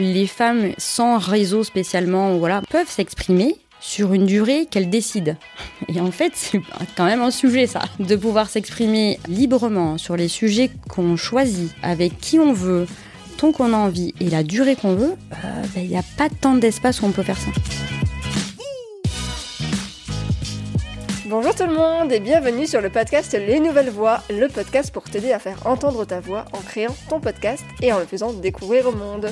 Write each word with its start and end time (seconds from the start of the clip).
les 0.00 0.26
femmes 0.26 0.72
sans 0.78 1.18
réseau 1.18 1.64
spécialement, 1.64 2.36
voilà, 2.38 2.62
peuvent 2.70 2.90
s'exprimer 2.90 3.56
sur 3.80 4.12
une 4.12 4.26
durée 4.26 4.66
qu'elles 4.66 4.90
décident. 4.90 5.34
Et 5.88 6.00
en 6.00 6.10
fait, 6.10 6.32
c'est 6.34 6.60
quand 6.96 7.06
même 7.06 7.22
un 7.22 7.30
sujet 7.30 7.66
ça, 7.66 7.82
de 7.98 8.16
pouvoir 8.16 8.48
s'exprimer 8.48 9.18
librement 9.28 9.98
sur 9.98 10.16
les 10.16 10.28
sujets 10.28 10.70
qu'on 10.88 11.16
choisit, 11.16 11.72
avec 11.82 12.18
qui 12.18 12.38
on 12.38 12.52
veut, 12.52 12.86
tant 13.38 13.52
qu'on 13.52 13.72
a 13.72 13.76
envie 13.76 14.14
et 14.20 14.28
la 14.28 14.42
durée 14.42 14.76
qu'on 14.76 14.94
veut, 14.94 15.14
euh, 15.32 15.62
ben, 15.74 15.82
il 15.82 15.88
n'y 15.88 15.96
a 15.96 16.04
pas 16.18 16.28
tant 16.28 16.54
d'espace 16.54 17.00
où 17.00 17.06
on 17.06 17.12
peut 17.12 17.22
faire 17.22 17.38
ça. 17.38 17.50
Bonjour 21.26 21.54
tout 21.54 21.64
le 21.64 21.74
monde 21.74 22.10
et 22.10 22.18
bienvenue 22.18 22.66
sur 22.66 22.80
le 22.80 22.90
podcast 22.90 23.32
Les 23.38 23.60
Nouvelles 23.60 23.90
Voix, 23.90 24.20
le 24.30 24.48
podcast 24.48 24.92
pour 24.92 25.04
t'aider 25.04 25.30
à 25.30 25.38
faire 25.38 25.64
entendre 25.64 26.04
ta 26.04 26.18
voix 26.18 26.44
en 26.52 26.58
créant 26.58 26.96
ton 27.08 27.20
podcast 27.20 27.64
et 27.80 27.92
en 27.92 28.00
le 28.00 28.04
faisant 28.04 28.32
découvrir 28.32 28.88
au 28.88 28.92
monde. 28.92 29.30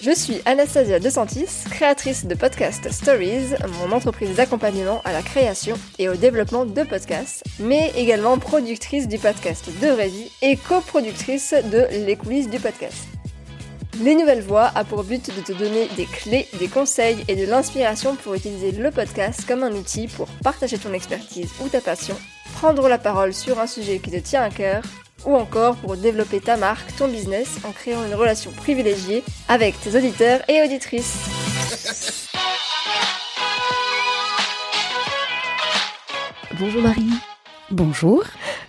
Je 0.00 0.10
suis 0.10 0.40
Anastasia 0.44 1.00
De 1.00 1.08
Santis, 1.08 1.64
créatrice 1.70 2.26
de 2.26 2.34
Podcast 2.34 2.92
Stories, 2.92 3.54
mon 3.80 3.92
entreprise 3.92 4.36
d'accompagnement 4.36 5.00
à 5.04 5.12
la 5.12 5.22
création 5.22 5.76
et 5.98 6.10
au 6.10 6.14
développement 6.14 6.66
de 6.66 6.82
podcasts, 6.82 7.42
mais 7.58 7.92
également 7.96 8.38
productrice 8.38 9.08
du 9.08 9.18
podcast 9.18 9.68
De 9.80 9.88
Vraie 9.88 10.08
Vie 10.08 10.30
et 10.42 10.56
coproductrice 10.56 11.54
de 11.72 11.86
Les 12.04 12.16
coulisses 12.16 12.50
du 12.50 12.60
podcast. 12.60 13.08
Les 14.02 14.14
Nouvelles 14.14 14.42
Voix 14.42 14.70
a 14.74 14.84
pour 14.84 15.02
but 15.02 15.34
de 15.34 15.40
te 15.40 15.52
donner 15.52 15.88
des 15.96 16.04
clés, 16.04 16.46
des 16.58 16.68
conseils 16.68 17.24
et 17.28 17.34
de 17.34 17.46
l'inspiration 17.46 18.16
pour 18.16 18.34
utiliser 18.34 18.72
le 18.72 18.90
podcast 18.90 19.46
comme 19.48 19.62
un 19.62 19.72
outil 19.72 20.08
pour 20.08 20.28
partager 20.44 20.76
ton 20.76 20.92
expertise 20.92 21.50
ou 21.64 21.68
ta 21.68 21.80
passion, 21.80 22.16
prendre 22.56 22.86
la 22.88 22.98
parole 22.98 23.32
sur 23.32 23.58
un 23.58 23.66
sujet 23.66 23.98
qui 23.98 24.10
te 24.10 24.18
tient 24.18 24.42
à 24.42 24.50
cœur, 24.50 24.82
ou 25.24 25.34
encore 25.34 25.76
pour 25.76 25.96
développer 25.96 26.40
ta 26.40 26.56
marque, 26.56 26.94
ton 26.96 27.08
business 27.08 27.58
en 27.64 27.72
créant 27.72 28.04
une 28.04 28.14
relation 28.14 28.50
privilégiée 28.50 29.22
avec 29.48 29.80
tes 29.80 29.96
auditeurs 29.96 30.40
et 30.48 30.62
auditrices. 30.62 32.26
Bonjour 36.58 36.82
Marie. 36.82 37.10
Bonjour. 37.70 38.22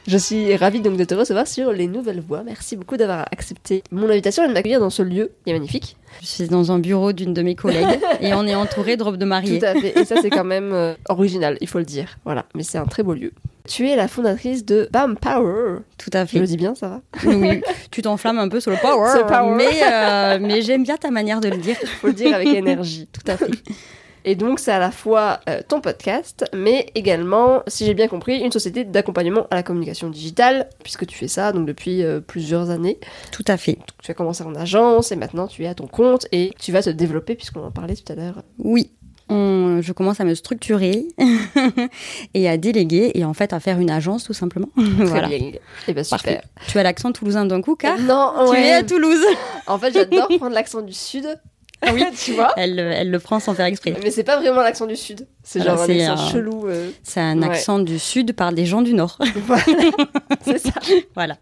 Je 0.08 0.18
suis 0.18 0.56
ravie 0.56 0.82
donc 0.82 0.98
de 0.98 1.04
te 1.04 1.14
recevoir 1.14 1.48
sur 1.48 1.72
Les 1.72 1.88
Nouvelles 1.88 2.22
Voix. 2.22 2.42
Merci 2.44 2.76
beaucoup 2.76 2.98
d'avoir 2.98 3.28
accepté 3.32 3.84
mon 3.92 4.10
invitation 4.10 4.44
et 4.44 4.48
de 4.48 4.54
m'accueillir 4.54 4.80
dans 4.80 4.90
ce 4.90 5.04
lieu 5.04 5.32
qui 5.44 5.52
est 5.52 5.54
magnifique. 5.54 5.98
Je 6.22 6.26
suis 6.26 6.48
dans 6.48 6.72
un 6.72 6.80
bureau 6.80 7.14
d'une 7.14 7.34
de 7.34 7.42
mes 7.42 7.56
collègues 7.56 8.00
et 8.22 8.34
on 8.34 8.48
est 8.48 8.56
entouré 8.56 8.98
de 8.98 9.04
robes 9.04 9.18
de 9.18 9.26
mariée. 9.26 9.60
Tout 9.60 9.66
à 9.66 9.74
fait. 9.74 10.00
Et 10.00 10.06
ça, 10.06 10.16
c'est 10.22 10.30
quand 10.30 10.44
même 10.46 10.74
euh, 10.74 10.94
original, 11.10 11.58
il 11.62 11.68
faut 11.68 11.78
le 11.78 11.86
dire. 11.86 12.18
Voilà. 12.26 12.46
Mais 12.56 12.64
c'est 12.64 12.78
un 12.78 12.86
très 12.86 13.04
beau 13.04 13.14
lieu. 13.14 13.34
Tu 13.68 13.90
es 13.90 13.96
la 13.96 14.08
fondatrice 14.08 14.66
de 14.66 14.88
BAM 14.92 15.18
Power. 15.18 15.80
Tout 15.98 16.10
à 16.14 16.26
fait. 16.26 16.38
Je 16.38 16.42
le 16.42 16.48
dis 16.48 16.58
bien, 16.58 16.74
ça 16.74 16.88
va? 16.88 17.02
Oui, 17.26 17.62
tu 17.92 18.02
t'enflammes 18.02 18.40
un 18.40 18.50
peu 18.50 18.60
sur 18.60 18.72
le 18.72 18.78
power. 18.78 19.10
Mais, 19.56 19.82
euh, 19.84 20.40
mais 20.42 20.62
j'aime 20.62 20.84
bien 20.84 20.98
ta 20.98 21.12
manière 21.12 21.42
de 21.42 21.50
le 21.50 21.58
dire. 21.58 21.76
faut 22.02 22.08
le 22.08 22.14
dire 22.14 22.34
avec 22.34 22.48
énergie. 22.48 23.08
Tout 23.12 23.30
à 23.30 23.38
fait. 23.38 23.52
Et 24.24 24.36
donc, 24.36 24.60
c'est 24.60 24.74
à 24.74 24.80
la 24.80 24.92
fois 24.92 25.40
euh, 25.48 25.62
ton 25.66 25.80
podcast, 25.80 26.44
mais 26.54 26.88
également, 26.96 27.64
si 27.68 27.86
j'ai 27.86 27.94
bien 27.94 28.10
compris, 28.10 28.40
une 28.40 28.52
société 28.52 28.84
d'accompagnement 28.84 29.48
à 29.52 29.56
la 29.56 29.64
communication 29.64 30.10
digitale, 30.10 30.68
puisque 30.84 31.06
tu 31.06 31.18
fais 31.18 31.30
ça 31.30 31.54
donc 31.54 31.66
depuis 31.66 32.04
euh, 32.04 32.20
plusieurs 32.20 32.70
années. 32.70 33.00
Tout 33.32 33.46
à 33.48 33.56
fait. 33.56 33.74
Donc, 33.74 33.88
tu 34.04 34.12
as 34.12 34.14
commencé 34.14 34.44
en 34.44 34.54
agence 34.56 35.14
et 35.14 35.16
maintenant 35.16 35.48
tu 35.48 35.64
es 35.64 35.68
à 35.68 35.76
ton 35.76 35.88
compte 35.88 36.28
et 36.34 36.54
tu 36.60 36.74
vas 36.74 36.84
te 36.84 36.90
développer, 36.90 37.36
puisqu'on 37.36 37.64
en 37.64 37.72
parlait 37.72 37.96
tout 37.96 38.12
à 38.12 38.16
l'heure. 38.16 38.44
Oui. 38.60 38.92
On- 39.30 39.82
je 39.82 39.92
commence 39.94 40.20
à 40.20 40.24
me 40.24 40.34
structurer 40.36 41.08
et 42.34 42.50
à 42.50 42.58
déléguer 42.58 43.12
et 43.16 43.26
en 43.26 43.34
fait 43.34 43.54
à 43.54 43.60
faire 43.60 43.80
une 43.80 43.90
agence 43.92 44.24
tout 44.24 44.34
simplement. 44.34 44.70
voilà. 44.76 45.28
Très 45.28 45.38
bien. 45.40 45.52
Et 45.88 45.94
ben 45.94 46.04
super. 46.04 46.20
Parfait. 46.24 46.42
Tu 46.68 46.80
as 46.80 46.84
l'accent 46.84 47.12
toulousain 47.12 47.46
d'un 47.46 47.62
coup 47.62 47.76
car 47.76 47.98
Non, 48.00 48.32
tu 48.46 48.52
ouais. 48.52 48.68
es 48.68 48.74
à 48.74 48.84
Toulouse. 48.84 49.24
En 49.68 49.78
fait, 49.78 49.94
j'adore 49.94 50.28
prendre 50.38 50.56
l'accent 50.56 50.82
du 50.82 50.94
sud. 50.94 51.28
Ah 51.82 51.92
oui, 51.94 52.04
tu 52.18 52.32
vois. 52.34 52.54
Elle, 52.58 52.80
elle 52.80 53.12
le 53.12 53.20
prend 53.20 53.40
sans 53.40 53.54
faire 53.54 53.66
exprès. 53.68 53.94
Mais 54.02 54.10
c'est 54.10 54.24
pas 54.24 54.38
vraiment 54.38 54.62
l'accent 54.62 54.88
du 54.88 54.96
sud. 54.96 55.28
C'est 55.44 55.62
genre 55.64 55.80
un 55.80 55.90
accent 55.90 56.14
un- 56.14 56.32
chelou. 56.32 56.68
euh, 56.68 56.90
C'est 57.04 57.20
un 57.20 57.40
Ouais. 57.40 57.48
accent 57.50 57.78
du 57.80 58.00
sud 58.00 58.34
par 58.34 58.52
des 58.54 58.66
gens 58.66 58.82
du 58.82 58.94
nord. 58.96 59.20
voilà. 59.46 59.64
c'est 60.44 60.58
ça. 60.58 60.72
voilà. 61.14 61.38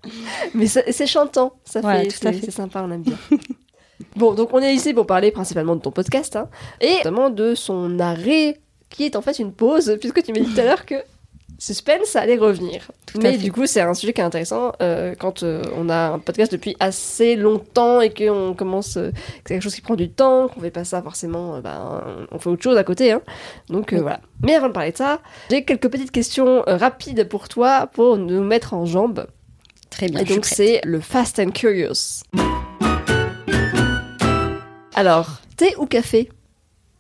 Mais 0.54 0.66
c'est 0.68 1.08
chantant. 1.08 1.54
Ça 1.64 1.80
Voilà, 1.80 2.02
fait, 2.02 2.08
tout 2.08 2.28
à 2.28 2.34
c'est 2.34 2.40
fait. 2.40 2.46
c'est 2.48 2.52
sympa, 2.52 2.84
on 2.86 2.92
aime 2.92 3.04
bien. 3.04 3.18
Bon, 4.16 4.34
donc 4.34 4.50
on 4.54 4.60
est 4.60 4.74
ici 4.74 4.94
pour 4.94 5.06
parler 5.06 5.32
principalement 5.32 5.76
de 5.76 5.82
ton 5.82 5.92
podcast 5.92 6.36
hein, 6.36 6.50
et 6.82 6.98
notamment 6.98 7.30
de 7.30 7.56
son 7.56 8.00
arrêt 8.00 8.60
qui 8.90 9.06
est 9.06 9.16
en 9.16 9.22
fait 9.22 9.40
une 9.40 9.52
pause 9.52 9.98
puisque 10.00 10.24
tu 10.24 10.32
m'as 10.34 10.40
dit 10.40 10.54
tout 10.54 10.60
à 10.60 10.64
l'heure 10.64 10.86
que 10.86 10.96
suspense 11.58 12.08
ça 12.08 12.22
allait 12.22 12.38
revenir. 12.38 12.92
Tout 13.06 13.20
Mais 13.22 13.38
du 13.38 13.52
coup, 13.52 13.66
c'est 13.66 13.82
un 13.82 13.94
sujet 13.94 14.14
qui 14.14 14.22
est 14.22 14.26
intéressant 14.26 14.74
euh, 14.82 15.16
quand 15.18 15.44
euh, 15.44 15.64
on 15.78 15.90
a 15.90 16.10
un 16.12 16.20
podcast 16.20 16.52
depuis 16.52 16.76
assez 16.80 17.36
longtemps 17.36 18.02
et 18.02 18.14
qu'on 18.14 18.54
commence 18.54 18.98
euh, 18.98 19.12
que 19.12 19.18
c'est 19.48 19.54
quelque 19.54 19.64
chose 19.64 19.76
qui 19.76 19.82
prend 19.82 19.96
du 19.96 20.10
temps, 20.10 20.48
qu'on 20.48 20.60
fait 20.60 20.72
pas 20.72 20.84
ça 20.84 21.02
forcément, 21.02 21.60
ben, 21.60 22.28
on 22.32 22.40
fait 22.40 22.50
autre 22.50 22.64
chose 22.64 22.78
à 22.78 22.84
côté. 22.84 23.12
Hein. 23.12 23.22
Donc 23.70 23.90
Oui. 23.92 24.00
voilà. 24.00 24.20
Mais 24.44 24.56
avant 24.56 24.68
de 24.68 24.74
parler 24.74 24.92
de 24.92 24.98
ça, 24.98 25.22
j'ai 25.50 25.64
quelques 25.64 25.90
petites 25.90 26.12
questions 26.12 26.64
rapides 26.68 27.28
pour 27.30 27.48
toi 27.48 27.88
pour 27.88 28.18
nous 28.18 28.44
mettre 28.44 28.74
en 28.74 28.86
jambes. 28.86 29.28
Très 29.90 30.10
bien. 30.10 30.22
Et 30.22 30.26
donc 30.26 30.46
c'est 30.46 30.82
le 30.84 31.00
Fast 31.00 31.40
and 31.40 31.52
Curious. 31.52 32.24
Alors, 34.98 35.42
thé 35.58 35.76
ou 35.78 35.86
café? 35.88 36.30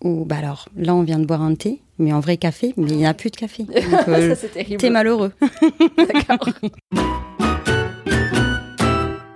Ou 0.04 0.26
bah 0.26 0.36
alors, 0.40 0.68
là 0.76 0.94
on 0.94 1.04
vient 1.04 1.18
de 1.18 1.26
boire 1.26 1.42
un 1.42 1.56
thé, 1.56 1.82
mais 1.98 2.12
en 2.12 2.20
vrai 2.20 2.36
café, 2.36 2.74
mais 2.76 2.90
il 2.92 2.98
n'y 2.98 3.06
a 3.06 3.14
plus 3.14 3.30
de 3.32 3.38
café. 3.38 3.64
Donc, 3.64 4.08
euh, 4.10 4.30
Ça 4.30 4.36
c'est 4.36 4.50
terrible. 4.50 4.82
T'es 4.82 4.90
malheureux. 4.90 5.32
D'accord. 5.98 6.50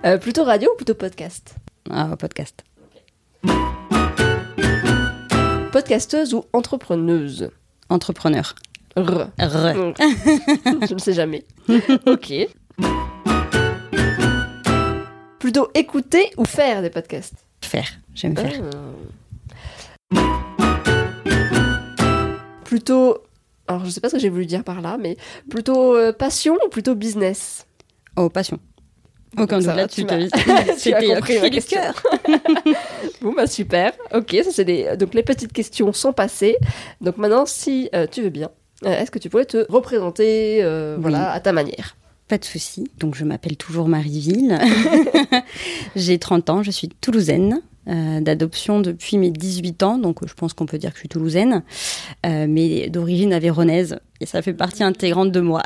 Euh, 0.02 0.16
plutôt 0.16 0.44
radio 0.44 0.70
ou 0.72 0.76
plutôt 0.76 0.94
podcast? 0.94 1.54
Ah, 1.90 2.16
podcast. 2.18 2.64
Podcasteuse 5.72 6.32
ou 6.32 6.46
entrepreneuse? 6.54 7.50
Entrepreneur. 7.90 8.54
R. 8.96 9.26
R. 9.38 9.74
Donc, 9.74 9.96
Je 10.88 10.94
ne 10.94 10.98
sais 10.98 11.12
jamais. 11.12 11.44
ok. 12.06 12.32
Plutôt 15.38 15.68
écouter 15.74 16.30
ou 16.38 16.46
faire 16.46 16.80
des 16.80 16.88
podcasts? 16.88 17.44
Faire. 17.62 17.88
J'aime 18.14 18.36
faire. 18.36 18.60
Ah. 20.14 20.20
Plutôt. 22.64 23.18
Alors, 23.68 23.84
je 23.84 23.90
sais 23.90 24.00
pas 24.00 24.08
ce 24.08 24.14
que 24.14 24.20
j'ai 24.20 24.28
voulu 24.30 24.46
dire 24.46 24.64
par 24.64 24.80
là, 24.80 24.96
mais 24.98 25.16
plutôt 25.48 25.94
euh, 25.94 26.12
passion 26.12 26.56
ou 26.66 26.68
plutôt 26.68 26.94
business? 26.94 27.66
Oh, 28.16 28.28
passion. 28.28 28.58
Aucun 29.38 29.58
doute 29.58 29.66
là-dessus. 29.68 30.06
C'était 30.76 31.20
cri 31.20 31.50
du 31.50 31.62
cœur. 31.62 32.02
Bon, 33.22 33.32
bah 33.32 33.46
super. 33.46 33.92
Ok, 34.14 34.36
ça 34.44 34.50
c'est 34.50 34.64
des. 34.64 34.96
Donc, 34.96 35.14
les 35.14 35.22
petites 35.22 35.52
questions 35.52 35.92
sont 35.92 36.12
passées. 36.12 36.56
Donc, 37.00 37.16
maintenant, 37.18 37.46
si 37.46 37.88
euh, 37.94 38.06
tu 38.10 38.22
veux 38.22 38.30
bien, 38.30 38.50
euh, 38.84 38.98
est-ce 38.98 39.10
que 39.10 39.18
tu 39.18 39.28
pourrais 39.28 39.44
te 39.44 39.70
représenter 39.70 40.60
euh, 40.62 40.96
Oui. 40.96 41.02
voilà, 41.02 41.30
à 41.32 41.40
ta 41.40 41.52
manière? 41.52 41.96
Pas 42.30 42.38
de 42.38 42.44
souci. 42.44 42.84
Donc, 43.00 43.16
je 43.16 43.24
m'appelle 43.24 43.56
toujours 43.56 43.88
Marieville. 43.88 44.56
J'ai 45.96 46.16
30 46.20 46.48
ans, 46.48 46.62
je 46.62 46.70
suis 46.70 46.88
toulousaine. 46.88 47.60
euh, 47.88 48.20
d'adoption 48.20 48.78
depuis 48.78 49.18
mes 49.18 49.30
18 49.32 49.82
ans, 49.82 49.98
donc 49.98 50.18
je 50.24 50.32
pense 50.34 50.52
qu'on 50.52 50.66
peut 50.66 50.78
dire 50.78 50.90
que 50.90 50.96
je 50.96 51.00
suis 51.00 51.08
toulousaine, 51.08 51.64
euh, 52.26 52.46
mais 52.48 52.88
d'origine 52.88 53.32
avéronaise, 53.32 53.98
et 54.20 54.26
ça 54.26 54.42
fait 54.42 54.52
partie 54.52 54.84
intégrante 54.84 55.32
de 55.32 55.40
moi. 55.40 55.62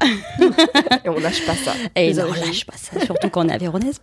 Et 1.05 1.09
on 1.11 1.19
lâche 1.19 1.45
pas 1.45 1.55
ça. 1.55 1.75
Et 1.97 2.19
origines. 2.19 2.47
lâche 2.47 2.65
pas 2.65 2.77
ça, 2.79 2.99
surtout 3.05 3.29
quand 3.29 3.45
on 3.45 3.49
est 3.51 3.53
avéronaise. 3.53 4.01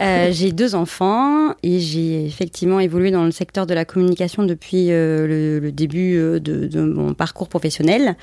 Euh, 0.00 0.30
j'ai 0.30 0.52
deux 0.52 0.76
enfants 0.76 1.54
et 1.64 1.80
j'ai 1.80 2.26
effectivement 2.26 2.78
évolué 2.78 3.10
dans 3.10 3.24
le 3.24 3.32
secteur 3.32 3.66
de 3.66 3.74
la 3.74 3.84
communication 3.84 4.44
depuis 4.44 4.88
le, 4.88 5.58
le 5.58 5.72
début 5.72 6.14
de, 6.16 6.38
de 6.38 6.80
mon 6.80 7.12
parcours 7.14 7.48
professionnel. 7.48 8.14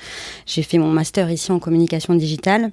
J'ai 0.46 0.62
fait 0.62 0.78
mon 0.78 0.90
master 0.92 1.30
ici 1.30 1.52
en 1.52 1.58
communication 1.58 2.14
digitale. 2.14 2.70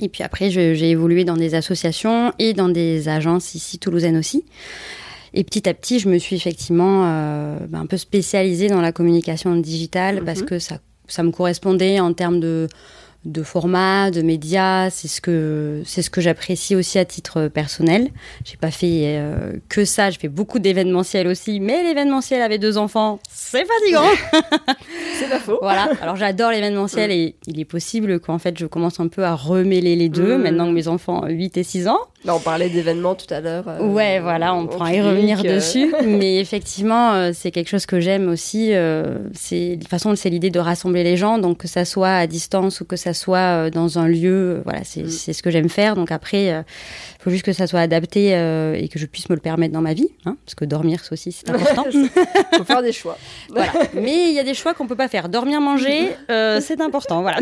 Et 0.00 0.08
puis 0.08 0.22
après, 0.22 0.50
j'ai 0.50 0.90
évolué 0.90 1.24
dans 1.24 1.36
des 1.36 1.54
associations 1.54 2.32
et 2.38 2.54
dans 2.54 2.68
des 2.68 3.08
agences 3.08 3.54
ici 3.54 3.78
toulousaines 3.78 4.16
aussi. 4.16 4.44
Et 5.34 5.44
petit 5.44 5.68
à 5.68 5.74
petit, 5.74 5.98
je 5.98 6.08
me 6.08 6.18
suis 6.18 6.36
effectivement 6.36 7.04
euh, 7.06 7.56
ben, 7.68 7.80
un 7.80 7.86
peu 7.86 7.96
spécialisée 7.96 8.68
dans 8.68 8.80
la 8.80 8.92
communication 8.92 9.54
digitale 9.56 10.16
Mhm. 10.16 10.24
parce 10.24 10.42
que 10.42 10.58
ça, 10.58 10.78
ça 11.08 11.22
me 11.22 11.30
correspondait 11.30 12.00
en 12.00 12.12
termes 12.12 12.40
de, 12.40 12.68
de 13.24 13.42
format, 13.42 14.10
de 14.10 14.22
médias. 14.22 14.90
C'est 14.90 15.08
ce 15.08 15.20
que 15.20 15.82
c'est 15.84 16.02
ce 16.02 16.10
que 16.10 16.20
j'apprécie 16.20 16.74
aussi 16.74 16.98
à 16.98 17.04
titre 17.04 17.48
personnel. 17.48 18.10
J'ai 18.44 18.56
pas 18.56 18.70
fait 18.70 19.16
euh, 19.18 19.52
que 19.68 19.84
ça. 19.84 20.10
J'ai 20.10 20.18
fait 20.18 20.28
beaucoup 20.28 20.58
d'événementiel 20.58 21.26
aussi, 21.28 21.60
mais 21.60 21.82
l'événementiel 21.82 22.42
avec 22.42 22.60
deux 22.60 22.78
enfants, 22.78 23.20
c'est 23.30 23.64
fatigant. 23.64 24.08
C'est 25.18 25.28
pas 25.30 25.38
faux. 25.38 25.58
Voilà. 25.60 25.88
Alors 26.00 26.16
j'adore 26.16 26.50
l'événementiel 26.50 27.10
et 27.10 27.36
il 27.46 27.60
est 27.60 27.64
possible 27.64 28.18
qu'en 28.20 28.38
fait 28.38 28.58
je 28.58 28.66
commence 28.66 28.98
un 29.00 29.08
peu 29.08 29.24
à 29.24 29.34
remêler 29.34 29.96
les 29.96 30.08
deux 30.08 30.36
Mm. 30.36 30.42
maintenant 30.42 30.66
que 30.66 30.72
mes 30.72 30.88
enfants 30.88 31.24
ont 31.24 31.28
8 31.28 31.56
et 31.56 31.62
6 31.62 31.88
ans. 31.88 31.98
Là, 32.24 32.36
on 32.36 32.38
parlait 32.40 32.68
d'événements 32.68 33.14
tout 33.16 33.32
à 33.34 33.40
l'heure. 33.40 33.64
euh, 33.66 33.80
Ouais, 33.80 34.20
voilà, 34.20 34.54
on 34.54 34.66
pourra 34.68 34.92
y 34.94 35.00
revenir 35.00 35.40
euh, 35.44 35.54
dessus. 35.56 35.92
Mais 36.06 36.38
effectivement, 36.38 37.12
euh, 37.14 37.30
c'est 37.34 37.50
quelque 37.50 37.68
chose 37.68 37.84
que 37.86 37.98
j'aime 38.00 38.28
aussi. 38.28 38.72
euh, 38.74 39.18
c'est 39.34 39.70
de 39.76 39.80
toute 39.80 39.88
façon, 39.88 40.14
c'est 40.14 40.30
l'idée 40.30 40.50
de 40.50 40.60
rassembler 40.60 41.02
les 41.02 41.16
gens, 41.16 41.38
donc 41.38 41.58
que 41.58 41.68
ça 41.68 41.84
soit 41.84 42.14
à 42.14 42.26
distance 42.26 42.80
ou 42.80 42.84
que 42.84 42.96
ça 42.96 43.12
soit 43.12 43.70
dans 43.70 43.98
un 43.98 44.06
lieu. 44.08 44.62
voilà, 44.64 44.80
c'est 44.84 45.02
Mm. 45.02 45.08
c'est 45.08 45.32
ce 45.32 45.42
que 45.42 45.50
j'aime 45.50 45.68
faire. 45.68 45.96
Donc 45.96 46.12
après, 46.12 46.44
il 46.46 46.64
faut 47.18 47.30
juste 47.30 47.44
que 47.44 47.52
ça 47.52 47.66
soit 47.66 47.80
adapté 47.80 48.28
et 48.28 48.88
que 48.88 48.98
je 49.00 49.06
puisse 49.06 49.28
me 49.28 49.34
le 49.34 49.40
permettre 49.40 49.72
dans 49.74 49.80
ma 49.80 49.94
vie, 49.94 50.08
hein, 50.24 50.36
parce 50.46 50.54
que 50.54 50.64
dormir 50.64 51.04
ça 51.04 51.12
aussi 51.14 51.32
c'est 51.32 51.50
important. 51.50 51.86
faut 52.56 52.64
faire 52.64 52.82
des 52.82 52.92
choix. 52.92 53.18
voilà. 53.50 53.72
Mais 53.94 54.28
il 54.28 54.34
y 54.34 54.38
a 54.38 54.44
des 54.44 54.54
choix 54.54 54.74
qu'on 54.74 54.86
peut 54.86 54.94
pas 54.96 55.08
faire. 55.08 55.28
Dormir, 55.28 55.60
manger, 55.60 56.10
euh, 56.30 56.60
c'est 56.60 56.80
important. 56.80 57.22
Voilà. 57.22 57.38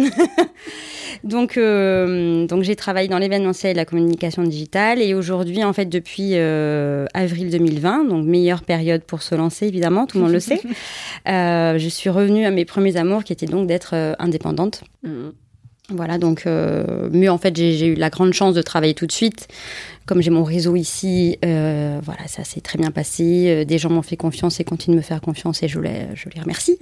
donc, 1.25 1.57
euh, 1.57 2.47
donc 2.47 2.63
j'ai 2.63 2.77
travaillé 2.77 3.09
dans 3.09 3.19
l'événementiel 3.19 3.73
et 3.73 3.75
la 3.75 3.85
communication 3.85 4.43
digitale. 4.43 4.70
Et 4.75 5.15
aujourd'hui, 5.15 5.65
en 5.65 5.73
fait, 5.73 5.87
depuis 5.87 6.33
euh, 6.35 7.07
avril 7.15 7.51
2020, 7.51 8.05
donc 8.05 8.25
meilleure 8.25 8.63
période 8.63 9.03
pour 9.03 9.23
se 9.23 9.35
lancer, 9.35 9.67
évidemment, 9.67 10.07
tout 10.07 10.19
le 10.19 10.25
monde 10.25 10.33
le 10.33 10.41
sait, 10.41 10.61
euh, 11.29 11.79
je 11.79 11.89
suis 11.89 12.11
revenue 12.11 12.45
à 12.45 12.51
mes 12.51 12.65
premiers 12.65 12.97
amours, 12.97 13.25
qui 13.25 13.33
étaient 13.33 13.47
donc 13.47 13.67
d'être 13.67 13.95
euh, 13.95 14.15
indépendante. 14.19 14.85
Mm. 15.03 15.31
Voilà, 15.91 16.19
donc, 16.19 16.45
euh, 16.47 17.09
mais 17.13 17.29
en 17.29 17.39
fait, 17.39 17.57
j'ai 17.57 17.87
eu 17.87 17.95
la 17.95 18.11
grande 18.11 18.33
chance 18.33 18.55
de 18.55 18.63
travailler 18.63 18.95
tout 18.95 19.07
de 19.07 19.13
suite. 19.13 19.49
Comme 20.07 20.23
j'ai 20.23 20.31
mon 20.31 20.43
réseau 20.43 20.75
ici, 20.77 21.39
euh, 21.45 22.01
voilà, 22.03 22.27
ça 22.27 22.43
s'est 22.43 22.61
très 22.61 22.79
bien 22.79 22.91
passé. 22.91 23.47
Euh, 23.49 23.65
Des 23.65 23.79
gens 23.79 23.91
m'ont 23.91 24.03
fait 24.03 24.17
confiance 24.17 24.59
et 24.59 24.65
continuent 24.65 24.95
de 24.95 24.99
me 24.99 25.03
faire 25.05 25.21
confiance 25.21 25.63
et 25.63 25.69
je 25.69 25.79
les, 25.79 26.07
je 26.15 26.29
les 26.35 26.41
remercie. 26.41 26.79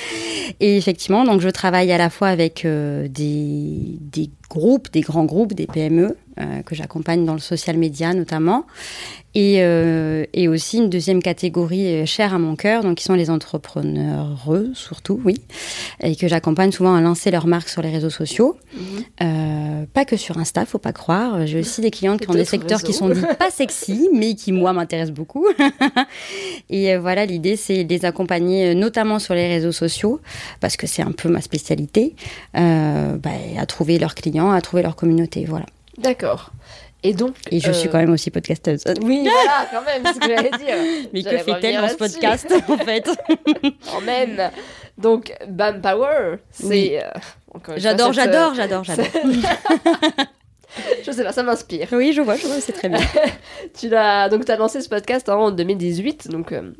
et 0.60 0.76
effectivement, 0.76 1.24
donc 1.24 1.40
je 1.40 1.48
travaille 1.50 1.92
à 1.92 1.98
la 1.98 2.08
fois 2.08 2.28
avec 2.28 2.64
euh, 2.64 3.08
des, 3.08 3.98
des 4.00 4.30
groupes, 4.48 4.90
des 4.92 5.02
grands 5.02 5.24
groupes, 5.24 5.52
des 5.54 5.66
PME 5.66 6.16
euh, 6.40 6.62
que 6.62 6.74
j'accompagne 6.74 7.26
dans 7.26 7.34
le 7.34 7.40
social 7.40 7.76
media 7.76 8.14
notamment, 8.14 8.64
et, 9.34 9.62
euh, 9.62 10.24
et 10.34 10.48
aussi 10.48 10.78
une 10.78 10.90
deuxième 10.90 11.22
catégorie 11.22 11.86
euh, 11.86 12.06
chère 12.06 12.34
à 12.34 12.38
mon 12.38 12.56
cœur, 12.56 12.82
donc 12.82 12.98
qui 12.98 13.04
sont 13.04 13.14
les 13.14 13.30
entrepreneurs 13.30 14.38
surtout, 14.74 15.20
oui, 15.24 15.40
et 16.02 16.16
que 16.16 16.28
j'accompagne 16.28 16.72
souvent 16.72 16.94
à 16.94 17.00
lancer 17.00 17.30
leur 17.30 17.46
marque 17.46 17.68
sur 17.68 17.82
les 17.82 17.90
réseaux 17.90 18.10
sociaux. 18.10 18.56
Mhm. 18.74 18.82
Euh, 19.22 19.84
pas 19.92 20.04
que 20.04 20.16
sur 20.16 20.38
Insta, 20.38 20.66
faut 20.66 20.78
pas 20.78 20.92
croire. 20.92 21.46
J'ai 21.46 21.60
aussi 21.60 21.80
des 21.80 21.90
clientes 21.90 22.20
qui 22.20 22.30
ont 22.30 22.34
des 22.34 22.44
secteurs 22.44 22.80
qui 22.80 22.92
réseaux. 22.92 22.98
sont 22.98 23.08
dits 23.08 23.22
pas 23.38 23.50
sexy, 23.50 24.08
mais 24.12 24.34
qui 24.34 24.52
moi 24.52 24.72
m'intéressent 24.72 25.14
beaucoup. 25.14 25.46
et 26.70 26.96
voilà, 26.96 27.24
l'idée 27.26 27.56
c'est 27.56 27.84
de 27.84 27.92
les 27.92 28.04
accompagner, 28.04 28.74
notamment 28.74 29.18
sur 29.18 29.34
les 29.34 29.48
réseaux 29.48 29.72
sociaux, 29.72 30.20
parce 30.60 30.76
que 30.76 30.86
c'est 30.86 31.02
un 31.02 31.12
peu 31.12 31.28
ma 31.28 31.40
spécialité, 31.40 32.14
euh, 32.56 33.16
bah, 33.16 33.30
à 33.58 33.66
trouver 33.66 33.98
leurs 33.98 34.14
clients, 34.14 34.50
à 34.50 34.60
trouver 34.60 34.82
leur 34.82 34.96
communauté, 34.96 35.44
voilà. 35.44 35.66
D'accord. 35.98 36.52
Et 37.04 37.14
donc. 37.14 37.34
Et 37.50 37.58
je 37.60 37.70
euh, 37.70 37.72
suis 37.72 37.88
quand 37.88 37.98
même 37.98 38.12
aussi 38.12 38.30
podcasteuse. 38.30 38.84
Oui, 39.02 39.22
voilà, 39.28 39.66
quand 39.72 39.82
même, 39.84 40.02
c'est 40.06 40.14
ce 40.14 40.18
que 40.20 40.28
j'allais 40.28 40.50
dire. 40.50 41.08
Mais 41.12 41.22
que 41.22 41.36
fait-elle 41.38 41.80
dans 41.80 41.88
ce 41.88 41.94
podcast 41.96 42.46
en 42.68 42.76
fait 42.78 43.08
Quand 43.90 44.00
même. 44.02 44.50
Donc, 44.98 45.32
Bam 45.48 45.80
Power, 45.80 46.36
c'est. 46.50 46.66
Oui. 46.66 46.90
euh, 46.96 47.00
fois, 47.64 47.74
J'adore, 47.76 48.12
j'adore, 48.12 48.54
j'adore, 48.54 48.84
j'adore. 48.84 49.06
euh, 49.14 50.24
Je 51.04 51.10
sais 51.12 51.24
pas, 51.24 51.32
ça 51.32 51.42
m'inspire. 51.42 51.88
Oui, 51.92 52.12
je 52.12 52.22
vois, 52.22 52.36
je 52.36 52.46
vois, 52.46 52.60
c'est 52.60 52.72
très 52.72 52.88
bien. 52.88 53.00
Tu 53.78 53.88
l'as 53.88 54.28
donc 54.28 54.44
tu 54.44 54.52
as 54.52 54.56
lancé 54.56 54.80
ce 54.80 54.88
podcast 54.88 55.28
en 55.28 55.50
2018, 55.50 56.28
donc 56.28 56.52
euh, 56.52 56.72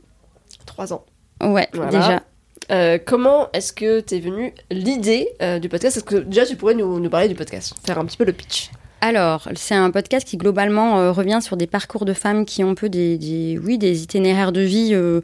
trois 0.67 0.93
ans. 0.93 1.05
Ouais, 1.43 1.69
Voilà. 1.75 1.91
déjà. 1.91 2.23
Euh, 2.71 2.99
comment 3.05 3.49
est-ce 3.53 3.73
que 3.73 4.01
t'es 4.01 4.21
venue 4.21 4.55
l'idée 4.71 5.29
euh, 5.43 5.59
du 5.59 5.69
podcast? 5.69 5.97
Est-ce 5.97 6.05
que 6.05 6.15
déjà 6.17 6.47
tu 6.47 6.55
pourrais 6.57 6.75
nous, 6.75 7.01
nous 7.01 7.11
parler 7.11 7.29
du 7.29 7.35
podcast, 7.35 7.75
faire 7.85 7.99
un 7.99 8.05
petit 8.07 8.17
peu 8.17 8.25
le 8.25 8.33
pitch? 8.33 8.71
Alors, 9.05 9.49
c'est 9.57 9.75
un 9.75 9.91
podcast 9.91 10.25
qui 10.27 10.37
globalement 10.37 11.01
euh, 11.01 11.11
revient 11.11 11.41
sur 11.43 11.57
des 11.57 11.67
parcours 11.67 12.05
de 12.05 12.13
femmes 12.13 12.45
qui 12.45 12.63
ont 12.63 12.71
un 12.71 12.75
peu 12.75 12.89
des, 12.89 13.19
des- 13.19 13.59
oui, 13.59 13.77
des 13.77 14.05
itinéraires 14.05 14.53
de 14.53 14.61
vie 14.61 14.91
euh, 14.93 15.21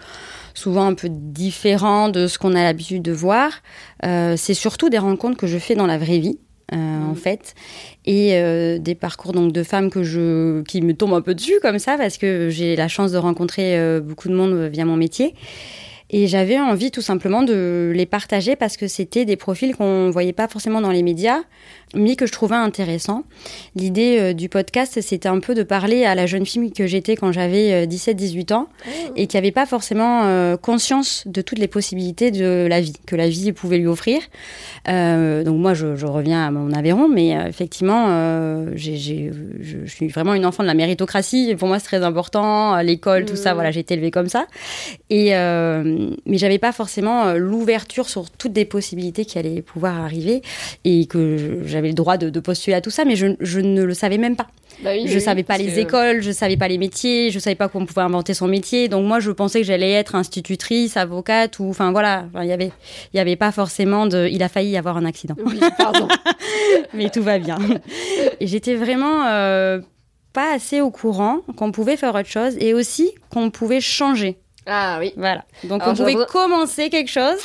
souvent 0.53 0.85
un 0.85 0.95
peu 0.95 1.07
différents 1.09 2.09
de 2.09 2.27
ce 2.27 2.39
qu'on 2.41 2.57
a 2.57 2.65
l'habitude 2.65 3.03
de 3.03 3.13
voir. 3.13 3.53
Euh, 4.05 4.35
c'est 4.37 4.55
surtout 4.55 4.89
des 4.91 4.99
rencontres 4.99 5.37
que 5.37 5.47
je 5.47 5.59
fais 5.59 5.77
dans 5.77 5.87
la 5.87 5.97
vraie 5.97 6.19
vie. 6.19 6.39
en 6.73 7.15
fait 7.15 7.55
et 8.05 8.33
des 8.79 8.95
parcours 8.95 9.33
donc 9.33 9.53
de 9.53 9.63
femmes 9.63 9.89
que 9.91 10.03
je 10.03 10.63
qui 10.65 10.83
me 10.83 10.93
tombent 10.93 11.15
un 11.15 11.23
peu 11.23 11.35
dessus 11.35 11.59
comme 11.63 11.79
ça 11.79 11.97
parce 11.97 12.19
que 12.19 12.51
j'ai 12.51 12.77
la 12.77 12.89
chance 12.89 13.11
de 13.13 13.17
rencontrer 13.19 14.01
beaucoup 14.03 14.29
de 14.29 14.35
monde 14.35 14.55
via 14.71 14.85
mon 14.85 14.97
métier 14.97 15.35
et 16.11 16.27
j'avais 16.27 16.59
envie 16.59 16.91
tout 16.91 17.03
simplement 17.03 17.43
de 17.43 17.93
les 17.95 18.07
partager 18.07 18.57
parce 18.57 18.77
que 18.77 18.89
c'était 18.89 19.25
des 19.25 19.37
profils 19.37 19.75
qu'on 19.77 20.11
voyait 20.11 20.33
pas 20.33 20.49
forcément 20.49 20.81
dans 20.81 20.91
les 20.91 21.03
médias 21.03 21.41
mais 21.95 22.17
que 22.17 22.27
je 22.27 22.33
trouvais 22.33 22.55
intéressant. 22.55 23.25
L'idée 23.75 24.19
euh, 24.21 24.33
du 24.35 24.51
podcast, 24.51 25.01
c'était 25.01 25.29
un 25.29 25.41
peu 25.41 25.55
de 25.55 25.63
parler 25.63 26.05
à 26.05 26.15
la 26.15 26.27
jeune 26.27 26.45
fille 26.45 26.71
que 26.71 26.87
j'étais 26.87 27.17
quand 27.17 27.33
j'avais 27.33 27.87
17-18 27.87 28.53
ans 28.53 28.69
et 29.17 29.27
qui 29.27 29.39
n'avait 29.39 29.53
pas 29.53 29.65
forcément 29.65 30.25
euh, 30.27 30.59
conscience 30.59 31.23
de 31.27 31.41
toutes 31.41 31.59
les 31.59 31.67
possibilités 31.67 32.31
de 32.31 32.67
la 32.69 32.83
vie, 32.83 32.93
que 33.07 33.17
la 33.17 33.27
vie 33.31 33.53
pouvait 33.53 33.79
lui 33.79 33.87
offrir. 33.87 34.21
Euh, 34.89 35.45
donc 35.45 35.59
moi, 35.59 35.73
je, 35.73 35.97
je 35.97 36.05
reviens 36.05 36.47
à 36.47 36.51
mon 36.51 36.73
Aveyron, 36.75 37.09
mais 37.09 37.35
euh, 37.35 37.47
effectivement, 37.49 38.09
euh, 38.09 38.71
je, 38.77 38.93
je 38.95 39.87
suis 39.91 40.09
vraiment 40.09 40.35
une 40.35 40.45
enfant 40.45 40.63
de 40.63 40.69
la 40.69 40.75
méritocratie. 40.75 41.55
Pour 41.59 41.69
moi, 41.69 41.79
c'est 41.79 41.87
très 41.87 42.03
important. 42.05 42.77
L'école, 42.83 43.25
tout 43.25 43.37
ça, 43.37 43.51
Mhm. 43.53 43.55
voilà, 43.55 43.71
j'ai 43.71 43.81
été 43.81 43.95
élevée 43.95 44.11
comme 44.11 44.29
ça. 44.29 44.47
Et 45.09 45.35
euh, 45.35 45.98
mais 46.27 46.39
j'avais 46.39 46.59
pas 46.59 46.73
forcément 46.73 47.27
euh, 47.27 47.37
l'ouverture 47.39 48.09
sur 48.09 48.31
toutes 48.31 48.57
les 48.57 48.65
possibilités 48.65 49.25
qui 49.25 49.39
allaient 49.39 49.63
pouvoir 49.63 50.01
arriver 50.01 50.43
et 50.85 51.07
que 51.07 51.61
j'avais 51.67 51.89
le 51.89 51.95
droit 51.95 52.17
de, 52.17 52.31
de 52.31 52.41
postuler 52.41 52.75
à 52.75 52.81
tout 52.81 52.91
ça, 52.91 53.05
mais 53.05 53.17
je, 53.17 53.27
je 53.41 53.61
ne 53.61 53.83
le 53.83 53.95
savais 53.95 54.19
même 54.19 54.37
pas. 54.37 54.47
Bah 54.85 54.91
oui, 54.93 55.09
Je 55.09 55.15
oui, 55.15 55.21
savais 55.21 55.43
pas 55.43 55.59
les 55.59 55.67
que- 55.73 55.79
écoles, 55.81 56.23
je 56.23 56.31
savais 56.31 56.57
pas 56.57 56.69
les 56.69 56.79
métiers, 56.79 57.31
je 57.31 57.39
savais 57.41 57.57
pas 57.57 57.69
qu'on 57.69 57.85
pouvait 57.85 58.03
inventer 58.03 58.33
son 58.35 58.47
métier. 58.47 58.89
Donc 58.89 59.05
moi, 59.07 59.19
je 59.19 59.31
pensais 59.33 59.61
que 59.61 59.67
j'allais 59.67 59.91
être 59.93 60.15
institutrice, 60.15 60.97
avocate 60.97 61.59
ou, 61.59 61.69
enfin 61.69 61.91
voilà, 61.91 62.25
Enfin, 62.29 62.45
il 62.45 62.49
y 62.49 62.53
avait, 62.53 62.71
il 63.13 63.17
y 63.17 63.21
avait 63.21 63.35
pas 63.37 63.51
forcément 63.51 64.07
de. 64.07 64.29
Il 64.31 64.43
a 64.43 64.49
failli 64.49 64.71
y 64.71 64.77
avoir 64.77 64.97
un 64.97 65.05
accident, 65.05 65.35
Oui, 65.45 65.59
pardon. 65.77 66.07
mais 66.95 67.11
tout 67.11 67.23
va 67.23 67.39
bien. 67.39 67.59
Et 68.41 68.47
j'étais 68.47 68.75
vraiment 68.77 69.27
euh, 69.27 69.81
pas 70.33 70.53
assez 70.55 70.81
au 70.81 70.91
courant 70.91 71.41
qu'on 71.57 71.73
pouvait 71.73 71.97
faire 71.97 72.15
autre 72.15 72.29
chose 72.29 72.57
et 72.61 72.73
aussi 72.75 73.11
qu'on 73.31 73.51
pouvait 73.51 73.81
changer. 73.81 74.39
Ah 74.69 74.99
oui. 75.01 75.13
Voilà. 75.17 75.45
Donc 75.65 75.83
Alors, 75.83 75.95
on 75.95 75.97
pouvait 75.97 76.17
commencer 76.27 76.91
quelque 76.91 77.11
chose, 77.11 77.41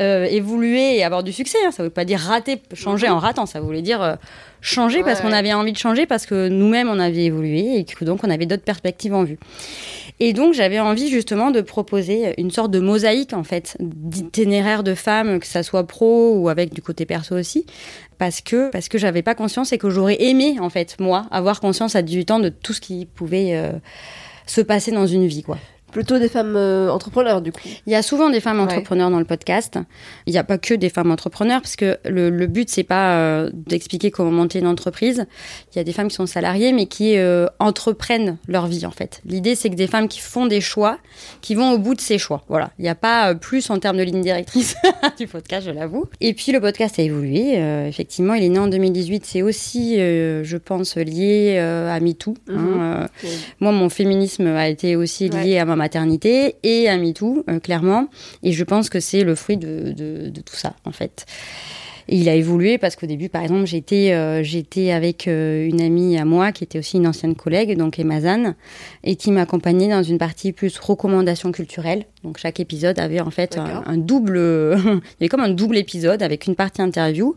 euh, 0.00 0.24
évoluer 0.24 0.96
et 0.96 1.04
avoir 1.04 1.22
du 1.22 1.32
succès. 1.32 1.58
Hein. 1.66 1.70
Ça 1.70 1.82
ne 1.82 1.88
veut 1.88 1.92
pas 1.92 2.04
dire 2.04 2.20
rater, 2.20 2.60
changer 2.72 3.08
en 3.08 3.18
ratant. 3.18 3.46
Ça 3.46 3.60
voulait 3.60 3.82
dire 3.82 4.00
euh, 4.00 4.14
changer 4.62 5.02
parce 5.02 5.20
Ouais, 5.20 5.26
qu'on 5.26 5.32
avait 5.32 5.52
envie 5.52 5.72
de 5.72 5.78
changer, 5.78 6.06
parce 6.06 6.24
que 6.24 6.48
nous-mêmes 6.48 6.88
on 6.88 6.98
avait 6.98 7.24
évolué 7.24 7.78
et 7.78 7.84
que 7.84 8.04
donc 8.04 8.20
on 8.24 8.30
avait 8.30 8.46
d'autres 8.46 8.62
perspectives 8.62 9.12
en 9.12 9.24
vue. 9.24 9.38
Et 10.20 10.32
donc 10.32 10.54
j'avais 10.54 10.78
envie 10.78 11.08
justement 11.10 11.50
de 11.50 11.60
proposer 11.60 12.40
une 12.40 12.50
sorte 12.50 12.70
de 12.70 12.78
mosaïque 12.78 13.32
en 13.32 13.42
fait 13.42 13.76
d'itinéraire 13.80 14.84
de 14.84 14.94
femmes, 14.94 15.40
que 15.40 15.46
ça 15.46 15.62
soit 15.62 15.86
pro 15.86 16.36
ou 16.36 16.48
avec 16.48 16.72
du 16.72 16.80
côté 16.80 17.06
perso 17.06 17.36
aussi, 17.36 17.66
parce 18.18 18.40
que 18.40 18.70
parce 18.70 18.88
que 18.88 18.98
j'avais 18.98 19.22
pas 19.22 19.34
conscience 19.34 19.72
et 19.72 19.78
que 19.78 19.90
j'aurais 19.90 20.22
aimé 20.22 20.58
en 20.60 20.70
fait 20.70 20.96
moi 21.00 21.26
avoir 21.30 21.60
conscience 21.60 21.96
à 21.96 22.02
18 22.02 22.30
ans 22.30 22.38
de 22.38 22.50
tout 22.50 22.72
ce 22.72 22.80
qui 22.80 23.04
pouvait 23.04 23.56
euh, 23.56 23.72
se 24.46 24.60
passer 24.60 24.92
dans 24.92 25.06
une 25.06 25.26
vie 25.26 25.42
quoi. 25.42 25.58
Plutôt 25.92 26.18
des 26.18 26.28
femmes 26.28 26.56
euh, 26.56 26.90
entrepreneurs 26.90 27.42
du 27.42 27.52
coup. 27.52 27.60
Il 27.86 27.92
y 27.92 27.94
a 27.96 28.02
souvent 28.02 28.30
des 28.30 28.40
femmes 28.40 28.56
Ouais. 28.58 28.64
entrepreneurs 28.64 29.10
dans 29.10 29.18
le 29.18 29.24
podcast. 29.24 29.78
Il 30.26 30.32
n'y 30.32 30.38
a 30.38 30.44
pas 30.44 30.58
que 30.58 30.74
des 30.74 30.88
femmes 30.88 31.10
entrepreneurs, 31.10 31.60
parce 31.60 31.76
que 31.76 31.98
le, 32.04 32.30
le 32.30 32.46
but, 32.46 32.68
c'est 32.70 32.82
pas 32.82 33.16
euh, 33.18 33.50
d'expliquer 33.52 34.10
comment 34.10 34.30
monter 34.30 34.58
une 34.58 34.66
entreprise. 34.66 35.26
Il 35.72 35.76
y 35.76 35.80
a 35.80 35.84
des 35.84 35.92
femmes 35.92 36.08
qui 36.08 36.14
sont 36.16 36.26
salariées, 36.26 36.72
mais 36.72 36.86
qui 36.86 37.16
euh, 37.18 37.46
entreprennent 37.58 38.38
leur 38.48 38.66
vie, 38.66 38.86
en 38.86 38.90
fait. 38.90 39.20
L'idée, 39.26 39.54
c'est 39.54 39.68
que 39.70 39.74
des 39.74 39.86
femmes 39.86 40.08
qui 40.08 40.20
font 40.20 40.46
des 40.46 40.60
choix, 40.60 40.98
qui 41.40 41.54
vont 41.54 41.72
au 41.72 41.78
bout 41.78 41.94
de 41.94 42.00
ces 42.00 42.18
choix. 42.18 42.42
Voilà. 42.48 42.70
Il 42.78 42.82
n'y 42.82 42.88
a 42.88 42.94
pas 42.94 43.30
euh, 43.30 43.34
plus 43.34 43.68
en 43.70 43.78
termes 43.78 43.96
de 43.98 44.02
ligne 44.02 44.22
directrice 44.22 44.74
du 45.18 45.26
podcast, 45.26 45.66
je 45.66 45.72
l'avoue. 45.72 46.06
Et 46.20 46.32
puis, 46.34 46.52
le 46.52 46.60
podcast 46.60 46.98
a 46.98 47.02
évolué. 47.02 47.54
Effectivement, 47.88 48.34
il 48.34 48.44
est 48.44 48.48
né 48.48 48.58
en 48.58 48.68
2018. 48.68 49.24
C'est 49.26 49.42
aussi, 49.42 49.96
je 49.96 50.56
pense, 50.56 50.96
lié 50.96 51.58
à 51.58 51.98
MeToo. 52.00 52.34
hein. 52.48 53.08
Mhm. 53.22 53.28
Moi, 53.60 53.72
mon 53.72 53.88
féminisme 53.88 54.46
a 54.46 54.68
été 54.68 54.96
aussi 54.96 55.28
lié 55.28 55.52
Ouais. 55.52 55.58
à 55.58 55.64
ma 55.64 55.76
et 56.62 56.88
à 56.88 56.96
MeToo, 56.96 57.44
euh, 57.48 57.60
clairement. 57.60 58.08
Et 58.42 58.52
je 58.52 58.64
pense 58.64 58.88
que 58.88 59.00
c'est 59.00 59.24
le 59.24 59.34
fruit 59.34 59.56
de, 59.56 59.92
de 59.92 60.40
tout 60.40 60.56
ça, 60.56 60.74
en 60.84 60.92
fait. 60.92 61.26
Et 62.08 62.16
il 62.16 62.28
a 62.28 62.34
évolué 62.34 62.78
parce 62.78 62.96
qu'au 62.96 63.06
début, 63.06 63.28
par 63.28 63.42
exemple, 63.42 63.66
j'étais 63.66 64.12
euh, 64.12 64.42
j'étais 64.42 64.90
avec 64.90 65.28
euh, 65.28 65.66
une 65.66 65.80
amie 65.80 66.18
à 66.18 66.24
moi 66.24 66.52
qui 66.52 66.64
était 66.64 66.78
aussi 66.78 66.96
une 66.96 67.06
ancienne 67.06 67.34
collègue, 67.34 67.76
donc 67.76 67.98
Emma 67.98 68.20
Zan, 68.20 68.54
et 69.04 69.16
qui 69.16 69.30
m'accompagnait 69.30 69.88
dans 69.88 70.02
une 70.02 70.18
partie 70.18 70.52
plus 70.52 70.78
recommandation 70.78 71.52
culturelle. 71.52 72.04
Donc 72.24 72.38
chaque 72.38 72.60
épisode 72.60 72.98
avait 72.98 73.20
en 73.20 73.30
fait 73.30 73.58
un, 73.58 73.96
double, 73.96 74.38
il 74.38 75.00
y 75.20 75.24
avait 75.24 75.28
comme 75.28 75.40
un 75.40 75.48
double 75.48 75.76
épisode 75.76 76.22
avec 76.22 76.46
une 76.46 76.54
partie 76.54 76.82
interview 76.82 77.34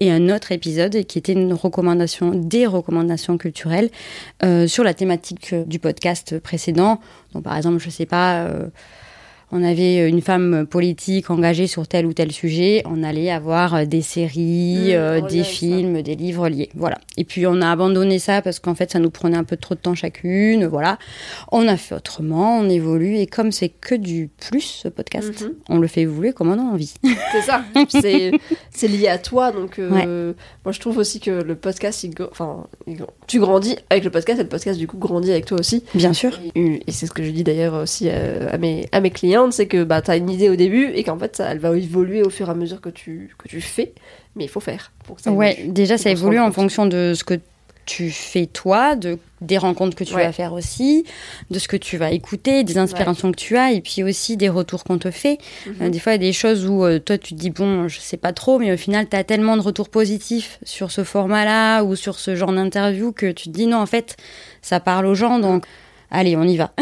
et 0.00 0.10
un 0.10 0.28
autre 0.28 0.52
épisode 0.52 1.04
qui 1.06 1.18
était 1.18 1.32
une 1.32 1.52
recommandation, 1.52 2.30
des 2.34 2.66
recommandations 2.66 3.36
culturelles 3.36 3.90
euh, 4.44 4.66
sur 4.66 4.84
la 4.84 4.94
thématique 4.94 5.54
du 5.66 5.78
podcast 5.78 6.38
précédent. 6.38 7.00
Donc 7.34 7.44
par 7.44 7.56
exemple, 7.56 7.78
je 7.78 7.90
sais 7.90 8.06
pas. 8.06 8.48
Euh, 9.52 9.56
on 9.58 9.64
avait 9.64 10.08
une 10.08 10.20
femme 10.20 10.66
politique 10.68 11.30
engagée 11.30 11.66
sur 11.66 11.86
tel 11.88 12.06
ou 12.06 12.12
tel 12.12 12.32
sujet, 12.32 12.82
on 12.86 13.02
allait 13.02 13.30
avoir 13.30 13.86
des 13.86 14.02
séries, 14.02 14.88
Mmh, 14.88 14.90
euh, 14.92 15.20
des 15.20 15.42
films, 15.44 16.02
des 16.02 16.14
livres 16.16 16.48
liés. 16.48 16.68
Voilà. 16.74 16.98
Et 17.16 17.24
puis 17.24 17.46
on 17.46 17.60
a 17.62 17.70
abandonné 17.70 18.18
ça 18.18 18.42
parce 18.42 18.58
qu'en 18.60 18.74
fait 18.74 18.90
ça 18.92 18.98
nous 18.98 19.10
prenait 19.10 19.36
un 19.36 19.44
peu 19.44 19.56
trop 19.56 19.74
de 19.74 19.80
temps 19.80 19.94
chacune. 19.94 20.66
Voilà. 20.66 20.98
On 21.52 21.66
a 21.68 21.76
fait 21.76 21.94
autrement, 21.94 22.58
on 22.58 22.68
évolue 22.68 23.16
et 23.16 23.26
comme 23.26 23.52
c'est 23.52 23.68
que 23.70 23.94
du 23.94 24.28
plus 24.48 24.60
ce 24.82 24.88
podcast, 24.88 25.42
Mhm. 25.42 25.52
on 25.68 25.78
le 25.78 25.86
fait 25.88 26.02
évoluer 26.02 26.32
comme 26.32 26.50
on 26.50 26.58
a 26.58 26.62
envie. 26.62 26.94
C'est 27.32 27.42
ça. 27.42 27.62
c'est 28.70 28.88
lié 28.88 29.08
à 29.08 29.18
toi, 29.18 29.52
donc 29.52 29.78
euh, 29.78 30.32
moi 30.64 30.72
je 30.72 30.80
trouve 30.80 30.98
aussi 30.98 31.20
que 31.20 31.30
le 31.30 31.54
podcast, 31.54 32.04
il, 32.04 32.10
gr- 32.10 32.28
enfin, 32.30 32.66
il 32.86 32.96
gr- 32.98 33.06
tu 33.26 33.40
grandis 33.40 33.76
avec 33.90 34.04
le 34.04 34.10
podcast 34.10 34.40
et 34.40 34.42
le 34.42 34.48
podcast 34.48 34.78
du 34.78 34.86
coup 34.86 34.98
grandit 34.98 35.30
avec 35.30 35.46
toi 35.46 35.58
aussi. 35.58 35.82
Bien 35.94 36.12
sûr. 36.12 36.38
Et, 36.54 36.80
et 36.86 36.92
c'est 36.92 37.06
ce 37.06 37.12
que 37.12 37.22
je 37.22 37.30
dis 37.30 37.44
d'ailleurs 37.44 37.74
aussi 37.74 38.08
euh, 38.10 38.48
à, 38.52 38.58
mes, 38.58 38.86
à 38.92 39.00
mes 39.00 39.10
c'est 39.50 39.66
que 39.66 39.84
bah, 39.84 40.02
tu 40.02 40.10
as 40.10 40.16
une 40.16 40.30
idée 40.30 40.48
au 40.48 40.56
début 40.56 40.90
et 40.94 41.02
qu'en 41.04 41.18
fait 41.18 41.36
ça, 41.36 41.50
elle 41.50 41.58
va 41.58 41.76
évoluer 41.76 42.22
au 42.22 42.30
fur 42.30 42.48
et 42.48 42.50
à 42.50 42.54
mesure 42.54 42.80
que 42.80 42.88
tu, 42.90 43.30
que 43.38 43.48
tu 43.48 43.60
fais, 43.60 43.92
mais 44.36 44.44
il 44.44 44.48
faut 44.50 44.60
faire 44.60 44.92
pour 45.04 45.16
que 45.16 45.22
ça 45.22 45.30
Ouais, 45.30 45.54
évolue. 45.58 45.72
déjà 45.72 45.98
ça 45.98 46.10
évolue 46.10 46.38
en 46.40 46.52
fonction 46.52 46.86
de 46.86 47.12
ce 47.14 47.24
que 47.24 47.34
tu 47.86 48.10
fais 48.10 48.44
toi, 48.44 48.96
de 48.96 49.18
des 49.40 49.56
rencontres 49.56 49.96
que 49.96 50.04
tu 50.04 50.14
Ouais. 50.14 50.24
vas 50.26 50.32
faire 50.32 50.52
aussi, 50.52 51.04
de 51.50 51.58
ce 51.58 51.68
que 51.68 51.76
tu 51.78 51.96
vas 51.96 52.10
écouter, 52.10 52.62
des 52.64 52.76
inspirations 52.76 53.30
que 53.32 53.36
tu 53.36 53.56
as, 53.56 53.72
et 53.72 53.80
puis 53.80 54.02
aussi 54.02 54.36
des 54.36 54.48
retours 54.50 54.84
qu'on 54.84 54.98
te 54.98 55.10
fait. 55.10 55.38
Mhm. 55.66 55.74
Euh, 55.82 55.88
des 55.88 55.98
fois, 56.00 56.12
il 56.12 56.16
y 56.16 56.26
a 56.26 56.28
des 56.28 56.32
choses 56.34 56.66
où 56.66 56.84
euh, 56.84 56.98
toi, 56.98 57.16
tu 57.16 57.34
te 57.34 57.38
dis, 57.38 57.48
bon, 57.50 57.88
je 57.88 57.98
sais 58.00 58.16
pas 58.18 58.32
trop, 58.34 58.58
mais 58.58 58.72
au 58.72 58.76
final, 58.76 59.08
tu 59.08 59.16
as 59.16 59.24
tellement 59.24 59.56
de 59.56 59.62
retours 59.62 59.88
positifs 59.88 60.58
sur 60.64 60.90
ce 60.90 61.02
format-là 61.04 61.82
ou 61.84 61.94
sur 61.96 62.18
ce 62.18 62.34
genre 62.36 62.52
d'interview 62.52 63.12
que 63.12 63.30
tu 63.30 63.44
te 63.44 63.54
dis, 63.56 63.66
non, 63.66 63.78
en 63.78 63.86
fait, 63.86 64.16
ça 64.60 64.80
parle 64.80 65.06
aux 65.06 65.14
gens, 65.14 65.38
donc 65.38 65.64
allez, 66.10 66.36
on 66.36 66.44
y 66.44 66.56
va. 66.56 66.72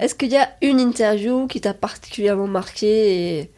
Est-ce 0.00 0.14
qu'il 0.14 0.30
y 0.30 0.36
a 0.36 0.50
une 0.62 0.80
interview 0.80 1.46
qui 1.46 1.60
t'a 1.60 1.74
particulièrement 1.74 2.46
marqué 2.46 3.50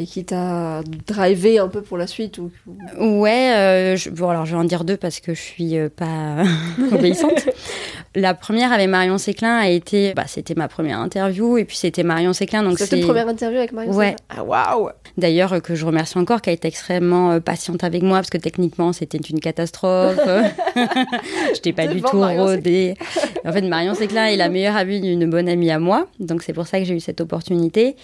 et 0.00 0.06
qui 0.06 0.24
t'a 0.24 0.80
drivé 1.06 1.58
un 1.58 1.68
peu 1.68 1.82
pour 1.82 1.98
la 1.98 2.06
suite 2.06 2.38
ou... 2.38 2.50
Ouais, 2.98 3.52
euh, 3.54 3.96
je- 3.96 4.08
bon, 4.10 4.30
alors 4.30 4.46
je 4.46 4.52
vais 4.52 4.58
en 4.60 4.64
dire 4.64 4.84
deux 4.84 4.96
parce 4.96 5.20
que 5.20 5.34
je 5.34 5.40
suis 5.40 5.76
euh, 5.76 5.88
pas 5.94 6.42
obéissante. 6.92 7.46
La 8.16 8.34
première 8.34 8.72
avec 8.72 8.88
Marion 8.88 9.18
Séclin 9.18 9.56
a 9.58 9.68
été, 9.68 10.14
bah, 10.14 10.24
c'était 10.26 10.54
ma 10.56 10.66
première 10.66 10.98
interview, 10.98 11.58
et 11.58 11.64
puis 11.64 11.76
c'était 11.76 12.02
Marion 12.02 12.32
Séclin, 12.32 12.64
donc 12.64 12.76
C'était 12.80 13.02
première 13.02 13.28
interview 13.28 13.58
avec 13.58 13.70
Marion 13.72 13.92
Ouais. 13.92 14.16
Séclin? 14.18 14.24
Ah 14.30 14.42
waouh 14.44 14.88
d'ailleurs 15.16 15.52
euh, 15.52 15.60
que 15.60 15.74
je 15.76 15.84
remercie 15.86 16.18
encore, 16.18 16.40
qui 16.42 16.50
a 16.50 16.52
été 16.52 16.66
extrêmement 16.66 17.30
euh, 17.32 17.40
patiente 17.40 17.84
avec 17.84 18.02
moi 18.02 18.18
parce 18.18 18.30
que 18.30 18.38
techniquement 18.38 18.92
c'était 18.92 19.18
une 19.18 19.38
catastrophe. 19.38 20.18
Je 21.54 21.60
t'ai 21.60 21.72
pas 21.72 21.86
du 21.86 22.00
tout 22.02 22.16
Marion 22.18 22.44
rodé. 22.46 22.94
En 23.44 23.52
fait, 23.52 23.62
Marion 23.62 23.94
Séclin 23.94 24.26
est 24.26 24.36
la 24.36 24.48
meilleure 24.48 24.76
amie 24.76 25.00
d'une 25.00 25.28
bonne 25.28 25.48
amie 25.48 25.70
à 25.70 25.78
moi, 25.78 26.06
donc 26.20 26.42
c'est 26.42 26.52
pour 26.52 26.66
ça 26.66 26.78
que 26.78 26.84
j'ai 26.84 26.94
eu 26.94 27.00
cette 27.00 27.20
opportunité. 27.20 27.96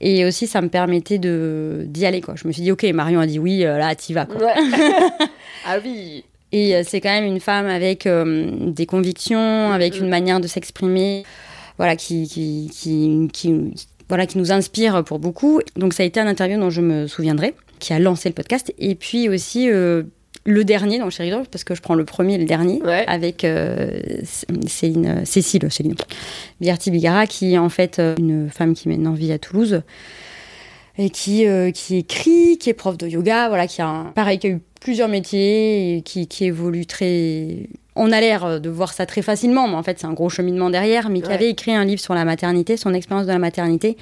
Et 0.00 0.24
aussi, 0.24 0.46
ça 0.46 0.60
me 0.60 0.68
permettait 0.68 1.18
de 1.18 1.43
d'y 1.86 2.06
aller. 2.06 2.20
Quoi. 2.20 2.34
Je 2.36 2.46
me 2.48 2.52
suis 2.52 2.62
dit, 2.62 2.72
ok, 2.72 2.82
Marion 2.94 3.20
a 3.20 3.26
dit 3.26 3.38
oui, 3.38 3.64
euh, 3.64 3.78
là, 3.78 3.94
t'y 3.94 4.12
vas. 4.12 4.26
Quoi. 4.26 4.42
Ouais. 4.44 4.52
ah 5.66 5.76
oui 5.84 6.24
Et 6.52 6.74
euh, 6.76 6.82
c'est 6.86 7.00
quand 7.00 7.10
même 7.10 7.24
une 7.24 7.40
femme 7.40 7.66
avec 7.66 8.06
euh, 8.06 8.50
des 8.70 8.86
convictions, 8.86 9.72
avec 9.72 9.98
une 9.98 10.08
manière 10.08 10.40
de 10.40 10.46
s'exprimer, 10.46 11.24
voilà, 11.78 11.96
qui, 11.96 12.28
qui, 12.28 12.70
qui, 12.72 13.28
qui- 13.32 13.86
voilà, 14.08 14.26
qui 14.26 14.36
nous 14.38 14.52
inspire 14.52 15.02
pour 15.04 15.18
beaucoup. 15.18 15.60
Donc 15.76 15.94
ça 15.94 16.02
a 16.02 16.06
été 16.06 16.20
un 16.20 16.26
interview 16.26 16.58
dont 16.60 16.70
je 16.70 16.80
me 16.82 17.06
souviendrai, 17.06 17.54
qui 17.78 17.92
a 17.94 17.98
lancé 17.98 18.28
le 18.28 18.34
podcast. 18.34 18.72
Et 18.78 18.94
puis 18.94 19.28
aussi 19.30 19.70
euh, 19.70 20.02
le 20.44 20.62
dernier, 20.62 20.98
donc 20.98 21.10
Chérie 21.10 21.30
Drôle, 21.30 21.46
parce 21.50 21.64
que 21.64 21.74
je 21.74 21.80
prends 21.80 21.94
le 21.94 22.04
premier 22.04 22.34
et 22.34 22.38
le 22.38 22.44
dernier, 22.44 22.82
Ouais. 22.82 23.04
avec 23.06 23.44
euh, 23.44 23.98
Céline, 24.66 25.24
Cécile, 25.24 25.66
Céline 25.70 25.94
Biarti 26.60 26.90
Bigara, 26.90 27.26
qui 27.26 27.54
est 27.54 27.58
en 27.58 27.70
fait 27.70 27.98
une 28.18 28.50
femme 28.50 28.74
qui 28.74 28.90
maintenant 28.90 29.12
vit 29.14 29.32
à 29.32 29.38
Toulouse 29.38 29.80
et 30.98 31.10
qui, 31.10 31.46
euh, 31.46 31.70
qui 31.70 31.96
écrit, 31.96 32.56
qui 32.58 32.70
est 32.70 32.74
prof 32.74 32.96
de 32.96 33.06
yoga, 33.08 33.48
voilà, 33.48 33.66
qui 33.66 33.82
a 33.82 33.88
un, 33.88 34.04
pareil, 34.12 34.38
qui 34.38 34.46
a 34.46 34.50
eu 34.50 34.60
plusieurs 34.80 35.08
métiers, 35.08 35.96
et 35.96 36.02
qui, 36.02 36.26
qui 36.28 36.44
évolue 36.44 36.86
très. 36.86 37.68
On 37.96 38.10
a 38.12 38.20
l'air 38.20 38.44
euh, 38.44 38.58
de 38.58 38.68
voir 38.70 38.92
ça 38.92 39.06
très 39.06 39.22
facilement, 39.22 39.68
mais 39.68 39.74
en 39.76 39.82
fait, 39.82 39.98
c'est 40.00 40.06
un 40.06 40.12
gros 40.12 40.28
cheminement 40.28 40.70
derrière, 40.70 41.10
mais 41.10 41.20
qui 41.20 41.28
Ouais. 41.28 41.34
avait 41.34 41.50
écrit 41.50 41.72
un 41.74 41.84
livre 41.84 42.00
sur 42.00 42.14
la 42.14 42.24
maternité, 42.24 42.76
son 42.76 42.92
expérience 42.94 43.26
de 43.26 43.32
la 43.32 43.38
maternité. 43.38 43.96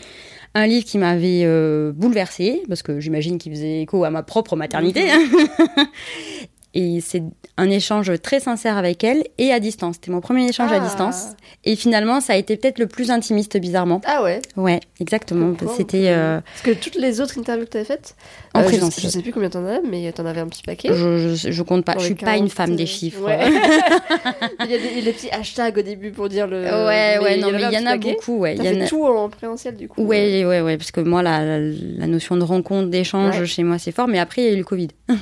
Un 0.54 0.66
livre 0.66 0.84
qui 0.84 0.98
m'avait 0.98 1.42
euh, 1.44 1.92
bouleversée, 1.94 2.62
parce 2.68 2.82
que 2.82 3.00
j'imagine 3.00 3.38
qu'il 3.38 3.52
faisait 3.52 3.82
écho 3.82 4.04
à 4.04 4.10
ma 4.10 4.22
propre 4.22 4.54
maternité. 4.56 5.04
Et 6.74 7.00
c'est 7.02 7.22
un 7.58 7.68
échange 7.68 8.10
très 8.22 8.40
sincère 8.40 8.78
avec 8.78 9.04
elle 9.04 9.24
et 9.36 9.52
à 9.52 9.60
distance. 9.60 9.96
C'était 9.96 10.10
mon 10.10 10.20
premier 10.22 10.48
échange 10.48 10.72
à 10.72 10.76
Ah. 10.76 10.80
distance. 10.80 11.26
Et 11.64 11.76
finalement, 11.76 12.20
ça 12.22 12.32
a 12.32 12.36
été 12.36 12.56
peut-être 12.56 12.78
le 12.78 12.86
plus 12.86 13.10
intimiste, 13.10 13.58
bizarrement. 13.58 14.00
Ah 14.06 14.22
ouais 14.22 14.40
Ouais, 14.56 14.80
exactement. 14.98 15.54
Je. 15.60 15.66
C'était. 15.76 16.08
euh, 16.08 16.40
Parce 16.40 16.62
que 16.62 16.82
toutes 16.82 16.94
les 16.94 17.20
autres 17.20 17.38
interviews 17.38 17.66
que 17.66 17.70
tu 17.72 17.76
avais 17.76 17.84
faites, 17.86 18.16
En 18.54 18.60
euh, 18.60 18.62
je- 18.62 18.68
présentiel. 18.68 19.04
Je, 19.06 19.10
sais 19.10 19.20
plus 19.22 19.32
combien 19.32 19.50
t'en 19.50 19.66
as, 19.66 19.80
mais 19.82 20.10
t'en 20.12 20.24
avais 20.24 20.40
un 20.40 20.48
petit 20.48 20.62
paquet. 20.62 20.88
je, 20.92 21.34
je, 21.34 21.50
je 21.52 21.62
compte 21.62 21.84
pas. 21.84 21.92
Dans 21.94 22.00
je 22.00 22.06
suis 22.06 22.14
pas 22.14 22.36
une 22.38 22.48
40, 22.48 22.50
femme 22.52 22.76
des 22.76 22.86
chiffres. 22.86 23.20
ouais. 23.22 23.38
il, 24.64 24.70
y 24.70 24.74
a 24.74 24.78
des, 24.78 24.88
il 24.92 24.98
y 24.98 25.02
a 25.02 25.04
des 25.04 25.12
petits 25.12 25.30
hashtags 25.30 25.76
au 25.76 25.82
début 25.82 26.10
pour 26.10 26.28
dire 26.30 26.46
le. 26.46 26.62
ouais, 26.62 27.18
ouais, 27.22 27.36
non, 27.36 27.50
mais 27.52 27.62
il 27.70 27.72
y 27.74 27.78
en 27.78 27.86
a 27.86 27.92
paquet. 27.92 28.12
beaucoup. 28.14 28.38
Ouais, 28.38 28.56
il 28.56 28.64
y 28.64 28.68
en 28.68 28.80
a- 28.84 28.88
tout 28.88 29.04
en 29.04 29.28
présentiel 29.28 29.76
du 29.76 29.88
coup. 29.88 30.02
Ouais, 30.02 30.44
ouais, 30.46 30.62
ouais, 30.62 30.76
parce 30.78 30.90
que 30.90 31.00
moi, 31.00 31.22
la, 31.22 31.44
la, 31.44 31.58
la 31.60 32.06
notion 32.06 32.36
de 32.36 32.44
rencontre, 32.44 32.88
d'échange 32.88 33.38
Ouais. 33.40 33.46
chez 33.46 33.62
moi, 33.62 33.78
c'est 33.78 33.92
fort. 33.92 34.08
Mais 34.08 34.18
après, 34.18 34.42
il 34.42 34.44
y 34.46 34.48
a 34.48 34.52
eu 34.54 34.56
le 34.58 34.64
Covid. 34.64 34.88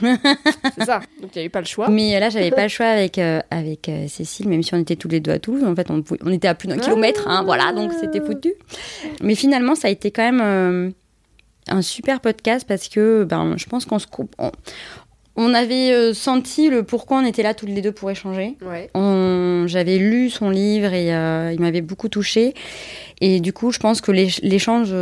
C'est 0.79 0.85
ça. 0.85 1.01
Donc 1.21 1.37
n'y 1.43 1.49
pas 1.49 1.61
le 1.61 1.67
choix. 1.67 1.89
Mais 1.89 2.19
là, 2.21 2.29
j'avais 2.31 2.51
pas 2.51 2.63
le 2.63 2.69
choix 2.77 2.87
avec, 2.87 3.19
euh, 3.19 3.41
avec 3.51 3.89
euh, 3.89 4.07
Cécile, 4.09 4.49
même 4.49 4.63
si 4.63 4.75
on 4.75 4.79
était 4.79 4.97
tous 4.97 5.09
les 5.09 5.21
deux 5.21 5.31
à 5.33 5.39
Toulouse. 5.39 5.65
En 5.65 5.75
fait, 5.75 5.91
on, 5.91 6.03
pouvait- 6.03 6.21
on 6.25 6.33
était 6.33 6.49
à 6.49 6.55
plus 6.55 6.69
d'un 6.69 6.79
kilomètre, 6.79 7.27
hein, 7.29 7.43
voilà, 7.45 7.73
donc 7.73 7.93
c'était 8.01 8.21
foutu. 8.21 8.53
Mais 9.23 9.35
finalement, 9.35 9.75
ça 9.75 9.89
a 9.89 9.91
été 9.91 10.11
quand 10.11 10.23
même 10.23 10.41
euh, 10.43 10.91
un 11.69 11.83
super 11.83 12.21
podcast 12.21 12.67
parce 12.69 12.89
que 12.89 13.25
ben, 13.25 13.55
je 13.57 13.67
pense 13.67 13.85
qu'on 13.85 13.99
se 13.99 14.07
coupe. 14.07 14.35
On, 14.39 14.51
on 15.37 15.55
avait 15.55 16.13
senti 16.13 16.69
le 16.69 16.83
pourquoi 16.83 17.19
on 17.19 17.25
était 17.25 17.43
là 17.43 17.55
tous 17.55 17.65
les 17.67 17.81
deux 17.81 17.93
pour 17.93 18.11
échanger. 18.11 18.57
Ouais. 18.63 18.91
J'avais 19.69 19.97
lu 19.97 20.29
son 20.29 20.51
livre 20.51 20.93
et 20.93 21.07
il 21.55 21.61
m'avait 21.61 21.81
beaucoup 21.81 22.09
touchée. 22.09 22.53
Et 23.23 23.41
du 23.41 23.53
coup, 23.53 23.71
je 23.71 23.79
pense 23.79 24.01
que 24.01 24.11
l'éch- 24.13 24.41
l'échange 24.43 24.95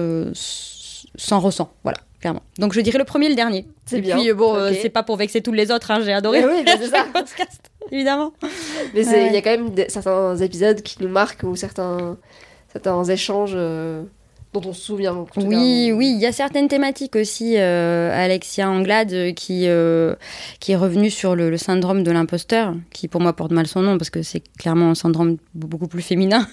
s'en 1.16 1.40
ressent. 1.40 1.72
Voilà, 1.82 1.98
clairement. 2.20 2.42
Donc, 2.58 2.72
je 2.72 2.80
dirais 2.80 2.98
le 2.98 3.04
premier 3.04 3.26
et 3.26 3.30
le 3.30 3.34
dernier. 3.34 3.66
C'est 3.86 3.98
et 3.98 4.00
bien. 4.00 4.16
puis, 4.16 4.32
bon, 4.32 4.54
euh, 4.54 4.72
c'est 4.80 4.88
pas 4.90 5.02
pour 5.02 5.16
vexer 5.16 5.40
tous 5.40 5.52
les 5.52 5.70
autres, 5.70 5.90
hein, 5.90 6.00
j'ai 6.04 6.12
adoré. 6.12 6.40
Eh 6.42 6.46
oui, 6.46 6.64
c'est 6.66 6.86
ça. 6.88 7.04
podcast, 7.12 7.70
évidemment. 7.92 8.32
Mais 8.94 9.02
il 9.02 9.08
Ouais. 9.08 9.32
y 9.32 9.36
a 9.36 9.42
quand 9.42 9.50
même 9.50 9.70
des- 9.70 9.88
certains 9.88 10.36
épisodes 10.36 10.82
qui 10.82 10.96
nous 11.02 11.08
marquent 11.08 11.42
ou 11.44 11.54
certains, 11.56 12.16
certains 12.72 13.04
échanges 13.04 13.52
euh, 13.54 14.02
dont 14.52 14.62
on 14.64 14.72
se 14.72 14.80
souvient. 14.80 15.24
cas. 15.32 15.40
Oui, 15.42 15.92
oui, 15.94 16.12
il 16.14 16.20
y 16.20 16.26
a 16.26 16.32
certaines 16.32 16.68
thématiques 16.68 17.16
aussi. 17.16 17.54
euh, 17.58 18.10
Alexia 18.12 18.68
Anglade 18.70 19.34
qui, 19.34 19.66
qui 20.60 20.72
est 20.72 20.76
revenue 20.76 21.10
sur 21.10 21.36
le, 21.36 21.50
le 21.50 21.56
syndrome 21.58 22.02
de 22.02 22.10
l'imposteur, 22.10 22.74
qui 22.92 23.08
pour 23.08 23.20
moi 23.20 23.32
porte 23.34 23.52
mal 23.52 23.66
son 23.66 23.82
nom 23.82 23.96
parce 23.98 24.10
que 24.10 24.22
c'est 24.22 24.42
clairement 24.58 24.90
un 24.90 24.94
syndrome 24.94 25.36
beaucoup 25.54 25.86
plus 25.88 26.02
féminin. 26.02 26.46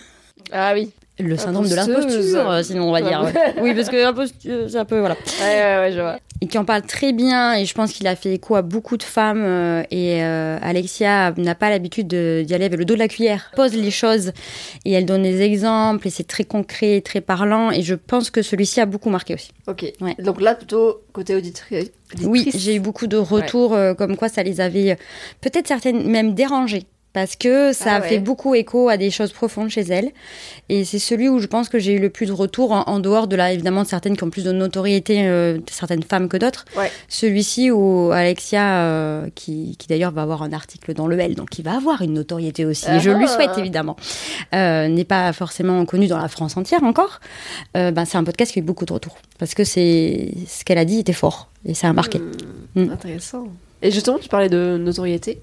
Ah 0.51 0.73
oui. 0.75 0.91
Le 1.17 1.37
syndrome 1.37 1.67
de 1.69 1.75
l'imposture, 1.75 2.49
euh, 2.49 2.61
sinon 2.63 2.89
on 2.89 2.91
va 2.91 3.01
dire. 3.01 3.23
ouais. 3.23 3.55
Oui, 3.61 3.73
parce 3.73 3.89
que 3.89 3.95
l'imposture, 3.95 4.65
c'est 4.69 4.77
un 4.77 4.83
peu. 4.85 4.99
Voilà. 4.99 5.15
Ouais, 5.41 5.45
ouais, 5.45 5.77
ouais, 5.79 5.91
je 5.93 5.99
vois. 6.01 6.17
et 6.41 6.47
qui 6.47 6.57
en 6.57 6.65
parle 6.65 6.81
très 6.81 7.13
bien 7.13 7.53
et 7.53 7.63
je 7.63 7.73
pense 7.73 7.93
qu'il 7.93 8.05
a 8.07 8.17
fait 8.17 8.33
écho 8.33 8.55
à 8.55 8.61
beaucoup 8.61 8.97
de 8.97 9.03
femmes 9.03 9.41
euh, 9.45 9.83
et 9.91 10.21
euh, 10.23 10.57
Alexia 10.61 11.33
n'a 11.37 11.55
pas 11.55 11.69
l'habitude 11.69 12.07
de- 12.07 12.43
d'y 12.45 12.53
aller 12.53 12.65
avec 12.65 12.77
le 12.77 12.83
dos 12.83 12.95
de 12.95 12.99
la 12.99 13.07
cuillère 13.07 13.51
pose 13.55 13.73
les 13.73 13.89
choses 13.91 14.33
et 14.83 14.91
elle 14.91 15.05
donne 15.05 15.23
des 15.23 15.41
exemples 15.41 16.05
et 16.07 16.09
c'est 16.09 16.27
très 16.27 16.43
concret 16.43 16.99
très 16.99 17.21
parlant 17.21 17.71
et 17.71 17.81
je 17.81 17.95
pense 17.95 18.29
que 18.29 18.41
celui-ci 18.41 18.81
a 18.81 18.85
beaucoup 18.85 19.09
marqué 19.09 19.33
aussi 19.35 19.51
Ok. 19.67 19.85
Ouais. 20.01 20.15
Donc 20.19 20.41
là, 20.41 20.53
plutôt 20.55 21.01
côté 21.13 21.33
auditri- 21.33 21.89
auditrice. 22.13 22.25
oui 22.27 22.51
j'ai 22.53 22.75
eu 22.75 22.79
beaucoup 22.81 23.07
de 23.07 23.15
retours 23.17 23.73
euh, 23.73 23.93
comme 23.93 24.17
quoi 24.17 24.27
ça 24.27 24.43
les 24.43 24.59
avait 24.59 24.91
euh, 24.91 24.95
peut-être 25.39 25.67
certaines 25.69 26.05
même 26.05 26.33
dérangées 26.33 26.83
parce 27.15 27.35
que 27.35 27.73
ça 27.73 27.95
Ah 27.95 28.01
ouais. 28.01 28.09
fait 28.09 28.19
beaucoup 28.19 28.53
écho 28.53 28.89
à 28.89 28.97
des 28.97 29.09
choses 29.09 29.31
profondes 29.31 29.69
chez 29.69 29.81
elle. 29.81 30.11
Et 30.69 30.83
c'est 30.85 30.99
celui 30.99 31.29
où 31.29 31.39
je 31.39 31.47
pense 31.47 31.69
que 31.69 31.79
j'ai 31.79 31.93
eu 31.93 31.99
le 31.99 32.09
plus 32.11 32.27
de 32.27 32.31
retours, 32.33 32.71
en, 32.73 32.83
en 32.83 32.99
dehors 32.99 33.27
de 33.27 33.35
là, 33.35 33.51
évidemment, 33.51 33.81
de 33.83 33.87
certaines 33.87 34.15
qui 34.17 34.23
ont 34.23 34.29
plus 34.29 34.43
de 34.43 34.51
notoriété, 34.51 35.25
euh, 35.25 35.57
certaines 35.71 36.03
femmes 36.03 36.27
que 36.29 36.37
d'autres. 36.37 36.65
Ouais. 36.77 36.91
Celui-ci 37.07 37.71
où 37.71 38.11
Alexia, 38.11 38.81
euh, 38.83 39.27
qui, 39.33 39.75
qui 39.79 39.87
d'ailleurs 39.87 40.11
va 40.11 40.21
avoir 40.23 40.43
un 40.43 40.53
article 40.53 40.93
dans 40.93 41.07
le 41.07 41.17
L, 41.19 41.33
donc 41.35 41.49
qui 41.49 41.61
va 41.63 41.75
avoir 41.77 42.01
une 42.01 42.13
notoriété 42.13 42.65
aussi, 42.65 42.85
et 42.91 42.99
je 42.99 43.09
lui 43.09 43.25
Ah. 43.25 43.27
souhaite 43.27 43.57
évidemment, 43.57 43.95
euh, 44.53 44.87
n'est 44.89 45.05
pas 45.05 45.31
forcément 45.33 45.83
connu 45.85 46.07
dans 46.07 46.17
la 46.19 46.27
France 46.27 46.57
entière 46.57 46.83
encore, 46.83 47.19
ben, 47.73 48.03
c'est 48.05 48.17
un 48.17 48.23
podcast 48.25 48.51
qui 48.51 48.59
a 48.59 48.61
eu 48.61 48.65
beaucoup 48.65 48.85
de 48.85 48.91
retours. 48.93 49.17
Parce 49.39 49.53
que 49.53 49.63
c'est 49.63 50.33
ce 50.47 50.63
qu'elle 50.65 50.77
a 50.77 50.85
dit 50.85 50.99
était 50.99 51.13
fort, 51.13 51.49
et 51.65 51.73
ça 51.73 51.87
a 51.89 51.93
marqué. 51.93 52.19
Hmm, 52.19 52.31
Mm. 52.75 52.91
Intéressant. 52.91 53.47
Et 53.81 53.89
justement, 53.89 54.17
tu 54.17 54.27
parlais 54.27 54.49
de 54.49 54.77
notoriété. 54.77 55.39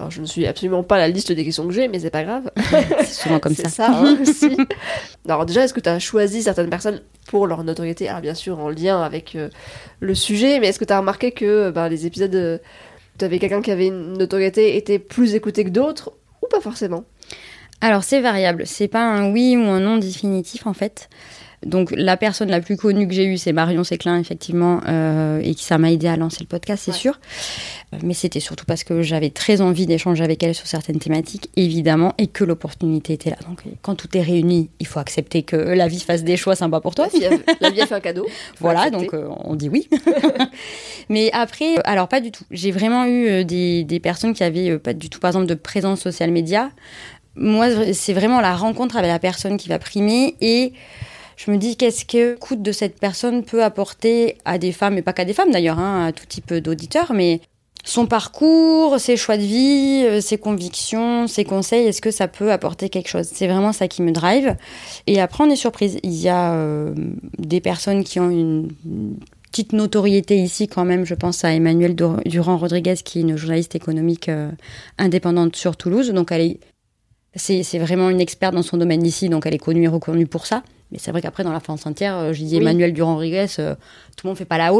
Alors, 0.00 0.10
je 0.10 0.22
ne 0.22 0.26
suis 0.26 0.46
absolument 0.46 0.82
pas 0.82 0.96
la 0.96 1.08
liste 1.08 1.30
des 1.30 1.44
questions 1.44 1.66
que 1.66 1.74
j'ai, 1.74 1.86
mais 1.86 1.98
c'est 1.98 2.08
pas 2.08 2.24
grave. 2.24 2.50
C'est 3.00 3.04
souvent 3.04 3.38
comme 3.38 3.54
C'est 3.54 3.64
ça. 3.64 3.68
ça 3.68 3.90
hein, 3.92 4.16
aussi. 4.22 4.56
Alors 5.28 5.44
déjà, 5.44 5.64
est-ce 5.64 5.74
que 5.74 5.80
tu 5.80 5.90
as 5.90 5.98
choisi 5.98 6.42
certaines 6.42 6.70
personnes 6.70 7.02
pour 7.26 7.46
leur 7.46 7.62
notoriété? 7.64 8.08
Alors 8.08 8.22
bien 8.22 8.32
sûr 8.34 8.58
en 8.60 8.70
lien 8.70 9.02
avec 9.02 9.36
euh, 9.36 9.50
le 10.00 10.14
sujet, 10.14 10.58
mais 10.58 10.68
est-ce 10.68 10.78
que 10.78 10.86
tu 10.86 10.92
as 10.94 11.00
remarqué 11.00 11.32
que 11.32 11.44
euh, 11.44 11.70
ben, 11.70 11.90
les 11.90 12.06
épisodes, 12.06 12.34
euh, 12.34 12.56
tu 13.18 13.26
avais 13.26 13.38
quelqu'un 13.38 13.60
qui 13.60 13.70
avait 13.70 13.88
une 13.88 14.14
notoriété 14.16 14.78
étaient 14.78 14.98
plus 14.98 15.34
écoutés 15.34 15.64
que 15.64 15.70
d'autres 15.70 16.12
ou 16.42 16.46
pas 16.46 16.62
forcément? 16.62 17.04
Alors 17.82 18.02
c'est 18.02 18.22
variable, 18.22 18.66
c'est 18.66 18.88
pas 18.88 19.02
un 19.04 19.30
oui 19.32 19.54
ou 19.54 19.64
un 19.68 19.80
non 19.80 19.98
définitif 19.98 20.66
en 20.66 20.72
fait. 20.72 21.10
Donc 21.64 21.92
la 21.94 22.16
personne 22.16 22.48
la 22.48 22.60
plus 22.60 22.76
connue 22.76 23.06
que 23.06 23.14
j'ai 23.14 23.26
eue, 23.26 23.36
c'est 23.36 23.52
Marion 23.52 23.84
Séclin, 23.84 24.18
effectivement, 24.18 24.80
euh, 24.88 25.40
et 25.42 25.54
qui 25.54 25.64
ça 25.64 25.78
m'a 25.78 25.92
aidé 25.92 26.08
à 26.08 26.16
lancer 26.16 26.38
le 26.40 26.46
podcast, 26.46 26.84
c'est 26.86 26.92
sûr. 26.92 27.20
Euh, 27.92 27.98
mais 28.02 28.14
c'était 28.14 28.40
surtout 28.40 28.64
parce 28.64 28.82
que 28.82 29.02
j'avais 29.02 29.30
très 29.30 29.60
envie 29.60 29.86
d'échanger 29.86 30.24
avec 30.24 30.42
elle 30.42 30.54
sur 30.54 30.66
certaines 30.66 30.98
thématiques, 30.98 31.50
évidemment, 31.56 32.14
et 32.18 32.28
que 32.28 32.44
l'opportunité 32.44 33.12
était 33.12 33.30
là. 33.30 33.36
Donc 33.46 33.62
quand 33.82 33.94
tout 33.94 34.16
est 34.16 34.22
réuni, 34.22 34.70
il 34.78 34.86
faut 34.86 35.00
accepter 35.00 35.42
que 35.42 35.56
la 35.56 35.88
vie 35.88 36.00
fasse 36.00 36.24
des 36.24 36.36
choix 36.36 36.56
sympas 36.56 36.80
pour 36.80 36.94
toi. 36.94 37.08
La 37.12 37.18
vie 37.18 37.26
a, 37.26 37.30
la 37.60 37.70
vie 37.70 37.80
a 37.82 37.86
fait 37.86 37.94
un 37.94 38.00
cadeau. 38.00 38.26
Voilà, 38.60 38.82
accepter. 38.82 39.04
donc 39.04 39.14
euh, 39.14 39.28
on 39.44 39.54
dit 39.54 39.68
oui. 39.68 39.88
Mais 41.08 41.30
après, 41.32 41.76
alors 41.84 42.08
pas 42.08 42.20
du 42.20 42.30
tout. 42.30 42.44
J'ai 42.50 42.70
vraiment 42.70 43.04
eu 43.04 43.28
euh, 43.28 43.44
des, 43.44 43.84
des 43.84 44.00
personnes 44.00 44.34
qui 44.34 44.44
avaient 44.44 44.70
euh, 44.70 44.78
pas 44.78 44.92
du 44.92 45.10
tout, 45.10 45.18
par 45.18 45.30
exemple, 45.30 45.46
de 45.46 45.54
présence 45.54 46.00
social 46.00 46.30
média. 46.30 46.70
Moi, 47.36 47.92
c'est 47.92 48.12
vraiment 48.12 48.40
la 48.40 48.54
rencontre 48.54 48.96
avec 48.96 49.10
la 49.10 49.18
personne 49.18 49.56
qui 49.56 49.68
va 49.68 49.78
primer 49.78 50.36
et 50.40 50.72
je 51.40 51.50
me 51.50 51.56
dis 51.56 51.76
qu'est-ce 51.76 52.04
que 52.04 52.32
l'écoute 52.32 52.60
de 52.60 52.70
cette 52.70 53.00
personne 53.00 53.44
peut 53.44 53.64
apporter 53.64 54.36
à 54.44 54.58
des 54.58 54.72
femmes, 54.72 54.98
et 54.98 55.02
pas 55.02 55.14
qu'à 55.14 55.24
des 55.24 55.32
femmes 55.32 55.50
d'ailleurs, 55.50 55.78
hein, 55.78 56.06
à 56.06 56.12
tout 56.12 56.26
type 56.26 56.52
d'auditeurs, 56.52 57.14
mais 57.14 57.40
son 57.82 58.04
parcours, 58.04 59.00
ses 59.00 59.16
choix 59.16 59.38
de 59.38 59.42
vie, 59.42 60.04
euh, 60.04 60.20
ses 60.20 60.36
convictions, 60.36 61.26
ses 61.26 61.44
conseils, 61.44 61.86
est-ce 61.86 62.02
que 62.02 62.10
ça 62.10 62.28
peut 62.28 62.52
apporter 62.52 62.90
quelque 62.90 63.08
chose? 63.08 63.26
C'est 63.32 63.46
vraiment 63.46 63.72
ça 63.72 63.88
qui 63.88 64.02
me 64.02 64.12
drive. 64.12 64.54
Et 65.06 65.18
après, 65.18 65.42
on 65.42 65.50
est 65.50 65.56
surprise. 65.56 65.98
Il 66.02 66.12
y 66.12 66.28
a 66.28 66.52
euh, 66.52 66.92
des 67.38 67.62
personnes 67.62 68.04
qui 68.04 68.20
ont 68.20 68.28
une 68.28 68.68
petite 69.50 69.72
notoriété 69.72 70.36
ici 70.36 70.68
quand 70.68 70.84
même. 70.84 71.06
Je 71.06 71.14
pense 71.14 71.42
à 71.42 71.54
Emmanuelle 71.54 71.96
Durand-Rodriguez, 72.26 72.96
qui 73.02 73.20
est 73.20 73.22
une 73.22 73.36
journaliste 73.38 73.74
économique 73.74 74.28
euh, 74.28 74.50
indépendante 74.98 75.56
sur 75.56 75.78
Toulouse. 75.78 76.10
Donc, 76.10 76.32
elle 76.32 76.42
est, 76.42 76.60
c'est, 77.34 77.62
c'est 77.62 77.78
vraiment 77.78 78.10
une 78.10 78.20
experte 78.20 78.54
dans 78.54 78.62
son 78.62 78.76
domaine 78.76 79.06
ici, 79.06 79.30
donc 79.30 79.46
elle 79.46 79.54
est 79.54 79.58
connue 79.58 79.84
et 79.84 79.88
reconnue 79.88 80.26
pour 80.26 80.44
ça. 80.44 80.62
Mais 80.92 80.98
c'est 80.98 81.12
vrai 81.12 81.22
qu'après, 81.22 81.44
dans 81.44 81.52
la 81.52 81.60
France 81.60 81.86
entière, 81.86 82.16
euh, 82.16 82.32
je 82.32 82.42
dis 82.42 82.56
Oui. 82.56 82.62
Emmanuel 82.62 82.92
Durand-Rodriguez, 82.92 83.46
euh, 83.60 83.74
tout 84.16 84.26
le 84.26 84.30
monde 84.30 84.36
fait 84.36 84.44
pas 84.44 84.58
la. 84.58 84.70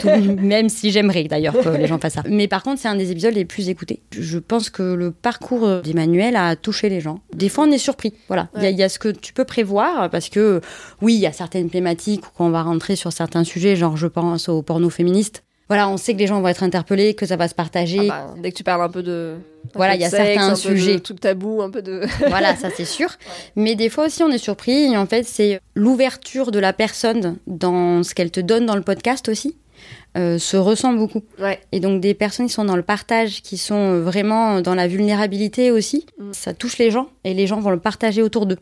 Tout- 0.00 0.08
même 0.40 0.68
si 0.68 0.90
j'aimerais 0.90 1.24
d'ailleurs 1.24 1.54
que 1.58 1.68
les 1.68 1.86
gens 1.86 1.98
fassent 1.98 2.14
ça. 2.14 2.22
Mais 2.28 2.48
par 2.48 2.62
contre, 2.64 2.80
c'est 2.80 2.88
un 2.88 2.96
des 2.96 3.12
épisodes 3.12 3.34
les 3.34 3.44
plus 3.44 3.68
écoutés. 3.68 4.02
Je 4.10 4.38
pense 4.38 4.68
que 4.68 4.82
le 4.82 5.12
parcours 5.12 5.64
euh, 5.64 5.80
d'Emmanuel 5.82 6.34
a 6.36 6.56
touché 6.56 6.88
les 6.88 7.00
gens. 7.00 7.20
Des 7.32 7.48
fois, 7.48 7.64
on 7.66 7.70
est 7.70 7.78
surpris. 7.78 8.14
Voilà. 8.28 8.48
Il 8.56 8.62
y 8.62 8.64
a- 8.64 8.68
Ouais. 8.68 8.72
il 8.72 8.78
y, 8.78 8.82
a 8.82 8.88
ce 8.88 8.98
que 8.98 9.08
tu 9.08 9.32
peux 9.32 9.44
prévoir 9.44 10.10
parce 10.10 10.28
que, 10.28 10.60
oui, 11.00 11.14
il 11.14 11.20
y 11.20 11.26
a 11.26 11.32
certaines 11.32 11.70
thématiques 11.70 12.24
où 12.26 12.30
on 12.44 12.50
va 12.50 12.62
rentrer 12.62 12.96
sur 12.96 13.12
certains 13.12 13.44
sujets, 13.44 13.76
genre 13.76 13.96
je 13.96 14.08
pense 14.08 14.48
au 14.48 14.62
porno 14.62 14.90
féministe. 14.90 15.43
Voilà, 15.68 15.88
on 15.88 15.96
sait 15.96 16.12
que 16.14 16.18
les 16.18 16.26
gens 16.26 16.40
vont 16.40 16.48
être 16.48 16.62
interpellés, 16.62 17.14
que 17.14 17.24
ça 17.26 17.36
va 17.36 17.48
se 17.48 17.54
partager. 17.54 18.08
Ah 18.10 18.26
bah, 18.28 18.34
dès 18.42 18.50
que 18.52 18.56
tu 18.56 18.64
parles 18.64 18.82
un 18.82 18.88
peu 18.90 19.02
de. 19.02 19.36
Voilà, 19.74 19.94
il 19.94 20.00
y 20.00 20.04
a 20.04 20.10
sexe, 20.10 20.22
certains 20.24 20.44
un 20.48 20.48
peu 20.50 20.54
de 20.54 20.76
sujets. 20.76 21.00
trucs 21.00 21.20
tabous, 21.20 21.62
un 21.62 21.70
peu 21.70 21.80
de. 21.82 22.02
voilà, 22.28 22.54
ça 22.54 22.68
c'est 22.74 22.84
sûr. 22.84 23.08
Mais 23.56 23.74
des 23.74 23.88
fois 23.88 24.06
aussi, 24.06 24.22
on 24.22 24.28
est 24.30 24.38
surpris. 24.38 24.92
Et 24.92 24.96
en 24.96 25.06
fait, 25.06 25.24
c'est 25.24 25.60
l'ouverture 25.74 26.50
de 26.50 26.58
la 26.58 26.72
personne 26.72 27.36
dans 27.46 28.02
ce 28.02 28.14
qu'elle 28.14 28.30
te 28.30 28.40
donne 28.40 28.66
dans 28.66 28.76
le 28.76 28.82
podcast 28.82 29.28
aussi. 29.28 29.56
euh, 30.16 30.38
se 30.38 30.56
ressent 30.56 30.92
beaucoup. 30.92 31.22
Ouais. 31.40 31.58
Et 31.72 31.80
donc 31.80 32.00
des 32.00 32.14
personnes 32.14 32.46
qui 32.46 32.52
sont 32.52 32.64
dans 32.64 32.76
le 32.76 32.82
partage, 32.84 33.42
qui 33.42 33.56
sont 33.58 34.00
vraiment 34.00 34.60
dans 34.60 34.74
la 34.74 34.86
vulnérabilité 34.86 35.70
aussi, 35.72 36.06
Mm. 36.18 36.32
ça 36.32 36.54
touche 36.54 36.78
les 36.78 36.90
gens 36.92 37.08
et 37.24 37.34
les 37.34 37.46
gens 37.48 37.58
vont 37.60 37.70
le 37.70 37.80
partager 37.80 38.22
autour 38.22 38.46
d'eux. 38.46 38.58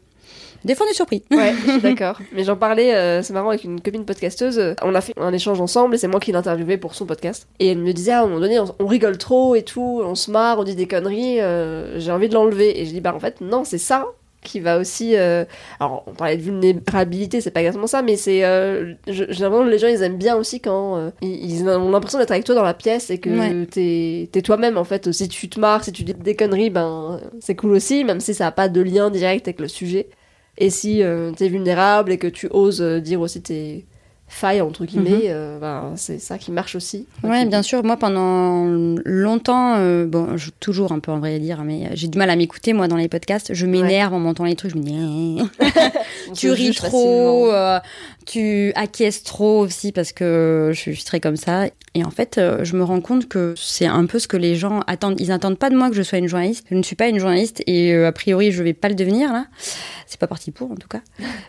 Des 0.64 0.75
fois 0.75 0.87
on 0.87 0.90
est 0.90 0.95
surpris. 0.95 1.23
Ouais, 1.31 1.52
je 1.66 1.71
suis 1.73 1.81
d'accord. 1.83 2.19
Mais 2.33 2.45
j'en 2.45 2.57
parlais, 2.57 2.95
euh, 2.95 3.23
c'est 3.23 3.33
marrant, 3.33 3.49
avec 3.50 3.64
une 3.64 3.81
copine 3.81 4.04
podcasteuse. 4.04 4.59
euh, 4.59 4.75
On 4.83 4.95
a 4.95 5.00
fait 5.00 5.12
un 5.16 5.33
échange 5.33 5.61
ensemble 5.61 5.95
et 5.95 5.99
c'est 5.99 6.09
moi 6.09 6.21
qui 6.21 6.33
l'interviewais 6.33 6.76
pour 6.78 6.95
son 6.95 7.07
podcast. 7.07 7.47
Et 7.59 7.69
elle 7.69 7.78
me 7.78 7.92
disait, 7.92 8.12
à 8.12 8.21
un 8.23 8.26
moment 8.26 8.40
donné, 8.40 8.59
on, 8.61 8.66
on 8.78 8.87
rigole 8.87 9.19
trop 9.19 9.54
et 9.54 9.62
tout, 9.62 10.00
on 10.04 10.14
se 10.14 10.31
marre, 10.31 10.59
on 10.59 10.64
dit 10.64 10.76
des 10.76 10.87
conneries, 10.87 11.40
euh, 11.40 11.99
j'ai 11.99 12.12
envie 12.12 12.28
de 12.28 12.35
l'enlever. 12.35 12.81
Et 12.81 12.87
je 12.87 12.90
dis, 12.92 13.00
bah 13.00 13.12
en 13.14 13.21
fait, 13.21 13.40
non, 13.40 13.64
c'est 13.64 13.78
ça 13.78 14.07
qui 14.45 14.59
va 14.59 14.78
aussi. 14.78 15.14
euh, 15.16 15.45
Alors, 15.78 16.02
on 16.09 16.12
parlait 16.14 16.37
de 16.37 16.42
vulnérabilité, 16.42 17.40
c'est 17.40 17.52
pas 17.52 17.61
exactement 17.61 17.87
ça, 17.87 18.02
mais 18.02 18.16
c'est. 18.16 18.45
euh, 18.45 18.95
je- 19.07 19.25
J'ai 19.28 19.42
l'impression 19.45 19.64
que 19.66 19.71
les 19.71 19.78
gens, 19.78 19.87
ils 19.87 20.02
aiment 20.02 20.16
bien 20.16 20.35
aussi 20.37 20.61
quand 20.61 20.97
euh, 20.97 21.11
ils, 21.23 21.62
ont 21.69 21.90
l'impression 21.92 22.19
d'être 22.19 22.33
avec 22.33 22.42
toi 22.45 22.57
dans 22.57 22.64
la 22.64 22.75
pièce 22.75 23.11
et 23.11 23.19
que 23.19 23.31
Ouais. 23.31 24.26
t'es 24.33 24.42
toi-même 24.42 24.76
en 24.78 24.85
fait. 24.85 25.12
Si 25.12 25.28
tu 25.28 25.49
te 25.49 25.61
marres, 25.61 25.85
si 25.85 25.92
tu 25.92 26.02
dis 26.02 26.14
des 26.14 26.35
conneries, 26.35 26.71
ben 26.71 27.21
c'est 27.40 27.54
cool 27.54 27.71
aussi, 27.73 28.02
même 28.02 28.19
si 28.19 28.35
ça 28.35 28.49
a 28.49 28.50
pas 28.50 28.69
de 28.69 28.81
lien 28.81 29.11
direct 29.11 29.47
avec 29.47 29.61
le 29.61 29.69
sujet. 29.69 30.09
Et 30.59 30.71
si 30.71 31.03
euh, 31.03 31.33
t'es 31.33 31.49
vulnérable 31.49 32.13
et 32.13 32.19
que 32.19 32.27
tu 32.27 32.47
oses 32.51 32.83
euh, 32.83 33.01
dire 33.01 33.21
aussi 33.21 33.41
tes 33.41 33.87
failles, 34.29 34.63
entre 34.63 34.87
guillemets, 34.87 35.25
euh, 35.27 35.59
ben, 35.59 35.93
c'est 35.97 36.19
ça 36.19 36.39
qui 36.39 36.53
marche 36.53 36.75
aussi. 36.75 37.07
Qui- 37.23 37.47
bien 37.47 37.63
sûr. 37.63 37.85
Moi, 37.85 37.99
pendant 37.99 38.65
longtemps, 39.05 39.77
euh, 39.77 40.07
bon, 40.07 40.39
je, 40.39 40.51
toujours 40.59 40.93
un 40.93 41.01
peu 41.01 41.11
en 41.13 41.19
vrai 41.19 41.39
dire, 41.39 41.63
mais 41.65 41.91
j'ai 41.95 42.09
du 42.09 42.17
mal 42.17 42.31
à 42.31 42.37
m'écouter 42.37 42.73
moi 42.73 42.89
dans 42.89 42.97
les 42.97 43.09
podcasts. 43.09 43.53
Je 43.53 43.67
m'énerve 43.67 44.15
en 44.15 44.21
montant 44.21 44.45
les 44.45 44.55
trucs. 44.57 44.71
Je 44.73 44.77
me 44.79 44.83
dis, 44.83 44.95
on 46.31 46.33
tu 46.33 46.49
se 46.49 46.53
ris 46.53 46.67
juge 46.67 46.77
trop, 46.77 47.51
tu 48.25 48.73
acquiesces 48.75 49.23
trop 49.23 49.59
aussi 49.61 49.93
parce 49.93 50.12
que 50.12 50.71
je 50.73 50.79
suis 50.81 51.05
très 51.05 51.21
comme 51.21 51.37
ça. 51.37 51.67
Et 51.95 52.03
en 52.05 52.11
fait, 52.11 52.41
je 52.62 52.75
me 52.77 52.85
rends 52.85 53.03
compte 53.03 53.29
que 53.29 53.53
c'est 53.57 53.85
un 53.85 54.07
peu 54.07 54.19
ce 54.19 54.29
que 54.29 54.38
les 54.38 54.55
gens 54.55 54.81
attendent. 54.87 55.21
Ils 55.21 55.31
attendent 55.33 55.59
pas 55.59 55.69
de 55.69 55.77
moi 55.77 55.91
que 55.91 55.97
je 55.97 56.03
sois 56.03 56.19
une 56.19 56.29
journaliste. 56.29 56.65
Je 56.71 56.77
ne 56.77 56.83
suis 56.83 56.97
pas 56.97 57.09
une 57.09 57.19
journaliste 57.19 57.62
et 57.67 57.95
a 57.95 58.12
priori, 58.12 58.51
je 58.51 58.62
vais 58.62 58.73
pas 58.73 58.88
le 58.88 58.95
devenir 58.95 59.31
là. 59.31 59.47
C'est 60.12 60.20
pas 60.20 60.27
parti 60.27 60.51
pour 60.51 60.70
en 60.70 60.75
tout 60.75 60.88
cas. 60.88 61.01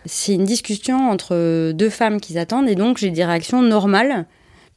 C'est 0.06 0.36
une 0.36 0.46
discussion 0.46 1.10
entre 1.10 1.72
deux 1.74 1.90
femmes 1.90 2.22
qui 2.22 2.38
attendent 2.40 2.70
et 2.70 2.76
donc 2.76 2.98
j'ai 2.98 3.10
des 3.10 3.26
réactions 3.26 3.62
normales 3.62 4.26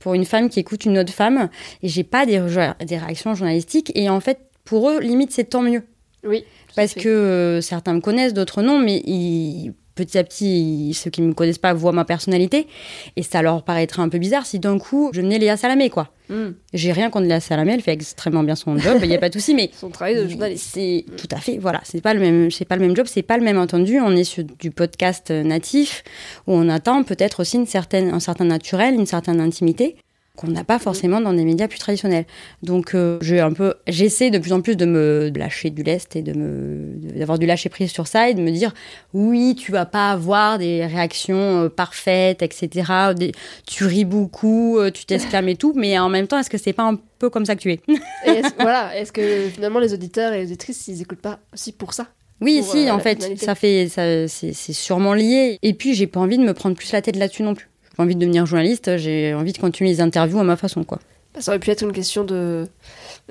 pour 0.01 0.14
une 0.14 0.25
femme 0.25 0.49
qui 0.49 0.59
écoute 0.59 0.87
une 0.87 0.99
autre 0.99 1.12
femme 1.12 1.49
et 1.85 1.88
j'ai 1.88 2.03
pas 2.03 2.27
des, 2.27 2.40
des 2.85 2.99
réactions 2.99 3.33
journalistiques 3.37 3.92
et 3.94 4.11
en 4.11 4.18
fait 4.18 4.40
pour 4.64 4.90
eux 4.90 4.99
limite 4.99 5.31
c'est 5.31 5.44
tant 5.44 5.62
mieux 5.62 5.85
Oui. 6.25 6.42
parce 6.75 6.94
que 6.94 7.09
euh, 7.09 7.61
certains 7.61 7.94
me 7.94 8.01
connaissent, 8.01 8.35
d'autres 8.35 8.61
non, 8.61 8.81
mais 8.81 8.96
ils- 9.07 9.72
petit 9.97 10.19
à 10.19 10.23
petit, 10.23 10.95
ceux 10.95 11.11
qui 11.11 11.23
me 11.23 11.33
connaissent 11.35 11.59
pas 11.59 11.75
voient 11.75 11.91
ma 11.91 12.05
personnalité, 12.05 12.69
et 13.17 13.25
ça 13.25 13.43
leur 13.43 13.65
paraîtrait 13.65 14.03
un 14.03 14.09
peu 14.09 14.19
bizarre 14.19 14.47
si 14.47 14.61
d'un 14.61 14.79
coup 14.79 15.11
je 15.13 15.21
venais 15.21 15.39
Léa 15.39 15.57
Salamé, 15.57 15.91
quoi. 15.91 16.11
Mm. 16.29 16.51
J'ai 16.73 16.93
rien 16.93 17.11
contre 17.11 17.27
Léa 17.27 17.41
Salamé, 17.41 17.73
elle 17.73 17.81
fait 17.81 17.93
extrêmement 17.93 18.45
bien 18.45 18.55
son 18.55 18.79
job, 18.79 18.99
il 19.03 19.11
y 19.11 19.15
a 19.15 19.19
pas 19.19 19.29
de 19.29 19.35
souci, 19.35 19.55
mais 19.55 19.71
Son 19.81 19.91
travail 19.91 20.15
de 20.15 20.29
journaliste. 20.29 20.71
c'est 20.73 21.05
tout 21.17 21.29
à 21.33 21.39
fait, 21.39 21.59
voilà, 21.59 21.81
c'est 21.83 22.01
pas 22.01 22.15
le 22.15 22.21
même, 22.21 22.51
c'est 22.53 22.65
pas 22.65 22.77
le 22.77 22.83
même 22.83 22.95
job, 22.95 23.07
c'est 23.09 23.23
pas 23.23 23.39
le 23.39 23.45
même 23.45 23.59
entendu. 23.59 23.99
On 23.99 24.15
est 24.15 24.25
sur 24.25 24.45
du 24.45 24.71
podcast 24.71 25.31
natif 25.31 26.05
où 26.47 26.53
on 26.53 26.69
attend 26.69 27.03
peut-être 27.03 27.41
aussi 27.41 27.57
une 27.57 27.67
certaine, 27.67 28.13
un 28.13 28.21
certain 28.21 28.45
naturel, 28.45 28.95
une 28.95 29.07
certaine 29.07 29.41
intimité 29.41 29.97
qu'on 30.37 30.49
n'a 30.49 30.62
pas 30.64 30.79
forcément 30.79 31.20
dans 31.20 31.33
des 31.33 31.44
médias 31.44 31.66
plus 31.68 31.79
traditionnels. 31.79 32.27
Donc 32.62 32.94
euh, 32.94 33.18
j'ai 33.22 33.40
un 33.40 33.53
peu, 33.53 33.75
j'essaie 33.88 34.31
de 34.31 34.38
plus 34.38 34.53
en 34.53 34.61
plus 34.61 34.77
de 34.77 34.85
me 34.85 35.31
lâcher 35.37 35.70
du 35.70 35.83
lest 35.83 36.14
et 36.14 36.22
de 36.22 36.33
me, 36.33 36.94
d'avoir 37.18 37.38
du 37.38 37.46
lâcher 37.46 37.68
prise 37.68 37.90
sur 37.90 38.07
ça 38.07 38.29
et 38.31 38.35
de 38.35 38.40
me 38.42 38.51
dire 38.51 38.72
oui, 39.14 39.55
tu 39.57 39.72
vas 39.72 39.87
pas 39.87 40.11
avoir 40.12 40.59
des 40.59 40.87
réactions 40.87 41.64
euh, 41.64 41.68
parfaites, 41.68 42.42
etc. 42.42 43.14
Des- 43.16 43.33
tu 43.66 43.85
ris 43.85 44.05
beaucoup, 44.05 44.79
euh, 44.79 44.90
tu 44.90 45.05
t'exclames 45.07 45.49
et 45.49 45.57
tout, 45.57 45.72
mais 45.75 45.99
en 45.99 46.09
même 46.09 46.27
temps, 46.27 46.38
est-ce 46.38 46.51
que 46.51 46.59
c'est 46.59 46.72
pas 46.72 46.85
un 46.85 46.99
peu 47.18 47.31
comme 47.31 47.46
ça 47.46 47.57
que 47.57 47.61
tu 47.62 47.72
es? 47.72 47.81
Et 48.27 48.42
voilà, 48.59 48.96
est-ce 48.96 49.12
que 49.12 49.49
finalement 49.53 49.79
les 49.81 49.92
auditeurs 49.94 50.33
et 50.33 50.38
les 50.40 50.46
auditrices, 50.46 50.87
ils 50.88 51.01
écoutent 51.03 51.20
pas 51.22 51.38
aussi 51.53 51.72
pour 51.72 51.94
ça? 51.94 52.09
Oui, 52.40 52.61
pour, 52.61 52.72
si, 52.72 52.87
euh, 52.88 52.92
en 52.92 52.99
fait, 52.99 53.16
finalité. 53.16 53.46
ça 53.46 53.55
fait, 53.55 53.88
ça, 53.88 54.29
c'est, 54.29 54.53
c'est 54.53 54.75
sûrement 54.75 55.14
lié. 55.14 55.59
Et 55.62 55.72
puis, 55.72 55.94
j'ai 55.94 56.07
pas 56.07 56.20
envie 56.20 56.37
de 56.37 56.42
me 56.44 56.53
prendre 56.53 56.77
plus 56.77 56.92
la 56.92 57.01
tête 57.01 57.16
là-dessus 57.16 57.42
non 57.42 57.55
plus. 57.55 57.68
J'ai 57.97 58.03
envie 58.03 58.15
de 58.15 58.21
devenir 58.21 58.47
journaliste. 58.47 58.97
J'ai 58.99 59.35
envie 59.35 59.53
de 59.53 59.59
continuer 59.59 59.91
les 59.91 60.01
interviews 60.01 60.39
à 60.39 60.45
ma 60.45 60.57
façon, 60.57 60.85
quoi. 60.85 60.99
Bah, 61.35 61.41
Ça 61.41 61.51
aurait 61.53 61.59
pu 61.59 61.71
être 61.71 61.83
une 61.83 61.93
question 61.93 62.25
de 62.25 62.67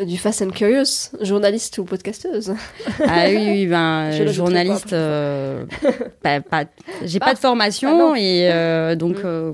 du 0.03 0.17
Fast 0.17 0.41
and 0.41 0.49
Curious, 0.49 1.11
journaliste 1.21 1.77
ou 1.77 1.85
podcasteuse. 1.85 2.53
Ah 3.07 3.27
oui, 3.29 3.37
oui, 3.47 3.65
ben, 3.67 4.11
Je 4.17 4.27
journaliste, 4.27 4.91
euh, 4.91 5.63
pas, 6.21 6.41
pas- 6.41 6.65
j'ai 7.05 7.19
Ah, 7.21 7.25
pas 7.27 7.33
de 7.33 7.37
ah 7.37 7.41
formation 7.41 7.97
non. 7.97 8.13
et 8.15 8.49
euh, 8.51 8.95
donc, 8.95 9.19
Mm. 9.19 9.21
euh, 9.25 9.51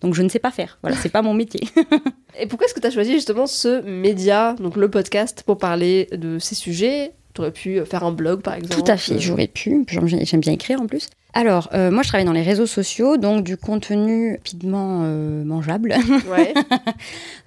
donc 0.00 0.14
je 0.14 0.22
ne 0.22 0.28
sais 0.28 0.40
pas 0.40 0.50
faire. 0.50 0.78
Voilà, 0.82 0.96
c'est 0.96 1.10
pas 1.10 1.22
mon 1.22 1.32
métier. 1.34 1.60
Et 2.40 2.46
pourquoi 2.48 2.66
est-ce 2.66 2.74
que 2.74 2.80
tu 2.80 2.86
as 2.88 2.90
choisi 2.90 3.12
justement 3.12 3.46
ce 3.46 3.82
média, 3.82 4.56
donc 4.58 4.74
le 4.76 4.88
podcast, 4.90 5.44
pour 5.46 5.56
parler 5.58 6.08
de 6.10 6.40
ces 6.40 6.56
sujets? 6.56 7.12
Tu 7.32 7.40
aurais 7.42 7.52
pu 7.52 7.80
faire 7.84 8.02
un 8.02 8.10
blog 8.12 8.42
par 8.42 8.54
exemple. 8.54 8.74
Tout 8.82 8.90
à 8.90 8.96
fait, 8.96 9.20
j'aurais 9.20 9.46
pu. 9.46 9.84
J'aime 9.88 10.40
bien 10.40 10.52
écrire 10.52 10.80
en 10.80 10.86
plus. 10.88 11.08
Alors, 11.36 11.68
euh, 11.74 11.90
moi, 11.90 12.04
je 12.04 12.08
travaille 12.08 12.24
dans 12.24 12.32
les 12.32 12.42
réseaux 12.42 12.66
sociaux, 12.66 13.16
donc 13.16 13.42
du 13.42 13.56
contenu 13.56 14.34
rapidement 14.36 15.00
euh, 15.02 15.44
mangeable. 15.44 15.94
Ouais. 16.30 16.54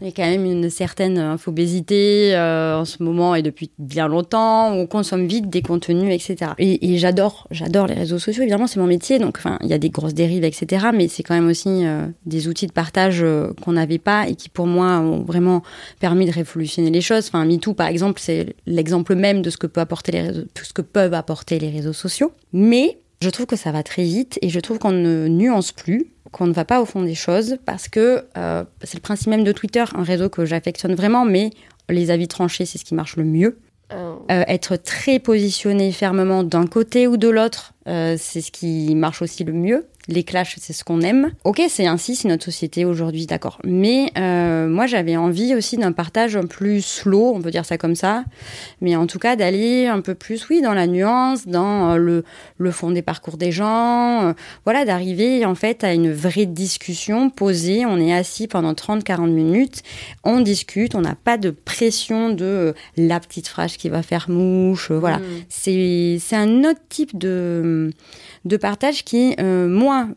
Il 0.02 0.08
y 0.08 0.10
a 0.10 0.14
quand 0.14 0.30
même 0.30 0.46
une 0.46 0.70
certaine 0.70 1.18
infobésité 1.18 2.36
euh, 2.36 2.78
en 2.78 2.86
ce 2.86 3.02
moment 3.02 3.34
et 3.34 3.42
depuis 3.42 3.72
bien 3.80 4.08
longtemps. 4.08 4.72
On 4.72 4.86
consomme 4.86 5.26
vite 5.26 5.50
des 5.50 5.62
contenus, 5.62 6.14
etc. 6.14 6.52
Et, 6.60 6.94
et 6.94 6.98
j'adore, 6.98 7.48
j'adore 7.50 7.88
les 7.88 7.96
réseaux 7.96 8.20
sociaux. 8.20 8.44
Évidemment, 8.44 8.68
c'est 8.68 8.80
mon 8.80 8.88
métier, 8.88 9.20
donc 9.20 9.38
enfin, 9.38 9.58
il 9.62 9.70
y 9.70 9.74
a 9.74 9.78
des 9.78 9.90
grosses 9.90 10.14
dérives, 10.14 10.44
etc. 10.44 10.88
Mais 10.94 11.08
c'est 11.08 11.24
quand 11.24 11.34
même 11.34 11.48
aussi 11.48 11.86
euh, 11.86 12.06
des 12.26 12.48
outils 12.48 12.68
de 12.68 12.72
partage 12.72 13.24
euh, 13.24 13.52
qu'on 13.64 13.74
n'avait 13.74 13.98
pas 13.98 14.28
et 14.28 14.36
qui, 14.36 14.50
pour 14.50 14.68
moi, 14.68 15.00
ont 15.00 15.24
vraiment 15.24 15.64
permis 16.00 16.26
de 16.26 16.32
révolutionner 16.32 16.92
les 16.92 17.02
choses. 17.02 17.28
Enfin, 17.28 17.46
MeToo, 17.46 17.74
par 17.74 17.88
exemple, 17.88 18.20
c'est 18.22 18.56
l'exemple 18.66 19.16
même 19.16 19.42
de 19.42 19.50
ce 19.50 19.58
que 19.58 19.68
peut 19.68 19.82
apporter 19.82 20.12
les 20.12 20.22
réseaux, 20.22 20.44
ce 20.62 20.74
que 20.74 20.82
peuvent 20.82 21.14
apporter 21.14 21.58
les 21.58 21.70
réseaux 21.70 21.94
sociaux. 21.94 22.32
Mais 22.54 22.98
je 23.22 23.30
trouve 23.30 23.46
que 23.46 23.56
ça 23.56 23.72
va 23.72 23.84
très 23.84 24.04
vite 24.04 24.38
et 24.42 24.50
je 24.50 24.60
trouve 24.60 24.80
qu'on 24.80 24.92
ne 24.92 25.28
nuance 25.28 25.72
plus, 25.72 26.08
qu'on 26.32 26.48
ne 26.48 26.54
va 26.54 26.66
pas 26.66 26.82
au 26.82 26.86
fond 26.86 27.02
des 27.02 27.16
choses 27.16 27.58
parce 27.66 27.88
que 27.88 28.26
euh, 28.38 28.64
c'est 28.84 28.96
le 28.96 29.02
principe 29.02 29.28
même 29.28 29.44
de 29.44 29.52
Twitter, 29.52 29.84
un 29.96 30.04
réseau 30.04 30.30
que 30.30 30.46
j'affectionne 30.46 30.96
vraiment, 30.96 31.26
mais 31.26 31.52
les 31.90 32.12
avis 32.12 32.28
tranchés, 32.28 32.66
c'est 32.66 32.78
ce 32.78 32.86
qui 32.86 32.96
marche 32.96 33.16
le 33.16 33.24
mieux. 33.24 33.60
Euh, 33.94 34.16
Euh, 34.30 34.44
être 34.48 34.76
très 34.76 35.20
positionné 35.20 35.94
fermement 35.94 36.44
d'un 36.44 36.68
côté 36.68 37.08
ou 37.08 37.16
de 37.16 37.30
l'autre, 37.30 37.74
euh, 37.88 38.16
c'est 38.20 38.42
ce 38.42 38.52
qui 38.52 38.94
marche 38.96 39.22
aussi 39.22 39.46
le 39.46 39.54
mieux. 39.54 39.86
Les 40.08 40.24
clashs, 40.24 40.56
c'est 40.60 40.74
ce 40.74 40.84
qu'on 40.84 41.02
aime. 41.02 41.32
Ok, 41.44 41.62
c'est 41.70 41.86
ainsi, 41.86 42.16
c'est 42.16 42.28
notre 42.28 42.46
société 42.46 42.86
aujourd'hui, 42.86 43.26
d'accord. 43.26 43.60
Mais 43.64 44.12
euh, 44.18 44.68
moi, 44.68 44.86
j'avais 44.88 45.18
envie 45.18 45.54
aussi 45.56 45.78
d'un 45.78 45.92
partage 45.92 46.36
un 46.36 46.46
plus 46.46 46.82
slow, 46.82 47.34
on 47.36 47.42
peut 47.42 47.52
dire 47.52 47.66
ça 47.66 47.78
comme 47.78 47.96
ça. 47.96 48.24
Mais 48.82 48.96
en 48.96 49.08
tout 49.08 49.20
cas, 49.20 49.36
d'aller 49.36 49.88
un 49.88 50.02
peu 50.02 50.16
plus, 50.16 50.48
oui, 50.50 50.62
dans 50.62 50.74
la 50.74 50.88
nuance, 50.88 51.48
dans 51.48 51.92
euh, 51.92 51.98
le, 51.98 52.24
le 52.58 52.72
fond 52.72 52.92
des 52.92 53.02
parcours 53.02 53.38
des 53.38 53.52
gens. 53.52 54.24
euh, 54.28 54.34
voilà, 54.66 54.86
d'arriver 54.86 55.46
en 55.46 55.56
fait 55.56 55.84
à 55.84 55.94
une 55.94 56.12
vraie 56.12 56.46
discussion 56.46 57.30
posée. 57.30 57.86
On 57.86 57.98
est 58.00 58.14
assis 58.14 58.48
pendant 58.48 58.74
30-40 58.74 59.30
minutes, 59.30 59.84
on 60.24 60.42
discute, 60.42 60.96
on 60.96 61.02
n'a 61.02 61.16
pas 61.16 61.38
de 61.38 61.50
pression 61.50 62.30
de 62.30 62.46
euh, 62.46 62.74
la 62.96 63.20
petite 63.20 63.48
phrase 63.48 63.78
qui 63.78 63.90
va 63.90 64.02
faire 64.04 64.30
mouche. 64.30 64.92
voilà. 64.92 65.18
Mm. 65.18 65.24
C'est 65.50 66.36
un 66.36 66.64
autre 66.64 66.80
type 66.90 67.18
de, 67.18 67.92
de 68.46 68.58
partage 68.58 69.04
qui, 69.04 69.36
euh, 69.40 69.68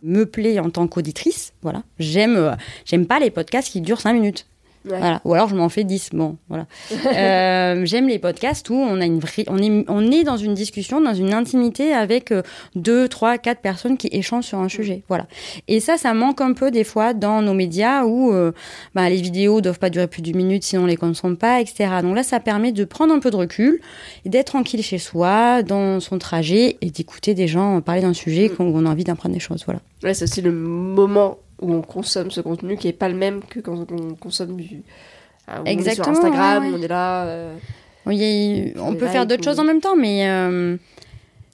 me 0.02 0.24
plaît 0.24 0.58
en 0.58 0.70
tant 0.70 0.86
qu'auditrice. 0.86 1.52
Voilà. 1.62 1.82
J'aime 1.98 2.36
euh, 2.36 2.54
j'aime 2.84 3.06
pas 3.06 3.18
les 3.18 3.30
podcasts 3.30 3.70
qui 3.70 3.80
durent 3.80 4.00
5 4.00 4.12
minutes. 4.12 4.46
Ouais. 4.84 4.98
Voilà. 4.98 5.20
Ou 5.24 5.34
alors 5.34 5.48
je 5.48 5.54
m'en 5.54 5.68
fais 5.68 5.84
10. 5.84 6.10
Bon, 6.12 6.36
voilà. 6.48 6.66
Euh, 7.10 7.84
J'aime 7.84 8.08
les 8.08 8.18
podcasts 8.18 8.70
où 8.70 8.74
on, 8.74 9.00
a 9.00 9.04
une 9.04 9.18
vraie, 9.18 9.44
on, 9.48 9.58
est, 9.58 9.84
on 9.88 10.10
est 10.10 10.22
dans 10.22 10.36
une 10.36 10.54
discussion, 10.54 11.00
dans 11.00 11.14
une 11.14 11.34
intimité 11.34 11.92
avec 11.92 12.30
euh, 12.30 12.42
deux, 12.74 13.08
trois, 13.08 13.36
quatre 13.36 13.60
personnes 13.60 13.96
qui 13.96 14.08
échangent 14.12 14.44
sur 14.44 14.58
un 14.58 14.68
sujet. 14.68 15.02
Voilà. 15.08 15.26
Et 15.68 15.80
ça, 15.80 15.96
ça 15.96 16.14
manque 16.14 16.40
un 16.40 16.52
peu 16.52 16.70
des 16.70 16.84
fois 16.84 17.14
dans 17.14 17.42
nos 17.42 17.54
médias 17.54 18.04
où 18.04 18.32
euh, 18.32 18.52
bah, 18.94 19.08
les 19.10 19.20
vidéos 19.20 19.60
doivent 19.60 19.78
pas 19.78 19.90
durer 19.90 20.06
plus 20.06 20.22
d'une 20.22 20.36
minute 20.36 20.62
sinon 20.62 20.84
on 20.84 20.86
les 20.86 20.96
consomme 20.96 21.36
pas, 21.36 21.60
etc. 21.60 21.90
Donc 22.02 22.14
là, 22.14 22.22
ça 22.22 22.40
permet 22.40 22.72
de 22.72 22.84
prendre 22.84 23.12
un 23.12 23.18
peu 23.18 23.30
de 23.30 23.36
recul 23.36 23.80
et 24.24 24.28
d'être 24.28 24.48
tranquille 24.48 24.82
chez 24.82 24.98
soi, 24.98 25.62
dans 25.62 26.00
son 26.00 26.18
trajet 26.18 26.78
et 26.80 26.90
d'écouter 26.90 27.34
des 27.34 27.48
gens 27.48 27.80
parler 27.80 28.02
d'un 28.02 28.14
sujet 28.14 28.40
Mm. 28.48 28.56
qu'on 28.56 28.64
on 28.74 28.86
a 28.86 28.90
envie 28.90 29.04
d'apprendre 29.04 29.34
des 29.34 29.40
choses. 29.40 29.62
Voilà. 29.64 29.80
Ouais, 30.02 30.14
c'est 30.14 30.24
aussi 30.24 30.40
le 30.40 30.52
moment 30.52 31.38
où 31.60 31.72
on 31.72 31.82
consomme 31.82 32.30
ce 32.30 32.40
contenu 32.40 32.76
qui 32.76 32.88
est 32.88 32.92
pas 32.92 33.08
le 33.08 33.14
même 33.16 33.40
que 33.42 33.60
quand 33.60 33.86
on 33.92 34.14
consomme 34.14 34.56
du. 34.56 34.82
Ah, 35.46 35.62
Exactement, 35.66 36.08
On 36.08 36.12
est 36.12 36.14
sur 36.16 36.24
Instagram, 36.26 36.64
ouais, 36.64 36.70
ouais. 36.70 36.76
on 36.78 36.82
est 36.82 36.88
là. 36.88 37.24
euh, 37.26 37.54
Oui, 38.06 38.72
on 38.78 38.94
peut 38.94 39.06
faire 39.08 39.26
d'autres 39.26 39.42
ou- 39.42 39.44
choses 39.44 39.58
en 39.60 39.64
même 39.64 39.80
temps, 39.80 39.96
mais 39.96 40.28
euh, 40.28 40.76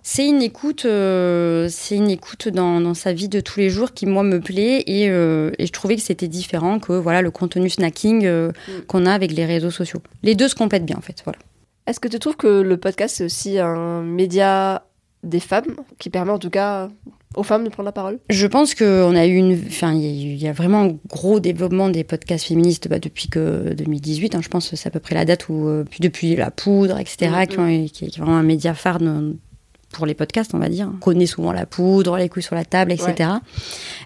c'est 0.03 0.27
une 0.27 0.42
écoute, 0.42 0.85
euh, 0.85 1.66
c'est 1.71 1.97
une 1.97 2.11
écoute 2.11 2.49
dans, 2.49 2.81
dans 2.81 2.95
sa 2.95 3.12
vie 3.12 3.29
de 3.29 3.40
tous 3.40 3.59
les 3.59 3.71
jours 3.71 3.92
qui 3.92 4.07
moi 4.07 4.23
me 4.23 4.38
plaît 4.40 4.85
et, 4.87 5.09
euh, 5.09 5.51
et 5.59 5.66
je 5.66 5.73
trouvais 5.73 5.97
que 5.97 6.03
c'était 6.03 6.29
différent 6.29 6.79
que 6.79 6.92
voilà 6.92 7.23
le 7.23 7.31
contenu 7.31 7.69
snacking 7.71 8.27
Mm. 8.27 8.53
qu'on 8.87 9.07
a 9.07 9.12
avec 9.12 9.33
les 9.33 9.45
réseaux 9.45 9.71
sociaux. 9.73 10.01
Les 10.23 10.35
deux 10.35 10.49
se 10.49 10.55
complètent 10.55 10.87
bien 10.87 10.97
en 10.97 11.01
fait. 11.03 11.23
Voilà. 11.25 11.38
Est-ce 11.87 11.99
que 12.01 12.09
tu 12.09 12.19
trouves 12.19 12.37
que 12.37 12.61
le 12.62 12.77
podcast 12.77 13.16
c'est 13.16 13.25
aussi 13.25 13.59
un 13.59 14.03
média 14.03 14.85
des 15.27 15.41
femmes 15.41 15.77
qui 15.99 16.11
permet 16.11 16.33
en 16.33 16.39
tout 16.39 16.51
cas 16.51 16.89
aux 17.35 17.43
femmes 17.43 17.65
de 17.65 17.69
prendre 17.69 17.87
la 17.87 17.93
parole? 17.93 18.19
Je 18.31 18.47
pense 18.47 18.75
qu'on 18.75 19.15
a 19.15 19.27
eu 19.27 19.35
une, 19.35 19.61
enfin 19.67 19.93
il 19.93 20.37
y, 20.37 20.49
a 20.49 20.53
vraiment 20.53 20.83
un 20.85 20.97
gros 21.09 21.39
développement 21.41 21.89
des 21.91 22.05
podcasts 22.05 22.47
féministes 22.47 22.89
bah, 22.89 22.99
depuis 22.99 23.29
que 23.29 23.75
2018. 23.75 24.35
hein, 24.35 24.41
je 24.43 24.49
pense 24.49 24.71
que 24.71 24.77
c'est 24.77 24.87
à 24.89 24.91
peu 24.91 25.01
près 25.01 25.15
la 25.15 25.25
date 25.25 25.49
où 25.49 25.67
euh, 25.69 25.85
puis 25.89 26.01
depuis 26.01 26.35
la 26.37 26.51
poudre, 26.51 26.99
etc. 26.99 27.31
Qui, 27.49 27.59
ont- 27.59 27.87
qui 27.87 28.05
est 28.07 28.17
vraiment 28.19 28.37
un 28.37 28.43
média 28.43 28.73
phare 28.75 28.99
de- 28.99 29.37
pour 29.93 30.05
les 30.07 30.15
podcasts, 30.15 30.53
on 30.55 30.59
va 30.59 30.69
dire. 30.69 30.91
On 30.93 30.99
connaît 30.99 31.27
souvent 31.27 31.53
la 31.53 31.65
poudre, 31.65 32.17
les 32.19 32.29
couilles 32.29 32.43
sur 32.43 32.55
la 32.57 32.65
table, 32.65 32.93
etc. 32.93 33.31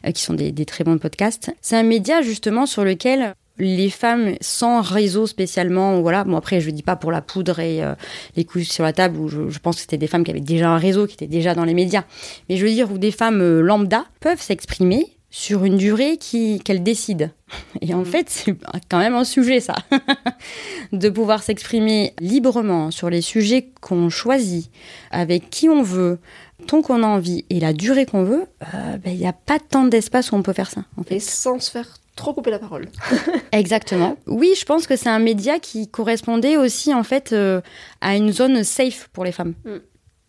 euh, 0.07 0.11
qui 0.13 0.23
sont 0.23 0.35
des, 0.35 0.53
des 0.53 0.65
très 0.65 0.85
bons 0.85 0.99
podcasts. 0.99 1.51
C'est 1.63 1.77
un 1.77 1.83
média 1.83 2.23
justement 2.23 2.67
sur 2.67 2.85
lequel 2.85 3.35
les 3.61 3.91
femmes 3.91 4.35
sans 4.41 4.81
réseau 4.81 5.27
spécialement, 5.27 6.01
voilà. 6.01 6.25
Bon 6.25 6.37
après, 6.37 6.61
je 6.61 6.71
dis 6.71 6.83
pas 6.83 6.97
pour 6.97 7.13
la 7.13 7.23
poudre 7.23 7.61
et 7.61 7.83
euh, 7.85 7.95
les 8.37 8.45
couilles 8.45 8.65
sur 8.65 8.83
la 8.85 8.93
table 8.93 9.19
où 9.19 9.29
je, 9.29 9.49
je 9.49 9.59
pense 9.61 9.77
que 9.77 9.83
c'était 9.83 9.99
des 9.99 10.07
femmes 10.09 10.25
qui 10.25 10.31
avaient 10.33 10.41
déjà 10.41 10.71
un 10.71 10.79
réseau, 10.79 11.07
qui 11.07 11.15
étaient 11.15 11.27
déjà 11.27 11.55
dans 11.55 11.65
les 11.65 11.75
médias. 11.75 12.05
Mais 12.49 12.57
je 12.57 12.65
veux 12.67 12.73
dire 12.73 12.91
où 12.91 12.99
des 12.99 13.13
femmes 13.13 13.41
euh, 13.41 13.61
lambda 13.61 14.05
peuvent 14.21 14.41
s'exprimer 14.43 15.07
sur 15.33 15.65
une 15.65 15.77
durée 15.77 16.17
qui 16.17 16.59
qu'elles 16.59 16.83
décident. 16.83 17.29
Et 17.81 17.95
en 17.95 17.99
Mhm. 17.99 18.05
fait, 18.05 18.29
c'est 18.31 18.55
quand 18.89 18.99
même 18.99 19.15
un 19.15 19.23
sujet 19.25 19.61
ça, 19.61 19.77
de 20.93 21.09
pouvoir 21.09 21.43
s'exprimer 21.43 22.15
librement 22.21 22.91
sur 22.91 23.11
les 23.11 23.21
sujets 23.23 23.71
qu'on 23.81 24.09
choisit, 24.09 24.71
avec 25.11 25.51
qui 25.51 25.69
on 25.69 25.83
veut, 25.83 26.19
tant 26.67 26.83
qu'on 26.83 27.03
a 27.03 27.07
envie 27.07 27.45
et 27.49 27.61
la 27.61 27.73
durée 27.73 28.07
qu'on 28.07 28.25
veut. 28.25 28.47
euh, 28.75 28.97
ben, 28.99 29.13
Il 29.13 29.19
n'y 29.21 29.27
a 29.27 29.33
pas 29.33 29.59
tant 29.61 29.85
d'espace 29.85 30.33
où 30.33 30.35
on 30.37 30.43
peut 30.43 30.53
faire 30.53 30.71
ça. 30.71 30.83
En 30.97 31.03
fait. 31.05 31.17
et 31.17 31.21
sans 31.21 31.59
se 31.61 31.71
faire 31.71 31.97
trop 32.21 32.33
couper 32.33 32.51
la 32.51 32.59
parole. 32.59 32.89
Exactement. 33.53 34.17
Oui, 34.27 34.53
je 34.59 34.65
pense 34.65 34.87
que 34.87 34.95
c'est 34.95 35.09
un 35.09 35.19
média 35.19 35.59
qui 35.59 35.89
correspondait 35.89 36.57
aussi 36.57 36.95
en 36.95 37.03
fait 37.03 37.33
euh, 37.33 37.61
à 38.01 38.15
une 38.15 38.33
zone 38.33 38.63
safe 38.63 39.09
pour 39.13 39.25
les 39.25 39.33
femmes. 39.33 39.55
Mm. 39.65 39.77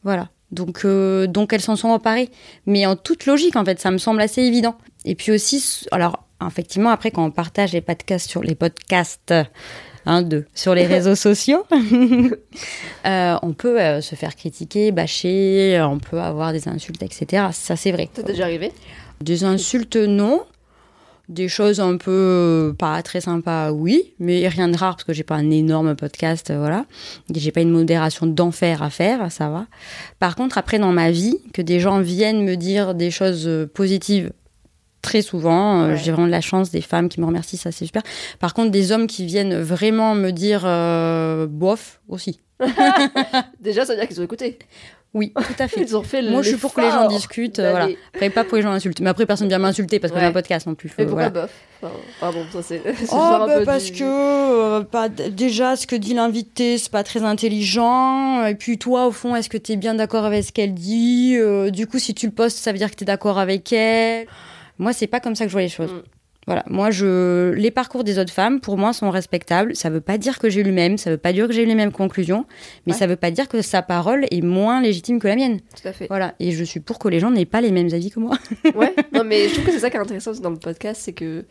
Voilà. 0.04 0.30
Donc, 0.51 0.82
euh, 0.84 1.27
donc 1.27 1.54
elles 1.54 1.62
s'en 1.62 1.75
sont 1.75 1.89
emparées. 1.89 2.30
Mais 2.65 2.86
en 2.86 2.95
toute 2.95 3.25
logique, 3.25 3.56
en 3.56 3.63
fait, 3.63 3.80
ça 3.80 3.91
me 3.91 3.97
semble 3.97 4.21
assez 4.21 4.41
évident. 4.41 4.75
Et 5.06 5.15
puis 5.15 5.32
aussi, 5.32 5.86
alors 5.91 6.25
effectivement, 6.45 6.89
après 6.89 7.12
quand 7.12 7.23
on 7.23 7.32
partage 7.32 7.73
les 7.73 7.82
podcasts 7.82 8.30
sur 8.30 8.41
les 8.41 8.56
podcasts. 8.56 9.34
Un, 10.08 10.23
deux, 10.23 10.45
sur 10.56 10.73
les 10.73 10.88
réseaux 10.88 11.13
sociaux, 11.30 11.63
euh, 13.06 13.36
on 13.43 13.54
peut 13.54 13.80
euh, 13.80 14.01
se 14.01 14.15
faire 14.15 14.36
critiquer, 14.36 14.91
bâcher, 14.91 15.80
on 15.88 15.99
peut 15.99 16.19
avoir 16.19 16.54
des 16.54 16.67
insultes, 16.67 17.04
etc. 17.04 17.49
Ça, 17.51 17.75
c'est 17.75 17.91
vrai. 17.91 18.10
C'est 18.15 18.25
déjà 18.25 18.45
arrivé? 18.45 18.71
Des 19.19 19.43
insultes, 19.43 19.97
non. 19.97 20.41
Des 21.31 21.47
choses 21.47 21.79
un 21.79 21.95
peu 21.95 22.11
euh, 22.11 22.73
pas 22.73 23.01
très 23.01 23.21
sympas, 23.21 23.71
oui, 23.71 24.13
mais 24.19 24.45
rien 24.49 24.67
de 24.67 24.75
rare 24.75 24.95
parce 24.95 25.05
que 25.05 25.13
j'ai 25.13 25.23
pas 25.23 25.35
un 25.35 25.49
énorme 25.49 25.95
podcast, 25.95 26.49
euh, 26.51 26.57
voilà. 26.59 26.85
Et 27.33 27.39
J'ai 27.39 27.51
pas 27.51 27.61
une 27.61 27.71
modération 27.71 28.27
d'enfer 28.27 28.83
à 28.83 28.89
faire, 28.89 29.31
ça 29.31 29.49
va. 29.49 29.65
Par 30.19 30.35
contre, 30.35 30.57
après 30.57 30.77
dans 30.77 30.91
ma 30.91 31.09
vie, 31.09 31.37
que 31.53 31.61
des 31.61 31.79
gens 31.79 32.01
viennent 32.01 32.43
me 32.43 32.55
dire 32.57 32.95
des 32.95 33.11
choses 33.11 33.47
euh, 33.47 33.65
positives 33.65 34.33
très 35.01 35.21
souvent, 35.21 35.87
Ouais. 35.87 35.97
j'ai 35.97 36.11
vraiment 36.11 36.27
de 36.27 36.31
la 36.31 36.41
chance 36.41 36.69
des 36.69 36.81
femmes 36.81 37.07
qui 37.07 37.21
me 37.21 37.25
remercient, 37.25 37.55
ça 37.57 37.71
c'est 37.71 37.85
super. 37.85 38.03
Par 38.39 38.53
contre, 38.53 38.69
des 38.71 38.91
hommes 38.91 39.07
qui 39.07 39.25
viennent 39.25 39.55
vraiment 39.61 40.13
me 40.15 40.31
dire 40.31 40.63
euh, 40.65 41.47
bof 41.47 42.01
aussi. 42.09 42.41
Déjà, 43.61 43.85
ça 43.85 43.93
veut 43.93 43.99
dire 43.99 44.07
qu'ils 44.09 44.19
ont 44.19 44.25
écouté. 44.25 44.59
Oui, 45.13 45.34
tout 45.36 45.41
à 45.60 45.67
fait. 45.67 45.82
Ils 45.82 45.97
ont 45.97 46.04
fait 46.04 46.21
Moi, 46.21 46.41
je 46.41 46.50
suis 46.50 46.58
pour 46.58 46.74
que 46.74 46.80
les 46.82 46.88
gens 46.88 47.02
l'effort 47.04 47.10
discutent, 47.10 47.60
euh, 47.60 47.71
voilà. 47.71 47.89
Après, 48.13 48.30
pas 48.30 48.45
pour 48.45 48.56
les 48.56 48.63
gens 48.63 48.71
insulter. 48.71 49.04
Mais 49.04 49.10
après, 49.10 49.26
personne 49.26 49.50
vient 49.50 49.60
m'insulter 49.60 50.00
parce 50.00 50.12
que 50.12 50.15
Ouais. 50.15 50.21
j'ai 50.24 50.28
un 50.28 50.32
podcast 50.32 50.67
non 50.67 50.76
plus. 50.76 50.89
Mais 50.97 51.04
Faut- 51.04 51.10
pourquoi 51.10 51.30
voilà. 51.30 51.47
bof 51.47 51.52
enfin, 51.84 51.93
Pardon, 52.21 52.45
ça 52.54 52.62
c'est. 52.62 52.82
c'est 52.97 53.08
Oh, 53.12 53.17
bah, 53.17 53.47
peu 53.60 53.65
parce 53.65 53.86
du- 53.91 54.00
que 54.00 54.04
euh, 54.06 54.82
pas, 54.84 55.10
déjà, 55.10 55.76
ce 55.76 55.86
que 55.86 55.97
dit 55.97 56.13
l'invité, 56.13 56.78
c'est 56.78 56.91
pas 56.91 57.04
très 57.04 57.24
intelligent. 57.24 58.45
Et 58.45 58.56
puis 58.56 58.78
toi, 58.78 59.08
au 59.08 59.12
fond, 59.12 59.36
est-ce 59.36 59.50
que 59.50 59.58
t'es 59.58 59.76
bien 59.76 59.95
d'accord 59.95 60.24
avec 60.26 60.45
ce 60.45 60.52
qu'elle 60.54 60.74
dit 60.74 61.36
Euh, 61.38 61.71
Du 61.71 61.88
coup, 61.88 62.00
si 62.00 62.13
tu 62.13 62.26
le 62.28 62.32
postes, 62.32 62.58
ça 62.60 62.71
veut 62.71 62.78
dire 62.78 62.89
que 62.89 62.95
t'es 62.95 63.06
d'accord 63.06 63.38
avec 63.38 63.71
elle. 63.74 64.28
Moi, 64.80 64.93
c'est 64.93 65.08
pas 65.08 65.19
comme 65.19 65.36
ça 65.36 65.43
que 65.43 65.50
je 65.50 65.54
vois 65.54 65.62
les 65.62 65.69
choses. 65.69 65.91
Mm. 65.91 66.02
Voilà, 66.47 66.63
moi, 66.67 66.89
je 66.89 67.51
les 67.51 67.69
parcours 67.69 68.04
des 68.04 68.17
autres 68.17 68.34
femmes, 68.34 68.60
pour 68.62 68.75
moi, 68.77 68.93
sont 68.93 69.12
respectables. 69.12 69.75
Ça 69.75 69.91
veut 69.91 70.01
pas 70.01 70.17
dire 70.17 70.39
que 70.39 70.49
j'ai 70.49 70.62
eu 70.62 70.63
le 70.63 70.71
même, 70.71 70.97
ça 70.97 71.12
veut 71.12 71.17
pas 71.17 71.34
dire 71.34 71.47
que 71.47 71.54
j'ai 71.54 71.63
eu 71.63 71.67
les 71.67 71.75
mêmes 71.75 71.91
conclusions, 71.91 72.45
mais 72.88 72.93
Ouais. 72.93 72.99
ça 72.99 73.06
veut 73.06 73.15
pas 73.15 73.30
dire 73.30 73.47
que 73.47 73.62
sa 73.62 73.84
parole 73.84 74.25
est 74.32 74.41
moins 74.41 74.82
légitime 74.82 75.19
que 75.19 75.27
la 75.27 75.36
mienne. 75.36 75.60
Tout 75.82 75.88
à 75.88 75.93
fait. 75.93 76.08
Voilà, 76.08 76.34
et 76.39 76.51
je 76.51 76.63
suis 76.63 76.80
pour 76.80 76.97
que 76.97 77.08
les 77.10 77.19
gens 77.19 77.30
n'aient 77.30 77.45
pas 77.45 77.62
les 77.62 77.71
mêmes 77.71 77.93
avis 77.93 78.10
que 78.10 78.19
moi. 78.19 78.38
Ouais, 78.75 78.93
non, 79.13 79.23
mais 79.23 79.47
je 79.49 79.54
trouve 79.54 79.65
que 79.65 79.71
c'est 79.71 79.80
ça 79.80 79.89
qui 79.91 79.97
est 79.97 79.99
intéressant 79.99 80.32
dans 80.41 80.49
le 80.49 80.58
podcast, 80.58 81.01
c'est 81.04 81.13
que 81.13 81.45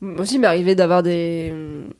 moi 0.00 0.20
aussi, 0.22 0.34
il 0.34 0.40
m'est 0.40 0.46
arrivé 0.46 0.74
d'avoir 0.74 1.02
des. 1.02 1.52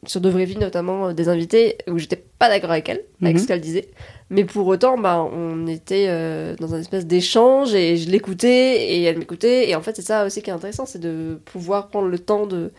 sur 0.06 0.20
de 0.20 0.28
vraies 0.28 0.44
vies, 0.44 0.59
notamment, 0.59 1.09
euh, 1.09 1.12
des 1.14 1.28
invités 1.28 1.78
où 1.88 1.98
j'étais 1.98 2.22
pas 2.38 2.48
d'accord 2.48 2.70
avec 2.70 2.88
elle, 2.88 3.02
avec 3.22 3.37
Mhm. 3.37 3.42
ce 3.42 3.46
qu'elle 3.48 3.61
disait. 3.61 3.88
Mais 4.30 4.44
pour 4.44 4.66
autant, 4.66 4.98
bah, 4.98 5.22
on 5.32 5.66
était 5.66 6.06
euh, 6.09 6.54
dans 6.61 6.74
un 6.74 6.80
espèce 6.80 7.06
d'échange 7.06 7.74
et 7.74 7.96
je 7.96 8.11
l'écoutais 8.11 8.87
et 8.94 9.02
elle 9.04 9.18
m'écoutait. 9.18 9.68
Et 9.70 9.74
en 9.76 9.80
fait, 9.82 9.96
c'est 9.96 10.02
ça 10.02 10.26
aussi 10.26 10.42
qui 10.42 10.50
est 10.50 10.52
intéressant, 10.52 10.85
c'est 10.87 10.98
de 10.98 11.40
pouvoir 11.46 11.88
prendre 11.88 12.09
le 12.09 12.18
temps 12.18 12.46
de, 12.46 12.72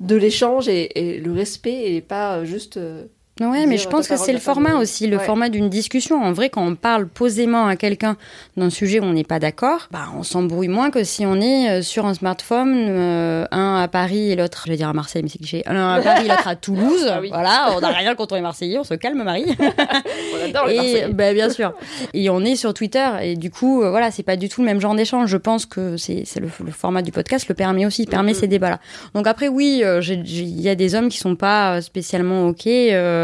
de 0.00 0.16
l'échange 0.16 0.68
et, 0.68 1.16
et 1.16 1.20
le 1.20 1.32
respect 1.32 1.94
et 1.94 2.00
pas 2.00 2.38
euh, 2.38 2.44
juste. 2.44 2.76
euh, 2.78 3.04
Ouais, 3.40 3.66
mais 3.66 3.78
je 3.78 3.88
pense 3.88 4.06
que 4.06 4.16
c'est 4.16 4.32
le 4.32 4.38
format 4.38 4.76
aussi, 4.76 5.08
le 5.08 5.16
ouais. 5.16 5.24
format 5.24 5.48
d'une 5.48 5.68
discussion. 5.68 6.22
En 6.22 6.32
vrai, 6.32 6.50
quand 6.50 6.64
on 6.64 6.76
parle 6.76 7.08
posément 7.08 7.66
à 7.66 7.74
quelqu'un 7.74 8.16
d'un 8.56 8.70
sujet 8.70 9.00
où 9.00 9.04
on 9.04 9.12
n'est 9.12 9.24
pas 9.24 9.40
d'accord, 9.40 9.88
bah, 9.90 10.06
on 10.16 10.22
s'embrouille 10.22 10.68
moins 10.68 10.90
que 10.92 11.02
si 11.02 11.26
on 11.26 11.40
est 11.40 11.68
euh, 11.68 11.82
sur 11.82 12.06
un 12.06 12.14
smartphone, 12.14 12.86
euh, 12.88 13.44
un 13.50 13.82
à 13.82 13.88
Paris 13.88 14.30
et 14.30 14.36
l'autre, 14.36 14.62
je 14.66 14.70
vais 14.70 14.76
dire 14.76 14.88
à 14.88 14.92
Marseille, 14.92 15.22
mais 15.24 15.28
c'est 15.28 15.38
cliché, 15.38 15.62
un 15.66 15.94
à 15.94 16.00
Paris 16.00 16.26
et 16.26 16.28
l'autre 16.28 16.46
à 16.46 16.54
Toulouse. 16.64 17.06
Ah 17.10 17.18
oui. 17.20 17.28
Voilà, 17.30 17.72
on 17.76 17.80
n'a 17.80 17.88
rien 17.88 18.14
contre 18.14 18.36
les 18.36 18.40
Marseillais, 18.40 18.78
on 18.78 18.84
se 18.84 18.94
calme, 18.94 19.20
Marie. 19.24 19.46
On 19.58 20.48
adore 20.48 20.66
les 20.68 20.76
et 20.76 21.06
bah, 21.08 21.32
bien 21.32 21.50
sûr. 21.50 21.72
Et 22.12 22.30
on 22.30 22.40
est 22.44 22.54
sur 22.56 22.72
Twitter 22.72 23.06
et 23.22 23.34
du 23.36 23.50
coup, 23.50 23.82
euh, 23.82 23.90
voilà, 23.90 24.10
c'est 24.12 24.22
pas 24.22 24.36
du 24.36 24.48
tout 24.48 24.60
le 24.60 24.66
même 24.66 24.80
genre 24.80 24.94
d'échange. 24.94 25.28
Je 25.28 25.36
pense 25.36 25.66
que 25.66 25.96
c'est 25.96 26.24
le, 26.36 26.48
le 26.64 26.70
format 26.70 27.02
du 27.02 27.10
podcast 27.10 27.48
le 27.48 27.54
permet 27.54 27.84
aussi, 27.86 28.06
permet 28.06 28.32
Mhm. 28.32 28.38
ces 28.38 28.46
débats-là. 28.46 28.78
Donc 29.14 29.26
après, 29.26 29.48
oui, 29.48 29.82
il 29.82 30.60
y 30.60 30.68
a 30.68 30.74
des 30.76 30.94
hommes 30.94 31.08
qui 31.08 31.18
sont 31.18 31.34
pas 31.36 31.80
spécialement 31.82 32.46
ok 32.48 32.66
euh, 32.66 33.23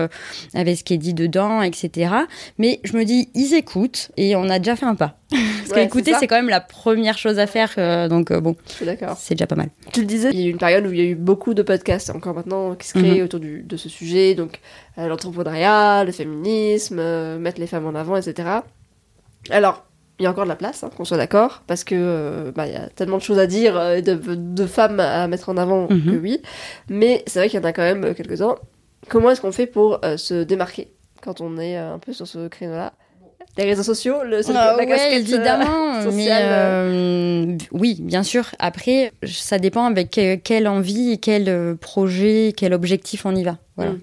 avec 0.55 0.77
ce 0.79 0.85
qui 0.85 0.95
est 0.95 0.99
dit 0.99 1.15
dedans, 1.15 1.63
etc. 1.63 2.13
Mais 2.59 2.81
je 2.85 2.97
me 2.97 3.05
dis, 3.05 3.29
ils 3.35 3.55
écoutent 3.55 4.11
et 4.17 4.37
on 4.37 4.49
a 4.49 4.59
déjà 4.59 4.77
fait 4.77 4.87
un 4.87 4.95
pas. 4.95 5.17
Parce 5.31 5.71
Ouais, 5.71 5.85
qu'écouter, 5.87 6.13
c'est 6.19 6.27
quand 6.27 6.37
même 6.37 6.49
la 6.49 6.61
première 6.61 7.17
chose 7.19 7.39
à 7.39 7.47
faire. 7.47 7.73
euh, 7.79 8.09
donc 8.09 8.31
euh, 8.31 8.41
bon, 8.41 8.57
c'est 9.19 9.35
déjà 9.35 9.47
pas 9.47 9.55
mal. 9.57 9.69
Tu 9.93 10.01
le 10.01 10.07
disais, 10.07 10.31
il 10.33 10.41
y 10.41 10.45
a 10.45 10.47
eu 10.47 10.51
une 10.51 10.59
période 10.59 10.87
où 10.87 10.93
il 10.93 10.99
y 10.99 11.03
a 11.03 11.05
eu 11.05 11.15
beaucoup 11.15 11.55
de 11.55 11.63
podcasts, 11.63 12.11
encore 12.11 12.35
maintenant, 12.35 12.75
qui 12.75 12.89
se 12.89 12.95
créent 12.95 13.23
autour 13.23 13.39
du- 13.41 13.63
de 13.63 13.77
ce 13.77 13.89
sujet, 13.89 14.35
donc 14.35 14.59
euh, 14.99 15.07
l'entrepreneuriat, 15.09 16.05
le 16.05 16.13
féminisme, 16.13 16.99
euh, 16.99 17.39
mettre 17.39 17.61
les 17.61 17.67
femmes 17.69 17.87
en 17.87 17.95
avant, 17.95 18.17
etc. 18.17 18.49
Alors, 19.51 19.85
il 20.19 20.25
y 20.25 20.27
a 20.27 20.31
encore 20.31 20.45
de 20.45 20.49
la 20.51 20.57
place, 20.57 20.85
hein, 20.85 20.91
qu'on 20.97 21.05
soit 21.05 21.17
d'accord, 21.17 21.63
parce 21.67 21.83
que 21.85 21.95
euh, 21.97 22.53
bah, 22.55 22.67
y 22.67 22.77
a 22.77 22.89
tellement 22.89 23.17
de 23.17 23.23
choses 23.23 23.39
à 23.39 23.47
dire, 23.47 23.77
euh, 23.79 24.01
de, 24.01 24.15
de 24.35 24.67
femmes 24.67 25.01
à 25.01 25.27
mettre 25.29 25.49
en 25.49 25.57
avant 25.57 25.87
Mhm. 25.89 26.05
que 26.13 26.17
oui. 26.17 26.43
Mais 26.89 27.23
c'est 27.27 27.39
vrai 27.39 27.49
qu'il 27.49 27.59
y 27.59 27.63
en 27.63 27.67
a 27.67 27.73
quand 27.73 27.83
même 27.83 28.05
euh, 28.05 28.15
quelques-uns. 28.15 28.57
Comment 29.09 29.31
est-ce 29.31 29.41
qu'on 29.41 29.53
fait 29.53 29.67
pour 29.67 29.99
euh, 30.05 30.17
se 30.17 30.43
démarquer 30.43 30.93
quand 31.23 31.41
on 31.41 31.59
est 31.59 31.77
euh, 31.79 31.95
un 31.95 31.99
peu 31.99 32.13
sur 32.13 32.27
ce 32.27 32.49
créneau-là? 32.49 32.93
Les 33.59 33.65
réseaux 33.65 33.83
sociaux, 33.83 34.23
le, 34.25 34.41
Ah 34.51 34.53
la 34.53 34.77
ouais, 34.77 34.93
euh, 34.93 35.17
évidemment. 35.19 36.03
mais 36.13 36.29
euh, 36.31 37.57
oui, 37.73 37.99
bien 38.01 38.23
sûr. 38.23 38.45
Après, 38.59 39.13
ça 39.27 39.59
dépend 39.59 39.85
avec 39.87 40.11
que- 40.13 40.37
quelle 40.37 40.69
envie, 40.69 41.19
quel 41.19 41.77
projet, 41.77 42.53
quel 42.57 42.73
objectif 42.73 43.27
on 43.27 43.35
y 43.35 43.43
va. 43.43 43.59
Voilà. 43.77 43.93
Mm. 43.93 44.01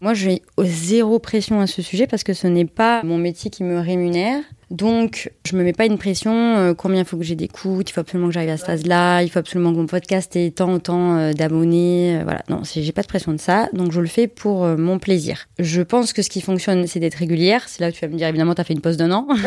Moi, 0.00 0.14
j'ai 0.14 0.42
zéro 0.62 1.18
pression 1.18 1.60
à 1.60 1.66
ce 1.66 1.80
sujet 1.82 2.06
parce 2.06 2.24
que 2.24 2.32
ce 2.32 2.46
n'est 2.46 2.64
pas 2.64 3.02
mon 3.04 3.18
métier 3.18 3.50
qui 3.50 3.62
me 3.62 3.78
rémunère. 3.78 4.42
Donc, 4.70 5.32
je 5.46 5.56
me 5.56 5.62
mets 5.64 5.72
pas 5.72 5.86
une 5.86 5.96
pression. 5.96 6.32
euh, 6.34 6.74
combien 6.74 7.04
faut 7.04 7.16
que 7.16 7.24
j'ai 7.24 7.36
d'écoute 7.36 7.88
Il 7.88 7.92
faut 7.92 8.00
absolument 8.00 8.28
que 8.28 8.34
j'arrive 8.34 8.50
à 8.50 8.56
ce 8.58 8.64
phase-là. 8.66 9.22
Il 9.22 9.30
faut 9.30 9.38
absolument 9.38 9.72
que 9.72 9.78
mon 9.78 9.86
podcast 9.86 10.36
ait 10.36 10.50
tant 10.50 10.72
autant 10.72 11.16
euh, 11.16 11.32
d'abonnés. 11.32 12.18
euh, 12.18 12.24
voilà. 12.24 12.42
Non, 12.50 12.60
j'ai 12.64 12.92
pas 12.92 13.02
de 13.02 13.06
pression 13.06 13.32
de 13.32 13.38
ça. 13.40 13.68
Donc, 13.72 13.92
je 13.92 14.00
le 14.00 14.06
fais 14.06 14.26
pour 14.26 14.64
euh, 14.64 14.76
mon 14.76 14.98
plaisir. 14.98 15.46
Je 15.58 15.80
pense 15.80 16.12
que 16.12 16.20
ce 16.20 16.28
qui 16.28 16.42
fonctionne, 16.42 16.86
c'est 16.86 17.00
d'être 17.00 17.14
régulière. 17.14 17.64
C'est 17.66 17.80
là 17.82 17.88
où 17.88 17.92
tu 17.92 18.00
vas 18.04 18.08
me 18.12 18.16
dire, 18.18 18.28
évidemment, 18.28 18.54
tu 18.54 18.60
as 18.60 18.64
fait 18.64 18.74
une 18.74 18.82
pause 18.82 18.96
d'un 18.98 19.10
an. 19.12 19.26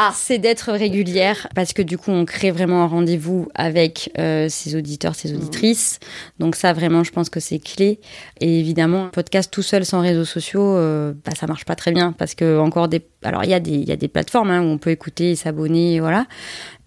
Ah. 0.00 0.12
C'est 0.14 0.38
d'être 0.38 0.70
régulière 0.70 1.48
parce 1.56 1.72
que 1.72 1.82
du 1.82 1.98
coup, 1.98 2.12
on 2.12 2.24
crée 2.24 2.52
vraiment 2.52 2.84
un 2.84 2.86
rendez-vous 2.86 3.48
avec 3.56 4.12
euh, 4.16 4.48
ses 4.48 4.76
auditeurs, 4.76 5.16
ses 5.16 5.34
auditrices. 5.34 5.98
Donc 6.38 6.54
ça, 6.54 6.72
vraiment, 6.72 7.02
je 7.02 7.10
pense 7.10 7.28
que 7.28 7.40
c'est 7.40 7.58
clé. 7.58 7.98
Et 8.40 8.60
évidemment, 8.60 9.06
un 9.06 9.08
podcast 9.08 9.52
tout 9.52 9.62
seul 9.62 9.84
sans 9.84 10.00
réseaux 10.00 10.24
sociaux, 10.24 10.76
euh, 10.76 11.14
bah, 11.24 11.32
ça 11.34 11.48
marche 11.48 11.64
pas 11.64 11.74
très 11.74 11.90
bien 11.90 12.12
parce 12.12 12.36
que 12.36 12.60
encore 12.60 12.86
des, 12.86 13.04
alors 13.24 13.42
il 13.42 13.50
y 13.50 13.54
a 13.54 13.60
des, 13.60 13.72
il 13.72 13.88
y 13.88 13.92
a 13.92 13.96
des 13.96 14.06
plateformes 14.06 14.50
hein, 14.50 14.62
où 14.62 14.66
on 14.66 14.78
peut 14.78 14.90
écouter, 14.90 15.32
et 15.32 15.34
s'abonner, 15.34 15.98
voilà. 15.98 16.26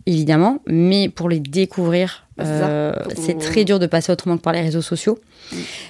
Évidemment, 0.05 0.59
mais 0.65 1.09
pour 1.09 1.27
les 1.27 1.41
découvrir. 1.41 2.27
Euh, 2.47 2.93
c'est 3.15 3.33
qu'on- 3.33 3.39
très 3.39 3.63
dur 3.65 3.79
de 3.79 3.85
passer 3.85 4.11
autrement 4.11 4.37
que 4.37 4.41
par 4.41 4.53
les 4.53 4.61
réseaux 4.61 4.81
sociaux. 4.81 5.19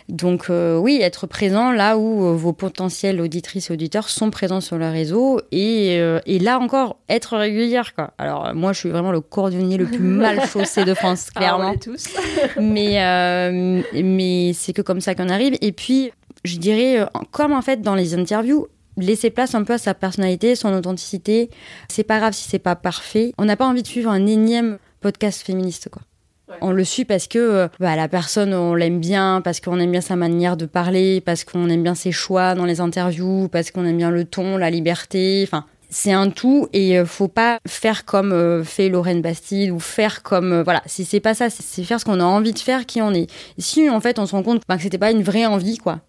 Donc 0.10 0.46
euh, 0.50 0.78
oui, 0.78 1.00
être 1.02 1.28
présent 1.28 1.72
là 1.72 1.98
où 1.98 2.26
euh, 2.26 2.34
vos 2.34 2.54
potentiels 2.54 3.22
auditrices 3.22 3.70
et 3.70 3.74
auditeurs 3.74 4.10
sont 4.10 4.30
présents 4.32 4.62
sur 4.62 4.78
le 4.78 4.90
réseau 4.90 5.40
et, 5.52 5.98
euh, 6.00 6.20
et 6.26 6.40
là 6.40 6.60
encore 6.60 6.98
être 7.10 7.38
régulière 7.38 7.94
quoi. 7.96 8.12
Alors 8.18 8.48
euh, 8.48 8.54
moi 8.54 8.74
je 8.74 8.80
suis 8.80 8.90
vraiment 8.90 9.12
le 9.12 9.22
cordonnier 9.22 9.78
le 9.78 9.86
plus 9.86 10.00
mal 10.00 10.42
chaussé 10.48 10.84
de 10.86 10.94
France 10.94 11.28
Ah, 11.36 11.40
clairement, 11.40 11.76
tous. 11.76 12.06
mais 12.60 13.02
euh, 13.04 13.82
mais 14.04 14.54
c'est 14.54 14.74
que 14.74 14.82
comme 14.82 15.02
ça 15.02 15.16
qu'on 15.16 15.30
arrive 15.30 15.56
et 15.62 15.72
puis 15.72 16.12
je 16.44 16.58
dirais 16.58 17.00
euh, 17.02 17.06
comme 17.32 17.54
en 17.54 17.62
fait 17.62 17.82
dans 17.82 17.96
les 17.96 18.16
interviews 18.16 18.68
laisser 18.98 19.30
place 19.30 19.56
un 19.56 19.64
peu 19.64 19.74
à 19.74 19.78
sa 19.78 19.94
personnalité, 19.94 20.54
son 20.56 20.74
authenticité. 20.74 21.50
C'est 21.90 22.04
pas 22.04 22.20
grave 22.20 22.34
si 22.34 22.48
c'est 22.50 22.60
pas 22.60 22.76
parfait. 22.76 23.32
On 23.38 23.46
n'a 23.46 23.56
pas 23.56 23.66
envie 23.66 23.82
de 23.84 23.88
suivre 23.88 24.12
un 24.12 24.26
énième 24.28 24.78
podcast 25.00 25.42
féministe 25.46 25.88
quoi. 25.90 26.02
On 26.62 26.72
le 26.72 26.84
suit 26.84 27.06
parce 27.06 27.28
que 27.28 27.40
euh, 27.40 27.68
bah, 27.80 27.96
la 27.96 28.08
personne, 28.08 28.54
on 28.54 28.74
l'aime 28.76 29.00
bien, 29.00 29.42
parce 29.44 29.60
qu'on 29.60 29.80
aime 29.80 29.92
bien 29.92 30.02
sa 30.02 30.16
manière 30.16 30.58
de 30.58 30.66
parler, 30.66 31.22
parce 31.22 31.44
qu'on 31.44 31.70
aime 31.70 31.84
bien 31.84 31.96
ses 31.96 32.12
choix 32.12 32.56
dans 32.56 32.66
les 32.66 32.82
interviews, 32.82 33.48
parce 33.52 33.72
qu'on 33.72 33.86
aime 33.86 33.98
bien 33.98 34.12
le 34.12 34.26
ton, 34.26 34.58
la 34.58 34.70
liberté. 34.70 35.42
Enfin, 35.48 35.66
c'est 35.90 36.12
un 36.14 36.30
tout 36.30 36.68
et 36.74 36.98
euh, 37.00 37.06
faut 37.06 37.28
pas 37.28 37.60
faire 37.68 38.06
comme 38.06 38.32
euh, 38.32 38.64
fait 38.64 38.88
Lorraine 38.90 39.22
Bastide 39.22 39.72
ou 39.72 39.80
faire 39.80 40.24
comme 40.24 40.62
voilà. 40.62 40.82
Si 40.86 41.04
c'est 41.06 41.20
pas 41.20 41.34
ça, 41.34 41.50
c'est- 41.50 41.84
faire 41.84 42.00
ce 42.00 42.06
qu'on 42.06 42.20
a 42.20 42.24
envie 42.24 42.54
de 42.54 42.60
faire, 42.60 42.86
qui 42.86 43.02
on 43.02 43.14
est. 43.14 43.28
Si 43.58 43.90
en 43.90 44.00
fait 44.00 44.18
on 44.20 44.26
se 44.26 44.32
rend 44.34 44.44
compte 44.44 44.62
bah, 44.70 44.78
que 44.78 44.84
c'était 44.84 44.98
pas 44.98 45.12
une 45.12 45.24
vraie 45.24 45.46
envie, 45.46 45.78
quoi. 45.78 46.00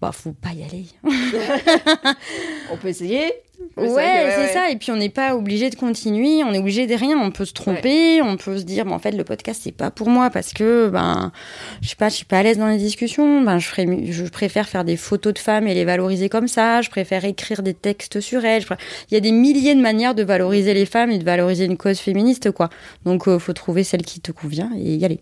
Bah, 0.00 0.10
faut 0.12 0.32
pas 0.32 0.50
y 0.52 0.62
aller. 0.64 0.86
On 2.72 2.76
peut 2.76 2.88
essayer. 2.88 3.32
Ouais, 3.76 3.86
c'est 3.88 4.40
ouais. 4.42 4.48
ça. 4.52 4.70
Et 4.70 4.76
puis 4.76 4.90
on 4.90 4.96
n'est 4.96 5.08
pas 5.08 5.34
obligé 5.34 5.70
de 5.70 5.74
continuer, 5.76 6.42
on 6.44 6.52
est 6.52 6.58
obligé 6.58 6.86
de 6.86 6.94
rien. 6.94 7.18
On 7.18 7.30
peut 7.30 7.44
se 7.44 7.52
tromper, 7.52 8.20
on 8.22 8.36
peut 8.36 8.58
se 8.58 8.64
dire, 8.64 8.84
mais 8.84 8.92
en 8.92 8.98
fait, 8.98 9.12
le 9.12 9.24
podcast 9.24 9.60
c'est 9.64 9.72
pas 9.72 9.90
pour 9.90 10.08
moi 10.10 10.28
parce 10.30 10.52
que 10.52 10.88
ben, 10.88 11.32
je 11.80 11.88
sais 11.88 11.96
pas, 11.96 12.08
je 12.08 12.16
suis 12.16 12.24
pas 12.24 12.38
à 12.38 12.42
l'aise 12.42 12.58
dans 12.58 12.66
les 12.68 12.76
discussions. 12.78 13.42
Ben, 13.42 13.58
je 13.58 13.66
ferais, 13.68 13.86
mieux- 13.86 14.10
je 14.12 14.24
préfère 14.24 14.68
faire 14.68 14.84
des 14.84 14.96
photos 14.96 15.32
de 15.34 15.38
femmes 15.38 15.66
et 15.66 15.74
les 15.74 15.84
valoriser 15.84 16.28
comme 16.28 16.48
ça. 16.48 16.82
Je 16.82 16.90
préfère 16.90 17.24
écrire 17.24 17.62
des 17.62 17.74
textes 17.74 18.20
sur 18.20 18.44
elles. 18.44 18.64
Préfère- 18.64 18.84
Il 19.10 19.14
y 19.14 19.16
a 19.16 19.20
des 19.20 19.32
milliers 19.32 19.74
de 19.74 19.80
manières 19.80 20.14
de 20.14 20.22
valoriser 20.24 20.74
les 20.74 20.86
femmes 20.86 21.10
et 21.10 21.18
de 21.18 21.24
valoriser 21.24 21.64
une 21.64 21.76
cause 21.76 21.98
féministe, 22.00 22.50
quoi. 22.50 22.68
Donc, 23.04 23.28
euh, 23.28 23.38
faut 23.38 23.52
trouver 23.52 23.84
celle 23.84 24.02
qui 24.02 24.20
te 24.20 24.32
convient 24.32 24.70
et 24.76 24.94
y 24.96 25.04
aller. 25.04 25.20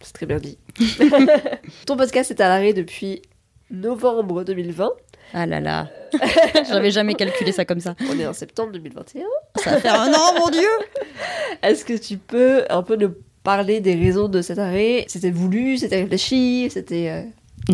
C'est 0.00 0.12
très 0.12 0.26
bien 0.26 0.38
dit. 0.38 0.58
Ton 1.86 1.96
podcast 1.96 2.30
est 2.30 2.40
à 2.40 2.48
l'arrêt 2.48 2.72
depuis 2.72 3.22
novembre 3.70 4.44
2020. 4.44 4.90
Ah 5.34 5.44
là 5.46 5.58
là, 5.60 5.88
j'avais 6.68 6.90
jamais 6.92 7.14
calculé 7.14 7.50
ça 7.52 7.64
comme 7.64 7.80
ça. 7.80 7.96
On 8.12 8.18
est 8.18 8.26
en 8.26 8.32
septembre 8.32 8.70
2021. 8.72 9.22
Ça 9.56 9.70
va 9.72 9.80
faire 9.80 10.00
un 10.00 10.12
an, 10.12 10.38
mon 10.38 10.50
dieu. 10.50 10.68
Est-ce 11.62 11.84
que 11.84 11.94
tu 11.94 12.16
peux 12.16 12.64
un 12.70 12.82
peu 12.82 12.94
nous 12.96 13.12
parler 13.42 13.80
des 13.80 13.94
raisons 13.94 14.28
de 14.28 14.40
cet 14.40 14.58
arrêt? 14.60 15.04
C'était 15.08 15.30
voulu, 15.32 15.78
c'était 15.78 16.00
réfléchi, 16.02 16.68
c'était... 16.70 17.08
euh, 17.10 17.22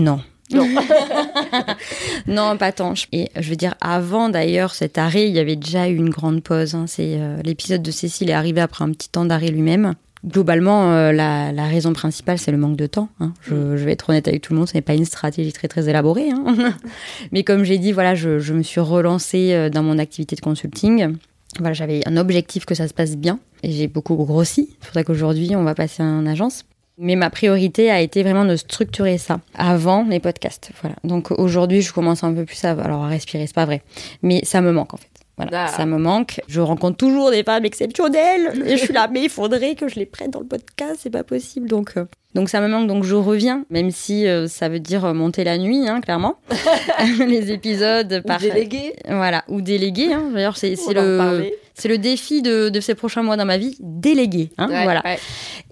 Non. 0.00 0.20
Non. 0.50 0.66
Non, 2.26 2.56
pas 2.56 2.72
tant. 2.72 2.94
Et 3.12 3.28
je 3.38 3.48
veux 3.50 3.56
dire, 3.56 3.74
avant 3.80 4.28
d'ailleurs 4.28 4.74
cet 4.74 4.98
arrêt, 4.98 5.28
il 5.28 5.34
y 5.34 5.38
avait 5.38 5.56
déjà 5.56 5.88
eu 5.88 5.96
une 5.96 6.10
grande 6.10 6.42
pause. 6.42 6.74
hein. 6.74 6.84
C'est 6.86 7.16
euh, 7.18 7.36
l'épisode 7.44 7.82
de 7.82 7.90
Cécile 7.90 8.30
est 8.30 8.34
arrivé 8.34 8.60
après 8.60 8.84
un 8.84 8.92
petit 8.92 9.08
temps 9.08 9.24
d'arrêt 9.24 9.48
lui-même. 9.48 9.94
Globalement, 10.24 10.92
euh, 10.92 11.10
la, 11.12 11.50
la 11.50 11.64
raison 11.66 11.92
principale, 11.92 12.38
c'est 12.38 12.52
le 12.52 12.56
manque 12.58 12.76
de 12.76 12.86
temps. 12.86 13.08
hein. 13.18 13.32
Je, 13.42 13.76
je 13.76 13.84
vais 13.84 13.92
être 13.92 14.08
honnête 14.08 14.28
avec 14.28 14.40
tout 14.42 14.52
le 14.52 14.58
monde, 14.60 14.68
ce 14.68 14.74
n'est 14.74 14.80
pas 14.82 14.94
une 14.94 15.04
stratégie 15.04 15.52
très 15.52 15.66
très 15.68 15.88
élaborée. 15.88 16.30
hein. 16.30 16.74
Mais 17.32 17.42
comme 17.42 17.64
j'ai 17.64 17.78
dit, 17.78 17.90
voilà, 17.92 18.14
je, 18.14 18.38
je 18.38 18.54
me 18.54 18.62
suis 18.62 18.80
relancée 18.80 19.52
euh, 19.52 19.68
dans 19.68 19.82
mon 19.82 19.98
activité 19.98 20.36
de 20.36 20.40
consulting. 20.40 21.16
Voilà, 21.58 21.72
j'avais 21.74 22.00
un 22.06 22.16
objectif 22.16 22.64
que 22.66 22.74
ça 22.74 22.86
se 22.88 22.94
passe 22.94 23.16
bien 23.16 23.38
et 23.64 23.72
j'ai 23.72 23.88
beaucoup 23.88 24.14
grossi. 24.14 24.70
C'est 24.80 24.86
pour 24.86 24.94
ça 24.94 25.04
qu'aujourd'hui, 25.04 25.54
on 25.56 25.64
va 25.64 25.74
passer 25.74 26.02
en 26.02 26.24
agence. 26.26 26.64
Mais 26.98 27.16
ma 27.16 27.30
priorité 27.30 27.90
a 27.90 28.00
été 28.00 28.22
vraiment 28.22 28.44
de 28.44 28.54
structurer 28.54 29.18
ça 29.18 29.40
avant 29.54 30.04
les 30.08 30.20
podcasts. 30.20 30.70
Voilà. 30.82 30.94
Donc 31.04 31.30
aujourd'hui, 31.32 31.82
je 31.82 31.92
commence 31.92 32.22
un 32.22 32.32
peu 32.32 32.44
plus 32.44 32.62
à, 32.64 32.70
alors 32.72 33.02
à 33.04 33.08
respirer, 33.08 33.46
c'est 33.46 33.54
pas 33.54 33.64
vrai, 33.64 33.82
mais 34.22 34.42
ça 34.44 34.60
me 34.60 34.70
manque 34.72 34.94
en 34.94 34.98
fait. 34.98 35.08
Voilà, 35.38 35.64
Ah. 35.64 35.68
ça 35.68 35.86
me 35.86 35.96
manque. 35.98 36.40
Je 36.46 36.60
rencontre 36.60 36.96
toujours 36.98 37.30
des 37.30 37.42
femmes 37.42 37.64
exceptionnelles 37.64 38.62
et 38.66 38.76
je 38.76 38.84
suis 38.84 38.92
là, 38.92 39.08
mais 39.10 39.22
il 39.22 39.30
faudrait 39.30 39.74
que 39.74 39.88
je 39.88 39.96
les 39.96 40.06
prenne 40.06 40.30
dans 40.30 40.40
le 40.40 40.46
podcast, 40.46 41.00
c'est 41.02 41.10
pas 41.10 41.24
possible. 41.24 41.68
Donc, 41.68 41.92
euh, 41.96 42.04
donc 42.34 42.48
ça 42.50 42.60
me 42.60 42.68
manque, 42.68 42.86
donc 42.86 43.04
je 43.04 43.14
reviens, 43.14 43.64
même 43.70 43.90
si 43.90 44.26
euh, 44.26 44.46
ça 44.46 44.68
veut 44.68 44.78
dire 44.80 45.04
euh, 45.06 45.12
monter 45.14 45.42
la 45.44 45.56
nuit, 45.58 45.88
hein, 45.88 46.00
clairement. 46.00 46.36
les 47.26 47.50
épisodes 47.52 48.20
ou 48.24 48.26
par 48.26 48.40
délégué 48.40 48.94
voilà 49.08 49.44
ou 49.48 49.60
déléguer. 49.60 50.12
Hein. 50.12 50.30
D'ailleurs, 50.34 50.56
c'est 50.56 50.74
le 50.92 51.50
c'est 51.74 51.88
le 51.88 51.96
défi 51.96 52.42
de, 52.42 52.68
de 52.68 52.80
ces 52.80 52.94
prochains 52.94 53.22
mois 53.22 53.36
dans 53.38 53.46
ma 53.46 53.56
vie, 53.56 53.76
déléguer. 53.80 54.50
Hein, 54.58 54.68
Ouais, 54.68 54.82
voilà. 54.84 55.00
ouais. 55.06 55.18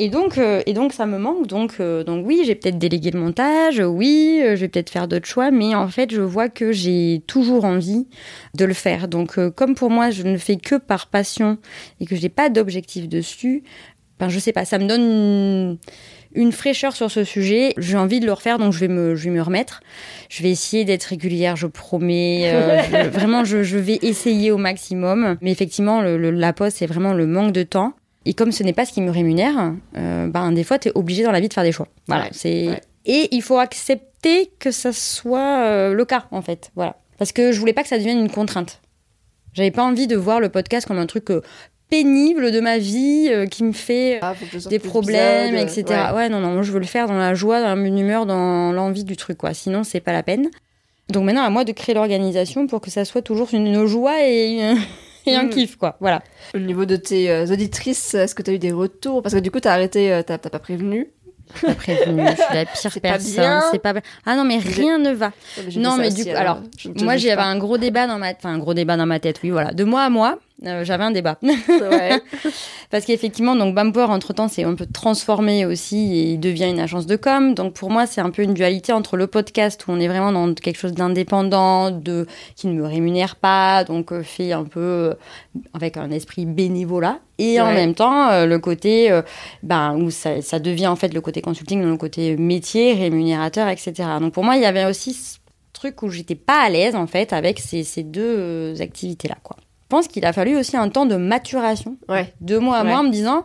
Et 0.03 0.09
donc, 0.09 0.39
euh, 0.39 0.63
et 0.65 0.73
donc 0.73 0.93
ça 0.95 1.05
me 1.05 1.19
manque. 1.19 1.47
Donc, 1.47 1.75
euh, 1.81 2.05
donc 2.05 2.25
oui, 2.27 2.43
j'ai 2.47 2.55
peut-être 2.55 2.79
délégué 2.79 3.11
le 3.11 3.21
montage, 3.21 3.81
oui, 3.81 4.41
euh, 4.43 4.57
je 4.57 4.63
vais 4.63 4.69
peut-être 4.69 4.89
faire 4.89 5.07
d'autres 5.09 5.27
choix, 5.27 5.51
mais 5.51 5.75
en 5.75 5.89
fait, 5.89 6.11
je 6.11 6.23
vois 6.23 6.49
que 6.49 6.73
j'ai 6.73 7.23
toujours 7.27 7.65
envie 7.67 8.07
de 8.55 8.65
le 8.65 8.73
faire. 8.75 9.09
Donc, 9.09 9.39
comme 9.51 9.75
pour 9.75 9.91
moi, 9.91 10.11
je 10.11 10.23
ne 10.23 10.39
fais 10.39 10.57
que 10.57 10.77
par 10.77 11.09
passion 11.09 11.59
et 12.01 12.07
que 12.07 12.17
je 12.17 12.23
n'ai 12.23 12.29
pas 12.31 12.49
d'objectif 12.49 13.09
dessus, 13.09 13.63
ben, 14.19 14.29
je 14.31 14.39
sais 14.39 14.53
pas, 14.53 14.65
ça 14.65 14.79
me 14.79 14.87
donne 14.87 15.01
une, 15.03 15.79
une 16.35 16.53
fraîcheur 16.53 16.95
sur 16.95 17.11
ce 17.11 17.25
sujet. 17.25 17.75
J'ai 17.79 17.97
envie 17.97 18.21
de 18.21 18.27
le 18.27 18.33
refaire, 18.33 18.59
donc 18.59 18.73
je 18.73 18.79
vais 18.79 18.89
me, 18.89 19.15
je 19.17 19.25
vais 19.25 19.31
me 19.37 19.43
remettre. 19.43 19.81
Je 20.29 20.43
vais 20.43 20.51
essayer 20.51 20.85
d'être 20.87 21.05
régulière, 21.05 21.57
je 21.57 21.67
promets. 21.67 22.51
je- 22.93 23.09
vraiment, 23.11 23.45
je, 23.45 23.63
je 23.63 23.77
vais 23.79 23.99
essayer 24.03 24.51
au 24.51 24.59
maximum. 24.59 25.37
Mais 25.41 25.51
effectivement, 25.53 26.01
le, 26.01 26.17
le- 26.19 26.31
la 26.31 26.53
pause, 26.55 26.73
c'est 26.75 26.87
vraiment 26.87 27.13
le 27.13 27.27
manque 27.27 27.53
de 27.53 27.63
temps. 27.65 27.93
Et 28.27 28.35
comme 28.35 28.53
ce 28.53 28.63
n'est 28.63 28.73
pas 28.73 28.85
ce 28.85 28.93
qui 28.93 29.01
me 29.01 29.11
rémunère, 29.11 29.75
euh, 29.97 30.27
ben, 30.29 30.53
des 30.53 30.65
fois, 30.65 30.79
tu 30.79 30.89
es 30.89 30.93
obligé 30.95 31.23
dans 31.23 31.33
la 31.33 31.41
vie 31.41 31.49
de 31.49 31.55
faire 31.55 31.65
des 31.65 31.73
choix. 31.73 31.89
Voilà, 32.07 32.25
Ouais, 32.25 32.31
c'est... 32.33 32.69
ouais. 32.69 32.81
Et 33.07 33.29
il 33.35 33.43
faut 33.43 33.59
accepter 33.59 34.53
que 34.59 34.71
ça 34.71 34.93
soit 34.93 35.65
euh, 35.65 35.95
le 35.95 36.05
cas, 36.05 36.27
en 36.31 36.43
fait. 36.43 36.71
Voilà. 36.77 36.97
Parce 37.19 37.33
que 37.33 37.51
je 37.53 37.59
voulais 37.59 37.73
pas 37.73 37.83
que 37.83 37.89
ça 37.89 37.97
devienne 37.97 38.19
une 38.19 38.31
contrainte. 38.31 38.81
J'avais 39.55 39.71
pas 39.71 39.83
envie 39.83 40.07
de 40.07 40.17
voir 40.17 40.39
le 40.39 40.51
podcast 40.51 40.87
comme 40.87 40.99
un 40.99 41.07
truc 41.07 41.31
euh, 41.31 41.41
pénible 41.89 42.53
de 42.53 42.61
ma 42.61 42.79
vie 42.79 43.31
qui 43.51 43.65
me 43.65 43.73
fait 43.73 44.19
Ah, 44.23 44.35
des 44.69 44.79
problèmes, 44.79 45.57
etc. 45.57 45.85
ouais. 45.89 46.15
Ouais. 46.15 46.29
non, 46.29 46.41
non, 46.41 46.53
moi 46.53 46.63
je 46.63 46.71
veux 46.71 46.79
le 46.79 46.87
faire 46.87 47.09
dans 47.09 47.19
la 47.19 47.35
joie, 47.35 47.61
dans 47.61 47.69
la 47.69 47.75
bonne 47.75 47.99
humeur, 47.99 48.27
dans 48.27 48.71
l'envie 48.71 49.05
du 49.05 49.17
truc, 49.17 49.39
quoi. 49.39 49.55
Sinon, 49.55 49.83
c'est 49.83 50.01
pas 50.01 50.13
la 50.13 50.23
peine. 50.23 50.51
Donc 51.09 51.25
maintenant, 51.25 51.43
à 51.43 51.51
moi 51.51 51.65
de 51.65 51.73
créer 51.73 51.95
l'organisation 51.95 52.67
pour 52.67 52.81
que 52.81 52.91
ça 52.91 53.05
soit 53.05 53.23
toujours 53.23 53.49
une, 53.53 53.87
joie 53.87 54.23
et, 54.25 54.75
et 55.27 55.35
un 55.37 55.45
Mm. 55.45 55.51
kiff, 55.51 55.77
quoi. 55.77 55.97
Voilà. 56.01 56.23
Au 56.55 56.59
niveau 56.59 56.85
de 56.85 56.97
tes 56.97 57.31
euh, 57.31 57.47
auditrices, 57.47 58.15
est-ce 58.15 58.35
que 58.35 58.43
tu 58.43 58.51
as 58.51 58.55
eu 58.55 58.59
des 58.59 58.73
retours? 58.73 59.23
Parce 59.23 59.35
que 59.35 59.41
du 59.41 59.51
coup, 59.51 59.61
tu 59.61 59.69
as 59.69 59.73
arrêté, 59.73 60.13
euh, 60.13 60.23
t'as 60.23 60.39
t'as 60.39 60.51
pas 60.51 60.59
prévenu. 60.59 61.11
Pas 61.63 61.75
prévenu, 61.75 62.23
je 62.29 62.37
suis 62.37 62.55
la 62.55 62.65
pire 62.65 62.77
C'est 62.93 63.01
pas 63.01 63.09
personne. 63.09 63.35
bien. 63.35 63.63
C'est 63.73 63.79
pas. 63.81 63.93
Ah 64.25 64.37
non, 64.37 64.45
mais 64.45 64.59
rien 64.59 64.99
ne 64.99 65.11
va. 65.13 65.33
Non, 65.77 65.97
mais 65.97 66.11
du 66.11 66.23
coup, 66.25 66.31
alors, 66.37 66.61
je 66.79 66.91
Moi, 67.05 67.17
j'avais 67.17 67.43
un 67.43 67.59
gros 67.59 67.77
débat 67.77 68.07
dans 68.07 68.19
ma, 68.19 68.31
enfin, 68.31 68.51
un 68.55 68.59
gros 68.59 68.73
débat 68.75 68.97
dans 68.97 69.07
ma 69.07 69.19
tête, 69.19 69.41
oui, 69.43 69.51
voilà. 69.51 69.73
De 69.73 69.83
moi 69.83 70.03
à 70.03 70.11
moi, 70.11 70.39
Euh, 70.67 70.85
J'avais 70.85 71.05
un 71.05 71.11
débat. 71.11 71.39
Parce 72.91 73.05
qu'effectivement, 73.05 73.57
donc 73.57 73.75
Bumper, 73.75 74.11
entre-temps, 74.11 74.49
c'est 74.49 74.65
un 74.65 74.75
peu 74.75 74.87
transformé 74.87 75.65
aussi 75.65 75.97
et 76.17 76.23
il 76.33 76.41
devient 76.41 76.69
une 76.69 76.81
agence 76.81 77.07
de 77.07 77.17
com. 77.17 77.55
Donc 77.55 77.75
pour 77.75 77.91
moi, 77.91 78.07
c'est 78.07 78.21
un 78.21 78.31
peu 78.31 78.43
une 78.43 78.55
dualité 78.55 78.93
entre 78.93 79.17
le 79.17 79.27
podcast 79.27 79.87
où 79.87 79.93
on 79.93 80.01
est 80.01 80.09
vraiment 80.09 80.33
dans 80.33 80.53
quelque 80.55 80.79
chose 80.79 80.93
d'indépendant, 80.93 81.91
de 81.91 82.27
qui 82.57 82.67
ne 82.67 82.75
me 82.75 82.87
rémunère 82.87 83.37
pas, 83.37 83.85
donc 83.85 84.13
euh, 84.13 84.23
fait 84.23 84.53
un 84.53 84.65
peu 84.65 84.81
euh, 84.81 85.15
avec 85.73 85.97
un 85.97 86.11
esprit 86.11 86.47
bénévolat. 86.47 87.19
Et 87.39 87.59
en 87.59 87.73
même 87.73 87.95
temps, 87.95 88.45
le 88.45 88.59
côté 88.59 89.19
ben, 89.63 89.97
où 89.97 90.11
ça, 90.11 90.43
ça 90.43 90.59
devient 90.59 90.89
en 90.89 90.97
fait 90.97 91.15
le 91.15 91.23
côté 91.23 91.41
consulting, 91.41 91.83
le 91.83 91.97
côté 91.97 92.37
métier, 92.37 92.93
rémunérateur, 92.93 93.67
etc. 93.69 93.95
Donc 94.21 94.35
pour 94.35 94.45
moi, 94.45 94.57
il 94.57 94.63
y 94.63 94.67
avait 94.67 94.85
aussi 94.85 95.15
ce 95.15 95.39
truc 95.73 96.03
où 96.03 96.11
j'étais 96.11 96.35
pas 96.35 96.61
à 96.61 96.69
l'aise 96.69 96.95
en 96.95 97.07
fait 97.07 97.33
avec 97.33 97.59
ces, 97.59 97.85
ces 97.85 98.03
deux 98.03 98.37
euh, 98.39 98.75
activités-là. 98.81 99.37
quoi. 99.43 99.57
Je 99.91 99.97
pense 99.97 100.07
qu'il 100.07 100.25
a 100.25 100.33
fallu 100.33 100.57
aussi 100.57 100.77
un 100.77 100.89
temps 100.89 101.05
de 101.05 101.17
maturation 101.17 101.97
Ouais. 102.09 102.33
deux 102.41 102.61
mois 102.61 102.77
à 102.77 102.85
Ouais. 102.85 102.91
moi 102.91 103.01
en 103.01 103.03
me 103.03 103.11
disant 103.11 103.45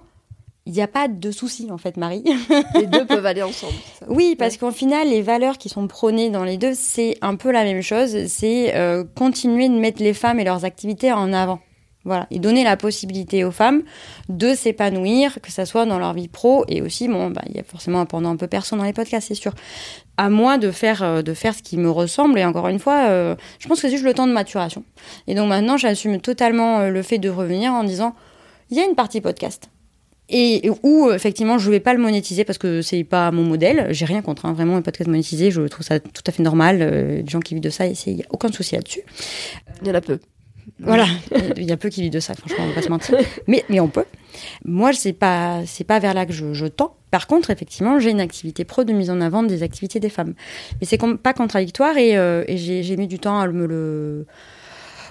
il 0.68 0.74
n'y 0.74 0.82
a 0.82 0.88
pas 0.88 1.08
de 1.08 1.32
souci 1.32 1.72
en 1.72 1.80
fait 1.80 1.98
Marie. 1.98 2.24
Les 2.76 2.86
deux 2.86 3.04
peuvent 3.04 3.26
aller 3.32 3.42
ensemble. 3.42 3.74
ça. 4.00 4.06
oui 4.10 4.36
parce 4.38 4.58
qu'au 4.58 4.70
final 4.70 5.10
les 5.10 5.24
valeurs 5.24 5.58
qui 5.58 5.70
sont 5.70 5.88
prônées 5.88 6.30
dans 6.30 6.44
les 6.44 6.58
deux 6.58 6.74
c'est 6.76 7.18
un 7.24 7.36
peu 7.36 7.50
la 7.52 7.64
même 7.64 7.82
chose, 7.82 8.28
c'est 8.28 8.76
euh, 8.76 9.04
continuer 9.16 9.70
de 9.70 9.74
mettre 9.74 10.04
les 10.04 10.14
femmes 10.14 10.40
et 10.40 10.44
leurs 10.44 10.66
activités 10.66 11.12
en 11.12 11.34
avant. 11.34 11.60
Voilà, 12.06 12.28
et 12.30 12.38
donner 12.38 12.64
la 12.64 12.78
possibilité 12.78 13.44
aux 13.44 13.52
femmes 13.52 13.82
de 14.30 14.54
s'épanouir, 14.54 15.40
que 15.42 15.52
ça 15.52 15.66
soit 15.66 15.88
dans 15.88 15.98
leur 15.98 16.14
vie 16.14 16.28
pro 16.28 16.64
et 16.68 16.84
aussi, 16.84 17.08
bon, 17.08 17.32
bah, 17.32 17.42
il 17.50 17.56
y 17.56 17.60
a 17.60 17.64
forcément 17.64 18.00
un 18.00 18.06
pendant 18.06 18.30
un 18.30 18.36
peu 18.36 18.46
perso 18.48 18.76
dans 18.76 18.84
les 18.84 18.94
podcasts, 18.94 19.28
c'est 19.28 19.34
sûr. 19.34 19.54
À 20.18 20.30
moi 20.30 20.60
de 20.60 20.70
faire, 20.70 21.02
euh, 21.02 21.22
de 21.24 21.34
faire 21.34 21.56
ce 21.56 21.64
qui 21.64 21.78
me 21.78 21.90
ressemble 21.90 22.38
et 22.38 22.46
encore 22.46 22.68
une 22.68 22.78
fois, 22.78 23.08
euh, 23.10 23.36
je 23.58 23.68
pense 23.68 23.82
que 23.82 23.88
c'est 23.88 23.92
juste 23.92 24.06
le 24.06 24.14
temps 24.14 24.28
de 24.28 24.34
maturation. 24.34 24.84
Et 25.26 25.34
donc 25.34 25.50
maintenant, 25.50 25.78
j'assume 25.78 26.22
totalement 26.22 26.82
euh, 26.82 26.90
le 26.90 27.02
fait 27.02 27.18
de 27.18 27.30
revenir 27.30 27.74
en 27.74 27.84
disant, 27.84 28.16
il 28.70 28.78
y 28.78 28.80
a 28.80 28.86
une 28.86 28.96
partie 28.96 29.20
podcast. 29.20 29.70
Et 30.28 30.72
où 30.82 31.12
effectivement 31.12 31.60
je 31.60 31.70
vais 31.70 31.80
pas 31.80 31.94
le 31.94 32.00
monétiser 32.02 32.46
parce 32.46 32.58
que 32.58 32.82
c'est 32.82 33.04
pas 33.04 33.30
mon 33.32 33.44
modèle. 33.44 33.88
J'ai 33.92 34.06
rien 34.06 34.24
contre 34.24 34.46
hein, 34.46 34.54
vraiment 34.54 34.76
un 34.76 34.82
podcast 34.82 35.08
monétisé, 35.08 35.52
je 35.52 35.62
trouve 35.62 35.86
ça 35.86 36.00
tout 36.00 36.24
à 36.26 36.32
fait 36.32 36.42
normal. 36.42 36.80
Euh, 36.82 37.22
des 37.22 37.30
gens 37.30 37.40
qui 37.40 37.54
vivent 37.54 37.64
de 37.64 37.70
ça, 37.70 37.86
il 37.86 38.14
y 38.14 38.24
a 38.24 38.26
aucun 38.32 38.52
souci 38.52 38.76
là-dessus. 38.76 39.02
Il 39.82 39.88
y 39.88 39.92
en 39.92 39.94
a 39.94 40.02
peu. 40.02 40.20
Voilà, 40.80 41.06
il 41.58 41.64
y 41.64 41.72
a 41.72 41.78
peu 41.78 41.90
qui 41.90 42.02
vivent 42.02 42.12
de 42.12 42.20
ça, 42.20 42.34
franchement, 42.34 42.64
on 42.64 42.68
va 42.70 42.74
pas 42.74 42.82
se 42.82 42.90
mentir. 42.90 43.18
Mais, 43.48 43.64
mais 43.70 43.80
on 43.80 43.88
peut. 43.88 44.06
Moi, 44.64 44.94
c'est 44.94 45.14
pas, 45.14 45.62
c'est 45.66 45.84
pas 45.84 46.00
vers 46.00 46.14
là 46.14 46.26
que 46.26 46.34
je, 46.34 46.54
je 46.54 46.66
tends. 46.66 46.96
Par 47.12 47.28
contre, 47.28 47.50
effectivement, 47.50 48.00
j'ai 48.00 48.12
une 48.12 48.20
activité 48.20 48.66
pro 48.66 48.84
de 48.84 48.92
mise 48.92 49.10
en 49.10 49.22
avant 49.22 49.44
des 49.44 49.64
activités 49.64 50.00
des 50.00 50.10
femmes. 50.10 50.34
Mais 50.82 50.88
c'est 50.88 50.98
com- 50.98 51.18
pas 51.18 51.34
contradictoire 51.34 51.98
et, 51.98 52.18
euh, 52.18 52.44
et 52.48 52.58
j'ai 52.58 52.84
j'ai 52.84 52.98
mis 52.98 53.08
du 53.08 53.20
temps 53.20 53.40
à 53.40 53.48
me 53.48 53.66
le, 53.66 54.26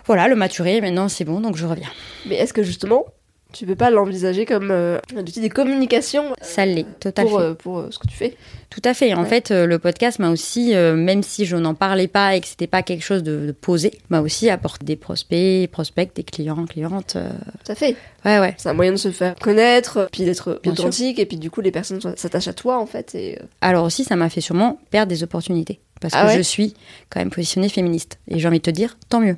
voilà, 0.07 0.29
le 0.29 0.37
maturer. 0.37 0.81
Maintenant, 0.81 1.09
c'est 1.09 1.25
bon, 1.25 1.41
donc 1.41 1.57
je 1.57 1.67
reviens. 1.67 1.89
Mais 2.29 2.35
est-ce 2.35 2.53
que 2.53 2.63
justement, 2.63 3.07
tu 3.55 3.65
peux 3.67 3.77
pas 3.77 3.91
l'envisager 3.91 4.45
comme 4.45 4.71
euh, 4.71 4.99
un 5.17 5.21
outil 5.21 5.41
de 5.41 5.49
communication 5.49 6.35
Ça 6.43 6.67
l'est, 6.67 6.87
tout 7.01 7.09
à 7.17 7.23
pour, 7.23 7.39
fait. 7.39 7.45
euh, 7.45 7.55
pour 7.55 7.79
euh, 7.79 7.89
ce 7.91 7.99
que 7.99 8.07
tu 8.07 8.15
fais 8.17 8.37
Tout 8.71 8.83
à 8.85 8.93
fait. 8.95 9.15
En 9.15 9.23
Ouais. 9.23 9.29
fait, 9.29 9.51
euh, 9.51 9.65
le 9.67 9.79
podcast 9.79 10.19
m'a 10.19 10.31
aussi, 10.31 10.75
euh, 10.75 10.95
même 10.95 11.23
si 11.23 11.47
je 11.47 11.57
n'en 11.57 11.75
parlais 11.75 12.09
pas 12.09 12.35
et 12.37 12.41
que 12.41 12.47
c'était 12.47 12.67
pas 12.67 12.83
quelque 12.83 13.03
chose 13.05 13.23
de, 13.23 13.47
de 13.47 13.53
posé, 13.53 13.93
m'a 14.11 14.21
aussi 14.21 14.51
apporté 14.51 14.85
des 14.85 14.97
prospects, 14.97 15.71
prospects, 15.71 16.11
des 16.15 16.25
clients, 16.25 16.67
clientes. 16.67 17.15
euh, 17.17 17.31
Tout 17.65 17.73
à 17.73 17.75
fait. 17.75 17.97
Ouais, 18.25 18.39
ouais. 18.41 18.55
C'est 18.59 18.69
un 18.69 18.75
moyen 18.75 18.93
de 18.93 18.97
se 18.97 19.11
faire 19.13 19.35
connaître, 19.37 20.09
puis 20.13 20.25
d'être 20.25 20.61
authentique, 20.67 21.19
et 21.19 21.27
puis 21.27 21.37
du 21.37 21.51
coup, 21.51 21.61
les 21.61 21.71
personnes 21.71 22.01
s'attachent 22.17 22.49
à 22.49 22.53
toi, 22.55 22.79
en 22.79 22.87
fait. 22.87 23.15
Et, 23.15 23.39
euh, 23.41 23.45
Alors 23.61 23.85
aussi, 23.85 24.05
ça 24.05 24.17
m'a 24.17 24.29
fait 24.29 24.41
sûrement 24.41 24.79
perdre 24.91 25.09
des 25.11 25.23
opportunités. 25.23 25.81
Parce 26.01 26.13
Ah 26.17 26.23
que 26.25 26.29
ouais 26.31 26.37
je 26.37 26.43
suis 26.43 26.75
quand 27.09 27.21
même 27.21 27.31
positionnée 27.31 27.69
féministe. 27.69 28.19
Et 28.29 28.39
j'ai 28.39 28.49
envie 28.49 28.59
de 28.59 28.63
te 28.65 28.71
dire, 28.71 28.99
tant 29.09 29.21
mieux. 29.21 29.37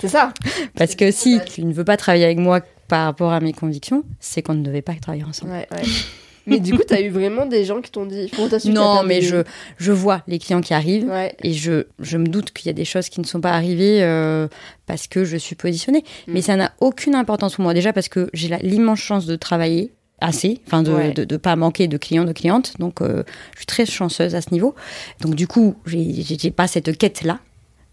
C'est 0.00 0.08
ça. 0.08 0.32
Parce 0.76 0.94
que 0.94 1.10
si 1.10 1.40
tu 1.46 1.64
ne 1.64 1.72
veux 1.72 1.84
pas 1.84 1.96
travailler 1.96 2.24
avec 2.26 2.38
moi 2.38 2.60
par 2.88 3.04
rapport 3.04 3.32
à 3.32 3.40
mes 3.40 3.52
convictions, 3.52 4.04
c'est 4.20 4.42
qu'on 4.42 4.54
ne 4.54 4.62
devait 4.62 4.82
pas 4.82 4.94
travailler 4.94 5.24
ensemble. 5.24 5.52
Ouais, 5.52 5.66
ouais. 5.70 5.82
mais 6.46 6.60
du 6.60 6.72
coup, 6.72 6.82
t'as 6.86 7.00
eu 7.00 7.08
vraiment 7.10 7.46
des 7.46 7.64
gens 7.64 7.80
qui 7.80 7.90
t'ont 7.90 8.06
dit. 8.06 8.30
Non, 8.66 9.02
mais 9.02 9.20
je, 9.20 9.42
je 9.78 9.92
vois 9.92 10.22
les 10.26 10.38
clients 10.38 10.60
qui 10.60 10.74
arrivent. 10.74 11.08
Ouais. 11.08 11.34
Et 11.42 11.52
je, 11.52 11.86
je 11.98 12.18
me 12.18 12.26
doute 12.26 12.52
qu'il 12.52 12.66
y 12.66 12.70
a 12.70 12.72
des 12.72 12.84
choses 12.84 13.08
qui 13.08 13.20
ne 13.20 13.26
sont 13.26 13.40
pas 13.40 13.52
arrivées 13.52 14.02
euh, 14.02 14.48
parce 14.86 15.06
que 15.08 15.24
je 15.24 15.36
suis 15.36 15.56
positionnée. 15.56 16.04
Mm. 16.28 16.32
Mais 16.32 16.42
ça 16.42 16.56
n'a 16.56 16.72
aucune 16.80 17.14
importance 17.14 17.56
pour 17.56 17.64
moi. 17.64 17.74
Déjà 17.74 17.92
parce 17.92 18.08
que 18.08 18.30
j'ai 18.32 18.56
l'immense 18.62 19.00
chance 19.00 19.26
de 19.26 19.36
travailler 19.36 19.92
assez, 20.20 20.60
enfin 20.66 20.82
de 20.82 20.92
Ouais. 20.92 21.08
ne 21.08 21.12
de, 21.12 21.24
de 21.24 21.36
pas 21.36 21.56
manquer 21.56 21.88
de 21.88 21.96
clients, 21.98 22.24
de 22.24 22.32
clientes. 22.32 22.74
Donc 22.78 23.02
euh, 23.02 23.22
je 23.52 23.58
suis 23.58 23.66
très 23.66 23.84
chanceuse 23.84 24.34
à 24.34 24.40
ce 24.40 24.50
niveau. 24.52 24.74
Donc 25.20 25.34
du 25.34 25.46
coup, 25.46 25.74
j'ai 25.84 26.50
pas 26.50 26.66
cette 26.66 26.96
quête-là. 26.96 27.40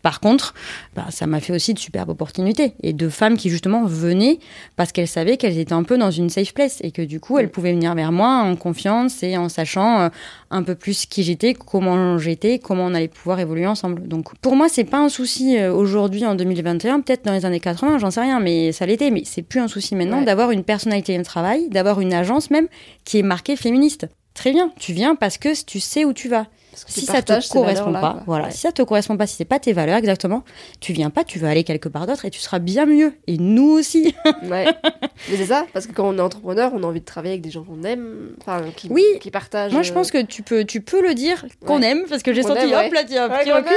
Par 0.04 0.20
contre, 0.20 0.54
bah, 0.96 1.06
ça 1.10 1.26
m'a 1.26 1.40
fait 1.40 1.54
aussi 1.54 1.74
de 1.74 1.80
superbes 1.80 2.10
opportunités 2.10 2.74
et 2.84 2.94
de 2.94 3.10
femmes 3.10 3.38
qui 3.38 3.50
justement 3.50 3.86
venaient 3.86 4.38
parce 4.76 4.92
qu'elles 4.92 5.08
savaient 5.08 5.38
qu'elles 5.38 5.58
étaient 5.58 5.74
un 5.74 5.84
peu 5.84 5.98
dans 5.98 6.12
une 6.12 6.30
safe 6.30 6.54
place 6.54 6.78
et 6.84 6.92
que 6.92 7.02
du 7.02 7.20
coup 7.20 7.40
elles 7.40 7.48
Mm. 7.48 7.50
pouvaient 7.50 7.72
venir 7.74 7.96
vers 7.96 8.12
moi 8.12 8.42
en 8.44 8.56
confiance 8.56 9.24
et 9.24 9.38
en 9.38 9.50
sachant 9.50 10.02
euh, 10.02 10.10
un 10.52 10.62
peu 10.62 10.76
plus 10.76 11.06
qui 11.08 11.24
j'étais, 11.24 11.54
comment 11.56 12.18
j'étais, 12.20 12.60
comment 12.60 12.86
on 12.86 12.94
allait 12.94 13.08
pouvoir 13.08 13.40
évoluer 13.40 13.66
ensemble. 13.66 14.08
Donc 14.08 14.36
pour 14.40 14.56
moi 14.56 14.68
c'est 14.70 14.84
pas 14.84 15.00
un 15.00 15.10
souci 15.10 15.58
euh, 15.58 15.74
aujourd'hui 15.74 16.26
en 16.26 16.36
2021, 16.36 17.00
peut-être 17.02 17.26
dans 17.26 17.32
les 17.34 17.46
années 17.46 17.60
80, 17.62 17.98
j'en 18.00 18.12
sais 18.12 18.22
rien, 18.22 18.40
mais 18.40 18.72
ça 18.74 18.86
l'était. 18.86 19.10
Mais 19.10 19.24
c'est 19.26 19.42
plus 19.42 19.60
un 19.62 19.68
souci 19.68 19.96
maintenant 19.96 20.20
Ouais. 20.20 20.26
d'avoir 20.26 20.52
une 20.52 20.64
personnalité 20.64 21.18
de 21.18 21.24
travail, 21.24 21.70
d'avoir 21.70 22.02
une 22.02 22.14
agence 22.14 22.52
même 22.52 22.68
qui 23.06 23.20
est 23.20 23.24
marquée 23.24 23.56
féministe. 23.56 24.08
Très 24.34 24.52
bien, 24.52 24.72
tu 24.80 24.94
viens 24.94 25.16
parce 25.16 25.38
que 25.38 25.50
tu 25.64 25.80
sais 25.80 26.06
où 26.06 26.14
tu 26.14 26.28
vas. 26.28 26.48
Si 26.88 27.02
ça 27.02 27.22
te 27.22 27.28
partages 27.28 27.48
ces 27.50 27.54
correspond 27.54 27.94
pas, 27.94 28.24
voilà, 28.26 28.50
si 28.50 28.58
ça 28.58 28.72
te 28.72 28.82
correspond 28.82 29.16
pas, 29.16 29.28
si 29.28 29.36
c'est 29.36 29.46
pas 29.46 29.60
tes 29.60 29.74
valeurs 29.74 29.98
exactement, 29.98 30.44
tu 30.80 30.92
viens 30.92 31.12
pas, 31.12 31.24
tu 31.24 31.38
vas 31.38 31.50
aller 31.52 31.64
quelque 31.64 31.88
part 31.88 32.08
d'autre 32.08 32.26
et 32.26 32.32
tu 32.32 32.40
seras 32.40 32.58
bien 32.58 32.88
mieux. 32.88 33.14
Et 33.28 33.38
nous 33.38 33.70
aussi. 33.70 34.16
Ouais. 34.50 34.66
Mais 35.30 35.38
c'est 35.38 35.46
ça, 35.46 35.68
parce 35.72 35.86
que 35.86 35.92
quand 35.94 36.10
on 36.10 36.18
est 36.18 36.22
entrepreneur, 36.22 36.72
on 36.74 36.82
a 36.82 36.88
envie 36.88 37.00
de 37.00 37.06
travailler 37.06 37.34
avec 37.34 37.44
des 37.44 37.52
gens 37.52 37.64
qu'on 37.64 37.84
aime, 37.84 38.32
enfin, 38.42 38.64
qui, 38.76 38.88
Oui. 38.90 39.04
qui 39.22 39.30
partagent. 39.30 39.72
Moi, 39.72 39.84
je 39.84 39.94
pense 39.94 40.08
euh, 40.10 40.22
que 40.24 40.26
tu 40.26 40.42
peux, 40.42 40.66
tu 40.66 40.82
peux 40.82 41.02
le 41.08 41.14
dire 41.14 41.46
qu'on 41.66 41.80
Ouais. 41.82 41.92
aime 41.92 42.06
parce 42.10 42.24
que 42.24 42.34
j'ai 42.34 42.42
senti, 42.42 42.64
aime, 42.66 42.88
hop 42.88 42.92
là, 42.94 43.04
tiens, 43.08 43.30
petit 43.30 43.52
recul. 43.52 43.72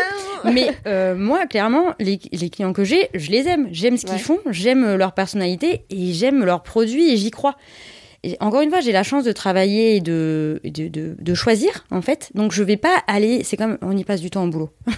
Mais 0.54 0.70
euh, 0.86 1.14
moi, 1.14 1.46
clairement, 1.46 1.92
les, 2.00 2.18
les 2.32 2.48
clients 2.50 2.72
que 2.72 2.82
j'ai, 2.84 3.10
je 3.12 3.30
les 3.30 3.46
aime. 3.46 3.68
J'aime 3.72 3.98
ce 3.98 4.06
qu'ils 4.06 4.18
font, 4.20 4.38
j'aime 4.48 4.96
leur 4.96 5.12
personnalité 5.12 5.84
et 5.90 6.14
j'aime 6.14 6.44
leurs 6.44 6.62
produits 6.62 7.10
et 7.12 7.18
j'y 7.18 7.30
crois. 7.30 7.56
Et 8.26 8.36
encore 8.40 8.60
une 8.60 8.70
fois, 8.70 8.80
j'ai 8.80 8.90
la 8.90 9.04
chance 9.04 9.22
de 9.22 9.30
travailler 9.30 9.94
et 9.94 10.00
de, 10.00 10.60
de, 10.64 10.88
de, 10.88 11.14
de 11.16 11.34
choisir, 11.34 11.84
en 11.92 12.02
fait. 12.02 12.30
Donc, 12.34 12.50
je 12.50 12.64
vais 12.64 12.76
pas 12.76 13.02
aller. 13.06 13.44
C'est 13.44 13.56
comme 13.56 13.78
on 13.82 13.96
y 13.96 14.02
passe 14.02 14.20
du 14.20 14.30
temps 14.30 14.44
au 14.44 14.48
boulot. 14.48 14.70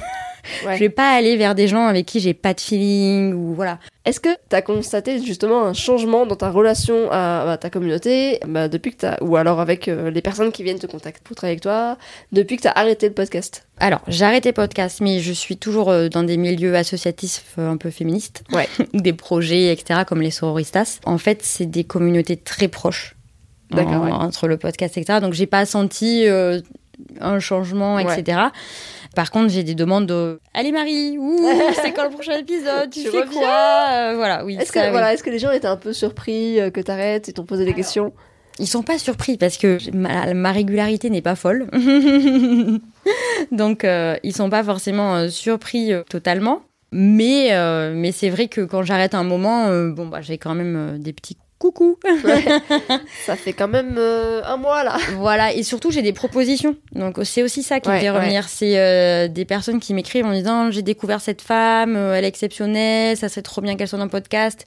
Ouais. 0.64 0.74
Je 0.74 0.80
vais 0.80 0.88
pas 0.88 1.10
aller 1.10 1.36
vers 1.36 1.54
des 1.54 1.68
gens 1.68 1.86
avec 1.86 2.06
qui 2.06 2.20
j'ai 2.20 2.34
pas 2.34 2.54
de 2.54 2.60
feeling 2.60 3.32
ou 3.34 3.54
voilà. 3.54 3.78
Est-ce 4.04 4.20
que 4.20 4.30
tu 4.48 4.56
as 4.56 4.62
constaté 4.62 5.22
justement 5.22 5.64
un 5.64 5.74
changement 5.74 6.24
dans 6.24 6.36
ta 6.36 6.50
relation 6.50 7.08
à, 7.10 7.58
ta 7.60 7.68
communauté? 7.68 8.40
Bah, 8.46 8.68
depuis 8.68 8.92
que 8.92 8.98
t'as 8.98 9.18
ou 9.20 9.36
alors 9.36 9.60
avec 9.60 9.88
euh, 9.88 10.10
les 10.10 10.22
personnes 10.22 10.50
qui 10.50 10.62
viennent 10.62 10.78
te 10.78 10.86
contacter 10.86 11.20
pour 11.22 11.36
travailler 11.36 11.54
avec 11.54 11.62
toi 11.62 11.98
depuis 12.32 12.56
que 12.56 12.62
tu 12.62 12.68
as 12.68 12.72
arrêté 12.72 13.08
le 13.08 13.14
podcast? 13.14 13.66
Alors, 13.78 14.00
j'ai 14.08 14.24
arrêté 14.24 14.52
podcast, 14.52 15.00
mais 15.00 15.20
je 15.20 15.32
suis 15.32 15.56
toujours 15.56 15.90
euh, 15.90 16.08
dans 16.08 16.22
des 16.22 16.36
milieux 16.36 16.74
associatifs 16.74 17.54
euh, 17.58 17.70
un 17.70 17.76
peu 17.76 17.90
féministes. 17.90 18.42
Ouais. 18.52 18.68
des 18.94 19.12
projets, 19.12 19.72
etc., 19.72 20.00
comme 20.06 20.22
les 20.22 20.30
sororistas. 20.30 21.00
En 21.04 21.18
fait, 21.18 21.40
c'est 21.42 21.66
des 21.66 21.84
communautés 21.84 22.36
très 22.36 22.68
proches. 22.68 23.17
En- 23.74 24.04
ouais. 24.04 24.10
Entre 24.12 24.48
le 24.48 24.56
podcast, 24.56 24.96
etc. 24.96 25.20
Donc, 25.20 25.32
j'ai 25.34 25.46
pas 25.46 25.66
senti 25.66 26.26
euh, 26.26 26.60
un 27.20 27.38
changement, 27.38 27.96
Ouais. 27.96 28.04
etc. 28.18 28.38
Par 29.14 29.30
contre, 29.30 29.48
j'ai 29.48 29.62
des 29.62 29.74
demandes 29.74 30.06
de 30.06 30.40
Allez 30.54 30.70
Marie, 30.72 31.18
c'est 31.82 31.92
quand 31.92 32.04
le 32.04 32.10
prochain 32.10 32.36
épisode 32.38 32.90
Tu, 32.90 33.02
Tu 33.04 33.08
fais 33.10 33.20
reviens 33.20 33.40
quoi 33.40 33.86
Euh, 33.90 34.12
Voilà, 34.16 34.44
oui. 34.44 34.56
Est-ce 34.60 34.70
que 34.72 34.78
oui. 34.78 34.90
voilà, 34.90 35.12
est-ce 35.14 35.22
que 35.22 35.30
les 35.30 35.38
gens 35.38 35.50
étaient 35.50 35.66
un 35.66 35.76
peu 35.76 35.92
surpris 35.92 36.60
euh, 36.60 36.70
que 36.70 36.80
tu 36.80 36.90
arrêtes 36.90 37.28
et 37.28 37.32
t'ont 37.32 37.44
posé 37.44 37.64
des 37.64 37.74
questions? 37.74 38.12
Ils 38.60 38.66
sont 38.66 38.82
pas 38.82 38.98
surpris 38.98 39.36
parce 39.36 39.56
que 39.56 39.78
ma, 39.94 40.34
ma 40.34 40.50
régularité 40.52 41.10
n'est 41.10 41.22
pas 41.22 41.36
folle. 41.36 41.68
Donc, 43.52 43.84
euh, 43.84 44.16
ils 44.22 44.34
sont 44.34 44.50
pas 44.50 44.64
forcément 44.64 45.14
euh, 45.16 45.28
surpris 45.28 45.92
euh, 45.92 46.02
totalement. 46.08 46.62
Mais, 46.90 47.50
mais 47.94 48.12
c'est 48.12 48.30
vrai 48.30 48.48
que 48.48 48.62
quand 48.62 48.82
j'arrête 48.82 49.14
un 49.14 49.22
moment, 49.22 49.68
bon, 49.90 50.06
bah, 50.06 50.22
j'ai 50.22 50.38
quand 50.38 50.54
même 50.54 50.96
des 50.98 51.12
petits 51.12 51.36
coucou. 51.58 51.98
Ça 53.26 53.36
fait 53.36 53.52
quand 53.52 53.68
même 53.68 53.96
euh, 53.98 54.42
un 54.44 54.56
mois 54.56 54.84
là. 54.84 54.96
voilà, 55.16 55.52
et 55.52 55.62
surtout 55.62 55.90
j'ai 55.90 56.02
des 56.02 56.12
propositions. 56.12 56.76
Donc 56.92 57.18
c'est 57.24 57.42
aussi 57.42 57.62
ça 57.62 57.80
qui 57.80 57.88
Ouais, 57.88 57.96
me 57.96 58.00
fait 58.00 58.10
revenir. 58.10 58.48
C'est 58.48 58.78
euh, 58.78 59.28
des 59.28 59.44
personnes 59.44 59.80
qui 59.80 59.92
m'écrivent 59.94 60.26
en 60.26 60.32
disant 60.32 60.70
j'ai 60.70 60.82
découvert 60.82 61.20
cette 61.20 61.42
femme, 61.42 61.96
euh, 61.96 62.14
elle 62.14 62.24
est 62.24 62.28
exceptionnelle, 62.28 63.16
ça 63.16 63.28
serait 63.28 63.42
trop 63.42 63.60
bien 63.60 63.76
qu'elle 63.76 63.88
soit 63.88 63.98
dans 63.98 64.04
le 64.04 64.10
podcast. 64.10 64.64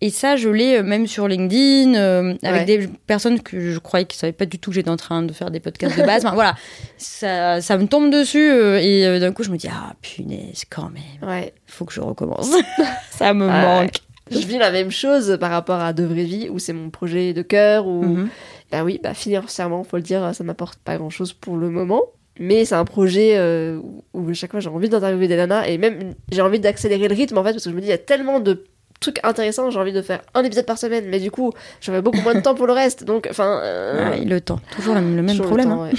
Et 0.00 0.10
ça, 0.10 0.36
je 0.36 0.48
l'ai 0.48 0.76
euh, 0.76 0.82
même 0.82 1.06
sur 1.06 1.26
LinkedIn 1.26 1.94
avec 2.42 2.66
des 2.66 2.88
personnes 3.06 3.40
que 3.40 3.72
je 3.72 3.78
croyais 3.78 4.04
qu'ils 4.06 4.18
savaient 4.18 4.32
pas 4.32 4.46
du 4.46 4.58
tout 4.58 4.70
que 4.70 4.74
j'étais 4.74 4.90
en 4.90 4.96
train 4.96 5.22
de 5.22 5.32
faire 5.32 5.50
des 5.50 5.60
podcasts 5.60 5.96
de 5.98 6.02
base. 6.02 6.16
Enfin, 6.26 6.34
voilà, 6.34 6.56
ça, 6.96 7.60
ça 7.60 7.76
me 7.76 7.86
tombe 7.86 8.10
dessus 8.10 8.50
et 8.50 9.20
d'un 9.20 9.32
coup 9.32 9.42
je 9.44 9.50
me 9.50 9.56
dis 9.58 9.68
ah 9.70 9.92
punaise 10.02 10.64
quand 10.68 10.90
même, 10.90 11.50
faut 11.66 11.84
que 11.84 11.92
je 11.92 12.00
recommence. 12.00 12.50
ça 13.10 13.32
me 13.34 13.46
manque. 13.46 14.05
Je 14.30 14.46
vis 14.46 14.58
la 14.58 14.70
même 14.70 14.90
chose 14.90 15.36
par 15.38 15.50
rapport 15.50 15.80
à 15.80 15.92
De 15.92 16.04
Vraie 16.04 16.24
Vie 16.24 16.48
où 16.50 16.58
c'est 16.58 16.72
mon 16.72 16.90
projet 16.90 17.32
de 17.32 17.42
cœur 17.42 17.86
où 17.86 18.02
Mhm. 18.02 18.28
bah 18.72 18.84
oui, 18.84 19.00
bah 19.02 19.14
financièrement, 19.14 19.84
faut 19.84 19.96
le 19.96 20.02
dire, 20.02 20.34
ça 20.34 20.44
m'apporte 20.44 20.78
pas 20.78 20.96
grand 20.96 21.10
chose 21.10 21.32
pour 21.32 21.56
le 21.56 21.70
moment. 21.70 22.02
Mais 22.38 22.64
c'est 22.64 22.74
un 22.74 22.84
projet 22.84 23.36
euh, 23.36 23.80
où 24.12 24.34
chaque 24.34 24.50
fois 24.50 24.60
j'ai 24.60 24.68
envie 24.68 24.88
d'interviewer 24.88 25.26
des 25.26 25.36
nanas 25.36 25.66
et 25.68 25.78
même 25.78 26.14
j'ai 26.30 26.42
envie 26.42 26.60
d'accélérer 26.60 27.08
le 27.08 27.14
rythme 27.14 27.38
en 27.38 27.44
fait 27.44 27.52
parce 27.52 27.64
que 27.64 27.70
je 27.70 27.74
me 27.74 27.80
dis 27.80 27.86
il 27.86 27.90
y 27.90 27.94
a 27.94 27.98
tellement 27.98 28.40
de 28.40 28.64
truc 29.00 29.20
intéressant, 29.22 29.70
j'ai 29.70 29.78
envie 29.78 29.92
de 29.92 30.02
faire 30.02 30.22
un 30.34 30.42
épisode 30.44 30.66
par 30.66 30.78
semaine, 30.78 31.06
mais 31.08 31.20
du 31.20 31.30
coup, 31.30 31.52
j'aurais 31.80 32.02
beaucoup 32.02 32.20
moins 32.20 32.34
de 32.34 32.40
temps 32.40 32.54
pour 32.54 32.66
le 32.66 32.72
reste. 32.72 33.04
Donc, 33.04 33.26
enfin. 33.30 33.60
Euh, 33.62 34.24
le 34.24 34.40
temps, 34.40 34.60
toujours 34.74 34.94
le, 34.94 35.00
même 35.00 35.38
problème. 35.38 35.70
Hein. 35.70 35.90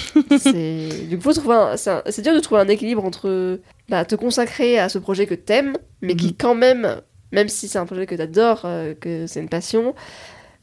du 1.09 1.19
coup, 1.19 1.31
c'est 1.31 2.21
dur 2.21 2.33
de 2.33 2.39
trouver 2.39 2.61
un 2.61 2.67
équilibre 2.67 3.05
entre 3.05 3.59
bah, 3.89 4.05
te 4.05 4.15
consacrer 4.15 4.79
à 4.79 4.89
ce 4.89 4.97
projet 4.97 5.25
que 5.25 5.35
t'aimes, 5.35 5.73
mais 6.01 6.15
qui, 6.15 6.27
mhm. 6.27 6.33
quand 6.37 6.55
même, 6.55 7.01
même 7.31 7.49
si 7.49 7.67
c'est 7.67 7.79
un 7.79 7.85
projet 7.85 8.05
que 8.05 8.15
t'adores, 8.15 8.61
euh, 8.65 8.93
que 8.93 9.27
c'est 9.27 9.39
une 9.39 9.49
passion, 9.49 9.93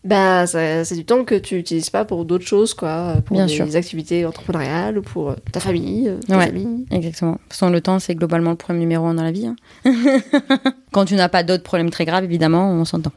bah, 0.04 0.46
c'est 0.46 0.94
du 0.94 1.06
temps 1.06 1.24
que 1.24 1.34
tu 1.34 1.54
n'utilises 1.54 1.88
pas 1.88 2.04
pour 2.04 2.26
d'autres 2.26 2.46
choses, 2.46 2.74
quoi, 2.74 3.16
pour 3.24 3.42
des 3.42 3.76
activités 3.76 4.26
entrepreneuriales 4.26 4.98
ou 4.98 5.02
pour 5.02 5.30
euh, 5.30 5.34
ta 5.50 5.60
famille, 5.60 6.08
euh, 6.08 6.18
tes 6.18 6.34
amis. 6.34 6.86
Exactement. 6.90 7.38
Sans 7.50 7.70
le 7.70 7.80
temps, 7.80 7.98
c'est 7.98 8.14
globalement 8.14 8.50
le 8.50 8.56
problème 8.56 8.80
numéro 8.80 9.06
un 9.06 9.14
dans 9.14 9.22
la 9.22 9.32
vie. 9.32 9.46
Hein. 9.46 9.56
Quand 10.92 11.06
tu 11.06 11.14
n'as 11.14 11.30
pas 11.30 11.42
d'autres 11.42 11.62
problèmes 11.62 11.88
très 11.88 12.04
graves, 12.04 12.24
évidemment, 12.24 12.70
on 12.70 12.84
s'entend. 12.84 13.12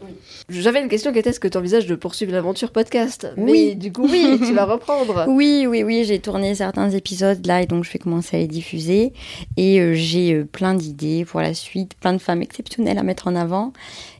J'avais 0.49 0.81
une 0.81 0.87
question 0.87 1.11
qui 1.11 1.19
était 1.19 1.31
est-ce 1.31 1.41
que 1.41 1.49
tu 1.49 1.57
envisages 1.57 1.87
de 1.87 1.95
poursuivre 1.95 2.31
l'aventure 2.31 2.71
podcast 2.71 3.27
Oui. 3.35 3.75
Du 3.75 3.91
coup, 3.91 4.07
oui, 4.09 4.39
tu 4.39 4.53
vas 4.53 4.63
reprendre. 4.63 5.25
Oui, 5.37 5.67
oui, 5.67 5.83
oui, 5.83 6.05
j'ai 6.05 6.19
tourné 6.19 6.55
certains 6.55 6.89
épisodes 6.89 7.45
là 7.45 7.61
et 7.61 7.65
donc 7.65 7.83
je 7.83 7.91
vais 7.91 7.99
commencer 7.99 8.37
à 8.37 8.39
les 8.39 8.47
diffuser. 8.47 9.11
Et 9.57 9.81
euh, 9.81 9.93
j'ai 9.93 10.45
plein 10.45 10.73
d'idées 10.73 11.25
pour 11.25 11.41
la 11.41 11.53
suite, 11.53 11.95
plein 11.95 12.13
de 12.13 12.17
femmes 12.17 12.41
exceptionnelles 12.41 12.97
à 12.97 13.03
mettre 13.03 13.27
en 13.27 13.35
avant. 13.35 13.73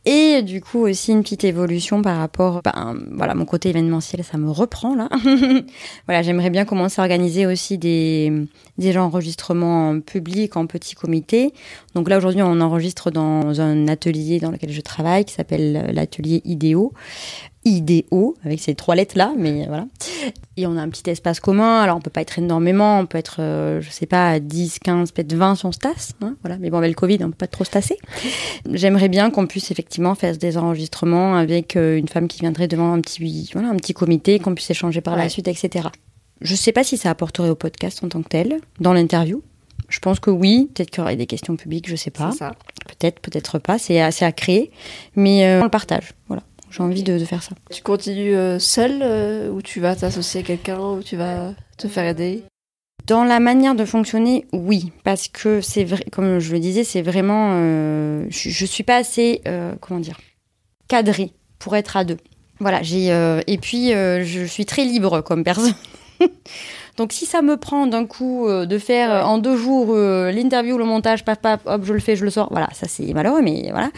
Et 0.04 0.42
du 0.42 0.60
coup 0.60 0.86
aussi 0.86 1.12
une 1.12 1.22
petite 1.22 1.44
évolution 1.44 2.02
par 2.02 2.18
rapport, 2.18 2.60
ben, 2.62 2.98
voilà, 3.12 3.34
mon 3.34 3.46
côté 3.46 3.70
événementiel, 3.70 4.22
ça 4.22 4.36
me 4.36 4.50
reprend 4.50 4.94
là. 4.94 5.08
voilà, 6.06 6.22
j'aimerais 6.22 6.50
bien 6.50 6.66
commencer 6.66 7.00
à 7.00 7.04
organiser 7.04 7.46
aussi 7.46 7.78
des, 7.78 8.32
des 8.76 8.96
enregistrements 8.98 9.90
en 9.90 10.00
public, 10.00 10.56
en 10.56 10.66
petit 10.66 10.94
comité. 10.94 11.52
Donc 11.94 12.08
là 12.08 12.18
aujourd'hui, 12.18 12.42
on 12.42 12.60
enregistre 12.60 13.10
dans 13.10 13.60
un 13.60 13.88
atelier 13.88 14.40
dans 14.40 14.50
lequel 14.50 14.70
je 14.70 14.80
travaille 14.80 15.24
qui 15.24 15.34
s'appelle 15.34 15.90
l'atelier 15.92 16.42
IDEO. 16.44 16.92
IDO, 17.64 18.36
avec 18.44 18.60
ces 18.60 18.74
trois 18.74 18.94
lettres-là, 18.94 19.32
mais 19.36 19.66
voilà. 19.66 19.86
Et 20.56 20.66
on 20.66 20.76
a 20.76 20.80
un 20.80 20.88
petit 20.88 21.08
espace 21.10 21.40
commun, 21.40 21.80
alors 21.80 21.96
on 21.96 22.00
peut 22.00 22.10
pas 22.10 22.22
être 22.22 22.38
énormément, 22.38 22.98
on 22.98 23.06
peut 23.06 23.18
être, 23.18 23.36
euh, 23.40 23.80
je 23.80 23.90
sais 23.90 24.06
pas, 24.06 24.40
10, 24.40 24.78
15, 24.78 25.12
peut-être 25.12 25.34
20 25.34 25.56
si 25.56 25.66
on 25.66 25.72
se 25.72 25.78
tasse, 25.78 26.14
hein, 26.22 26.36
voilà. 26.42 26.56
Mais 26.58 26.70
bon, 26.70 26.78
avec 26.78 26.90
le 26.90 26.94
Covid, 26.94 27.18
on 27.22 27.28
peut 27.28 27.36
pas 27.36 27.46
trop 27.46 27.64
se 27.64 27.70
tasser. 27.70 27.98
J'aimerais 28.72 29.08
bien 29.08 29.30
qu'on 29.30 29.46
puisse 29.46 29.70
effectivement 29.70 30.14
faire 30.14 30.36
des 30.36 30.56
enregistrements 30.56 31.36
avec 31.36 31.76
euh, 31.76 31.96
une 31.96 32.08
femme 32.08 32.28
qui 32.28 32.40
viendrait 32.40 32.68
devant 32.68 32.92
un 32.92 33.00
petit, 33.00 33.50
voilà, 33.52 33.68
un 33.68 33.76
petit 33.76 33.94
comité, 33.94 34.38
qu'on 34.38 34.54
puisse 34.54 34.70
échanger 34.70 35.00
par 35.00 35.16
la 35.16 35.28
suite, 35.28 35.48
etc. 35.48 35.88
Je 36.40 36.54
sais 36.54 36.72
pas 36.72 36.84
si 36.84 36.96
ça 36.96 37.10
apporterait 37.10 37.50
au 37.50 37.56
podcast 37.56 38.02
en 38.04 38.08
tant 38.08 38.22
que 38.22 38.28
tel, 38.28 38.58
dans 38.80 38.92
l'interview. 38.92 39.42
Je 39.88 39.98
pense 40.00 40.20
que 40.20 40.30
oui, 40.30 40.70
peut-être 40.74 40.90
qu'il 40.90 40.98
y 40.98 41.02
aurait 41.02 41.16
des 41.16 41.26
questions 41.26 41.56
publiques, 41.56 41.88
je 41.88 41.96
sais 41.96 42.10
pas. 42.10 42.30
Peut-être, 42.86 43.20
peut-être 43.20 43.58
pas, 43.58 43.78
c'est 43.78 44.00
assez 44.00 44.24
à 44.24 44.32
créer, 44.32 44.70
mais 45.16 45.46
euh, 45.46 45.60
on 45.60 45.64
le 45.64 45.70
partage, 45.70 46.12
voilà. 46.28 46.42
J'ai 46.70 46.82
envie 46.82 47.02
de, 47.02 47.18
faire 47.24 47.42
ça. 47.42 47.52
Tu 47.70 47.82
continues 47.82 48.36
euh, 48.36 48.58
seul 48.58 49.00
euh, 49.02 49.50
ou 49.50 49.62
tu 49.62 49.80
vas 49.80 49.96
t'associer 49.96 50.40
à 50.40 50.42
quelqu'un 50.42 50.78
ou 50.78 51.02
tu 51.02 51.16
vas 51.16 51.54
te 51.76 51.88
faire 51.88 52.04
aider? 52.04 52.44
Dans 53.06 53.24
la 53.24 53.40
manière 53.40 53.74
de 53.74 53.86
fonctionner, 53.86 54.44
oui, 54.52 54.92
parce 55.02 55.28
que 55.28 55.62
c'est 55.62 55.84
vrai, 55.84 56.04
comme 56.12 56.40
je 56.40 56.52
le 56.52 56.60
disais, 56.60 56.84
c'est 56.84 57.00
vraiment, 57.00 57.52
euh, 57.54 58.26
je, 58.28 58.50
je, 58.50 58.66
suis 58.66 58.82
pas 58.82 58.96
assez, 58.96 59.40
comment 59.80 60.00
dire, 60.00 60.20
cadrée 60.88 61.32
pour 61.58 61.74
être 61.74 61.96
à 61.96 62.04
deux. 62.04 62.18
Voilà, 62.60 62.82
j'ai 62.82 63.06
et 63.46 63.58
puis 63.58 63.92
je 63.92 64.44
suis 64.46 64.66
très 64.66 64.84
libre 64.84 65.22
comme 65.22 65.42
personne. 65.42 65.74
Donc 66.98 67.12
si 67.12 67.26
ça 67.26 67.42
me 67.42 67.56
prend 67.56 67.86
d'un 67.86 68.06
coup 68.06 68.48
euh, 68.48 68.66
de 68.66 68.76
faire 68.76 69.12
euh, 69.12 69.22
en 69.22 69.38
deux 69.38 69.56
jours 69.56 69.90
euh, 69.90 70.32
l'interview, 70.32 70.76
le 70.76 70.84
montage, 70.84 71.24
paf 71.24 71.38
paf, 71.38 71.60
hop, 71.64 71.82
je 71.84 71.92
le 71.92 72.00
fais, 72.00 72.16
je 72.16 72.24
le 72.24 72.30
sors, 72.30 72.48
voilà, 72.50 72.68
ça 72.72 72.88
c'est 72.88 73.14
malheureux, 73.14 73.40
mais 73.40 73.68
voilà. 73.70 73.90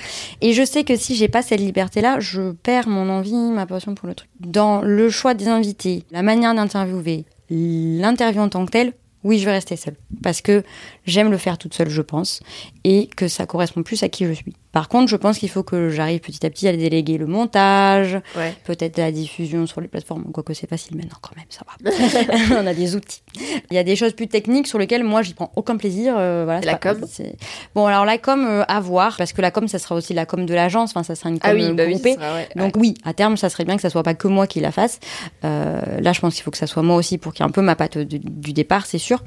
Et 0.43 0.53
je 0.53 0.63
sais 0.63 0.85
que 0.85 0.95
si 0.97 1.15
j'ai 1.15 1.29
pas 1.29 1.41
cette 1.41 1.61
liberté-là, 1.61 2.21
je 2.21 2.53
perds 2.53 2.89
mon 2.89 3.09
envie, 3.09 3.33
ma 3.33 3.65
passion 3.65 3.95
pour 3.95 4.07
le 4.07 4.15
truc. 4.15 4.29
Dans 4.41 4.83
le 4.83 5.09
choix 5.09 5.33
des 5.33 5.49
invités, 5.49 6.05
la 6.11 6.23
manière 6.23 6.55
d'interviewer, 6.55 7.25
l'interview 7.49 8.43
en 8.43 8.51
tant 8.51 8.67
que 8.67 8.71
telle, 8.71 8.93
oui, 9.25 9.39
je 9.39 9.47
vais 9.47 9.53
rester 9.53 9.77
seule. 9.77 9.97
Parce 10.23 10.43
que 10.43 10.63
j'aime 11.07 11.31
le 11.31 11.39
faire 11.39 11.57
toute 11.57 11.73
seule, 11.73 11.89
je 11.89 12.03
pense, 12.03 12.41
et 12.85 13.07
que 13.07 13.29
ça 13.29 13.47
correspond 13.47 13.83
plus 13.83 14.03
à 14.03 14.11
qui 14.11 14.27
je 14.27 14.33
suis. 14.33 14.55
Par 14.73 14.89
contre, 14.89 15.09
je 15.09 15.17
pense 15.17 15.39
qu'il 15.39 15.49
faut 15.49 15.63
que 15.63 15.91
j'arrive 15.91 16.21
petit 16.21 16.45
à 16.47 16.51
petit 16.51 16.69
à 16.69 16.77
déléguer 16.77 17.19
le 17.19 17.27
montage, 17.27 18.19
peut-être 18.65 18.99
la 18.99 19.11
diffusion 19.11 19.67
sur 19.67 19.81
les 19.81 19.89
plateformes, 19.89 20.25
quoique 20.33 20.55
c'est 20.55 20.69
facile 20.69 20.97
maintenant 20.97 21.19
quand 21.21 21.35
même, 21.37 21.47
ça 21.49 21.63
va. 21.67 21.91
On 22.63 22.67
a 22.67 22.75
des 22.75 22.97
outils. 22.97 23.23
Il 23.71 23.75
y 23.75 23.79
a 23.79 23.85
des 23.85 23.97
choses 23.97 24.13
plus 24.13 24.29
techniques 24.29 24.67
sur 24.67 24.79
lesquelles 24.79 25.05
moi 25.05 25.23
j'y 25.23 25.35
prends 25.35 25.51
aucun 25.57 25.77
plaisir. 25.77 26.15
Euh, 26.17 26.43
voilà, 26.45 26.61
la 26.61 26.79
com? 26.79 27.01
Bon, 27.75 27.87
alors 27.87 28.05
la 28.05 28.19
com, 28.19 28.47
euh, 28.47 28.65
à 28.69 28.81
voir, 28.81 29.17
parce 29.17 29.33
que 29.33 29.43
la 29.43 29.51
com, 29.51 29.67
ça 29.69 29.79
sera 29.79 29.95
aussi 29.95 30.15
la 30.15 30.27
com 30.27 30.47
de 30.47 30.55
l'agence, 30.55 30.91
enfin 30.91 31.03
ça 31.03 31.15
sera 31.15 31.31
une 31.31 31.39
com 31.39 31.51
ah 31.51 31.55
oui, 31.55 31.73
bah 31.73 31.87
groupée. 31.87 32.17
Donc 32.57 32.77
oui, 32.77 32.95
à 33.05 33.15
terme, 33.15 33.37
ça 33.37 33.49
serait 33.49 33.65
bien 33.65 33.77
que 33.77 33.83
ça 33.83 33.91
soit 33.91 34.03
pas 34.03 34.15
que 34.15 34.29
moi 34.29 34.47
qui 34.47 34.61
la 34.61 34.73
fasse. 34.73 35.01
Euh, 35.45 36.01
là, 36.01 36.13
je 36.13 36.21
pense 36.21 36.35
qu'il 36.35 36.43
faut 36.43 36.51
que 36.51 36.59
ça 36.59 36.67
soit 36.67 36.83
moi 36.83 36.97
aussi 36.97 37.19
pour 37.19 37.33
qu'il 37.33 37.45
y 37.45 37.47
ait 37.47 37.51
un 37.51 37.53
peu 37.53 37.63
ma 37.63 37.77
patte 37.77 37.99
du 37.99 38.53
départ, 38.53 38.87
c'est 38.87 38.99
sûr. 38.99 39.23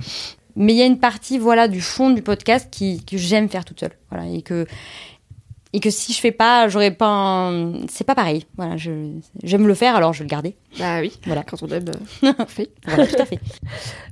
Mais 0.55 0.73
il 0.73 0.77
y 0.77 0.83
a 0.83 0.85
une 0.85 0.99
partie, 0.99 1.39
voilà, 1.39 1.67
du 1.67 1.81
fond 1.81 2.11
du 2.11 2.21
podcast 2.21 2.67
qui, 2.69 3.03
que 3.03 3.17
j'aime 3.17 3.49
faire 3.49 3.65
toute 3.65 3.79
seule. 3.79 3.97
Voilà, 4.11 4.27
et 4.27 4.43
que 4.43 4.67
et 5.73 5.79
que 5.79 5.89
si 5.89 6.13
je 6.13 6.19
fais 6.19 6.31
pas, 6.31 6.67
j'aurais 6.67 6.91
pas. 6.91 7.07
Un... 7.07 7.87
C'est 7.87 8.03
pas 8.03 8.13
pareil. 8.13 8.45
Voilà, 8.57 8.77
j'aime 8.77 9.67
le 9.67 9.73
faire, 9.73 9.95
alors 9.95 10.13
je 10.13 10.19
vais 10.19 10.25
le 10.25 10.29
garder. 10.29 10.55
Bah 10.77 11.01
oui. 11.01 11.17
Voilà. 11.25 11.43
Quand 11.43 11.61
on 11.63 11.67
aime, 11.67 11.85
on 12.21 12.45
fait. 12.45 12.69
Voilà, 12.85 13.07
tout 13.07 13.19
à 13.19 13.25
fait. 13.25 13.39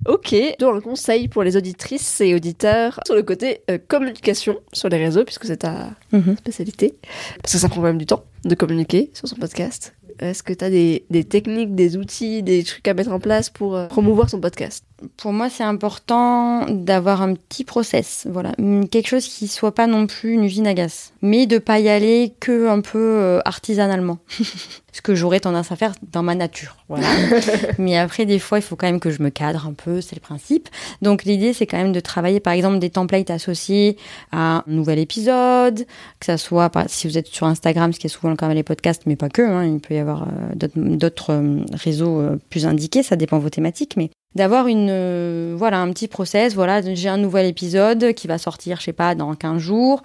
ok. 0.08 0.36
Donc 0.60 0.76
un 0.78 0.82
conseil 0.82 1.28
pour 1.28 1.44
les 1.44 1.56
auditrices 1.56 2.20
et 2.22 2.34
auditeurs 2.34 3.00
sur 3.06 3.16
le 3.16 3.22
côté 3.22 3.62
euh, 3.70 3.78
communication 3.78 4.60
sur 4.74 4.90
les 4.90 4.98
réseaux, 4.98 5.24
puisque 5.24 5.46
c'est 5.46 5.58
ta 5.58 5.92
mhm. 6.12 6.36
spécialité, 6.38 6.96
parce 7.44 7.54
que 7.54 7.60
ça 7.60 7.70
prend 7.70 7.82
quand 7.82 7.88
même 7.88 8.00
du 8.00 8.08
temps 8.08 8.24
de 8.44 8.56
communiquer 8.56 9.12
sur 9.14 9.28
son 9.28 9.36
podcast. 9.36 9.94
Est-ce 10.20 10.44
que 10.44 10.54
tu 10.54 10.64
as 10.64 10.70
des, 10.70 11.06
des, 11.10 11.24
techniques, 11.24 11.76
des 11.76 11.98
outils, 11.98 12.44
des 12.44 12.64
trucs 12.64 12.88
à 12.88 12.94
mettre 12.94 13.12
en 13.12 13.20
place 13.20 13.50
pour 13.50 13.76
euh, 13.76 13.88
promouvoir 13.88 14.30
son 14.30 14.40
podcast? 14.40 14.84
Pour 15.18 15.34
moi, 15.34 15.50
c'est 15.50 15.64
important 15.64 16.66
d'avoir 16.70 17.24
un 17.24 17.34
petit 17.34 17.64
process, 17.64 18.28
voilà, 18.30 18.52
quelque 18.92 19.08
chose 19.08 19.26
qui 19.26 19.48
soit 19.48 19.74
pas 19.74 19.88
non 19.88 20.06
plus 20.06 20.34
une 20.34 20.44
usine 20.44 20.68
à 20.68 20.76
gaz, 20.76 21.12
mais 21.24 21.48
de 21.48 21.58
pas 21.58 21.80
y 21.80 21.90
aller 21.90 22.34
que 22.40 22.68
un 22.70 22.82
peu 22.82 23.00
euh, 23.00 23.40
artisanalement. 23.46 24.20
ce 24.92 25.02
que 25.02 25.16
j'aurais 25.16 25.40
tendance 25.40 25.72
à 25.72 25.76
faire 25.76 25.94
dans 26.12 26.24
ma 26.24 26.36
nature. 26.36 26.76
Voilà. 26.90 27.08
Mais 27.78 27.98
après, 27.98 28.26
des 28.26 28.40
fois, 28.40 28.60
il 28.60 28.62
faut 28.62 28.76
quand 28.76 28.88
même 28.88 29.00
que 29.00 29.10
je 29.10 29.24
me 29.24 29.30
cadre 29.30 29.66
un 29.66 29.74
peu, 29.74 30.02
c'est 30.02 30.16
le 30.16 30.22
principe. 30.22 30.68
Donc 31.02 31.24
l'idée, 31.24 31.54
c'est 31.54 31.66
quand 31.66 31.78
même 31.78 31.94
de 31.94 32.00
travailler, 32.00 32.40
par 32.40 32.54
exemple, 32.54 32.80
des 32.80 32.90
templates 32.90 33.30
associés 33.30 33.98
à 34.32 34.58
un 34.58 34.64
nouvel 34.68 35.00
épisode, 35.00 35.86
que 36.20 36.26
ça 36.26 36.38
soit, 36.38 36.70
si 36.88 37.08
vous 37.08 37.18
êtes 37.18 37.28
sur 37.28 37.48
Instagram, 37.48 37.94
ce 37.94 38.00
qui 38.00 38.08
est 38.08 38.10
souvent 38.10 38.30
le 38.30 38.36
cas 38.36 38.46
avec 38.46 38.58
les 38.58 38.64
podcasts, 38.64 39.04
mais 39.06 39.16
pas 39.16 39.30
que, 39.30 39.42
hein, 39.42 39.64
il 39.64 39.80
peut 39.80 39.94
y 39.94 40.00
avoir 40.02 40.24
euh, 40.24 40.96
d'autres 40.98 41.32
euh, 41.32 41.60
réseaux 41.74 42.20
euh, 42.20 42.38
plus 42.50 42.66
indiqués, 42.66 43.04
ça 43.04 43.16
dépend 43.16 43.38
de 43.38 43.44
vos 43.44 43.50
thématiques, 43.50 43.96
mais 43.98 44.10
d'avoir 44.36 44.68
une 44.68 45.56
voilà 45.58 45.82
un 45.82 45.92
petit 45.92 46.08
process 46.08 46.56
voilà 46.56 46.82
j'ai 46.82 47.10
un 47.10 47.18
nouvel 47.18 47.46
épisode 47.48 48.14
qui 48.14 48.28
va 48.28 48.38
sortir 48.38 48.78
je 48.80 48.84
sais 48.84 48.94
pas 48.94 49.14
dans 49.14 49.36
15 49.36 49.58
jours 49.58 50.04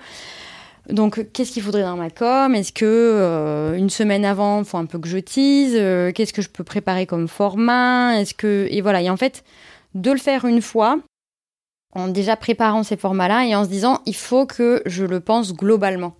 donc, 0.89 1.33
qu'est-ce 1.33 1.51
qu'il 1.51 1.65
faudrait 1.65 1.83
dans 1.83 1.97
ma 1.97 2.11
com? 2.11 2.55
Est-ce 2.55 2.73
que 2.73 3.75
une 3.77 3.91
semaine 3.91 4.25
avant, 4.25 4.63
faut 4.63 4.77
un 4.77 4.87
peu 4.87 5.01
que 5.01 5.09
je 5.09 5.19
tease 5.19 5.73
Qu'est-ce 6.15 6.33
que 6.33 6.43
je 6.43 6.49
peux 6.49 6.63
préparer 6.63 7.07
comme 7.07 7.27
format? 7.27 8.21
Est-ce 8.21 8.35
que 8.35 8.69
et 8.71 8.83
voilà. 8.83 9.03
Et 9.03 9.11
en 9.11 9.17
fait, 9.17 9.43
de 9.97 10.13
le 10.13 10.19
faire 10.19 10.45
une 10.45 10.63
fois, 10.63 11.01
en 11.97 12.09
déjà 12.09 12.37
préparant 12.37 12.83
ces 12.83 12.97
formats-là 12.97 13.47
et 13.47 13.57
en 13.57 13.65
se 13.65 13.69
disant, 13.69 14.01
il 14.07 14.15
faut 14.15 14.47
que 14.47 14.83
je 14.87 15.05
le 15.05 15.19
pense 15.19 15.55
globalement. 15.55 16.15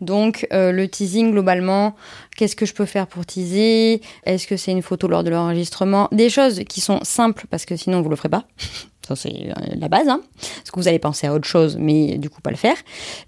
Donc 0.00 0.46
euh, 0.52 0.72
le 0.72 0.88
teasing 0.88 1.32
globalement, 1.32 1.94
qu'est-ce 2.36 2.56
que 2.56 2.66
je 2.66 2.74
peux 2.74 2.86
faire 2.86 3.06
pour 3.06 3.26
teaser? 3.26 4.00
Est-ce 4.24 4.46
que 4.46 4.56
c'est 4.56 4.72
une 4.72 4.82
photo 4.82 5.08
lors 5.08 5.24
de 5.24 5.30
l'enregistrement? 5.30 6.08
Des 6.12 6.30
choses 6.30 6.62
qui 6.68 6.80
sont 6.80 7.00
simples 7.02 7.46
parce 7.50 7.64
que 7.64 7.76
sinon 7.76 8.02
vous 8.02 8.08
le 8.08 8.16
ferez 8.16 8.28
pas. 8.28 8.44
Ça, 9.06 9.16
c'est 9.16 9.48
euh, 9.48 9.52
la 9.74 9.88
base, 9.88 10.08
hein. 10.08 10.20
Parce 10.38 10.70
que 10.70 10.78
vous 10.78 10.86
allez 10.86 11.00
penser 11.00 11.26
à 11.26 11.34
autre 11.34 11.46
chose, 11.46 11.76
mais 11.76 12.18
du 12.18 12.30
coup, 12.30 12.40
pas 12.40 12.50
le 12.50 12.56
faire. 12.56 12.76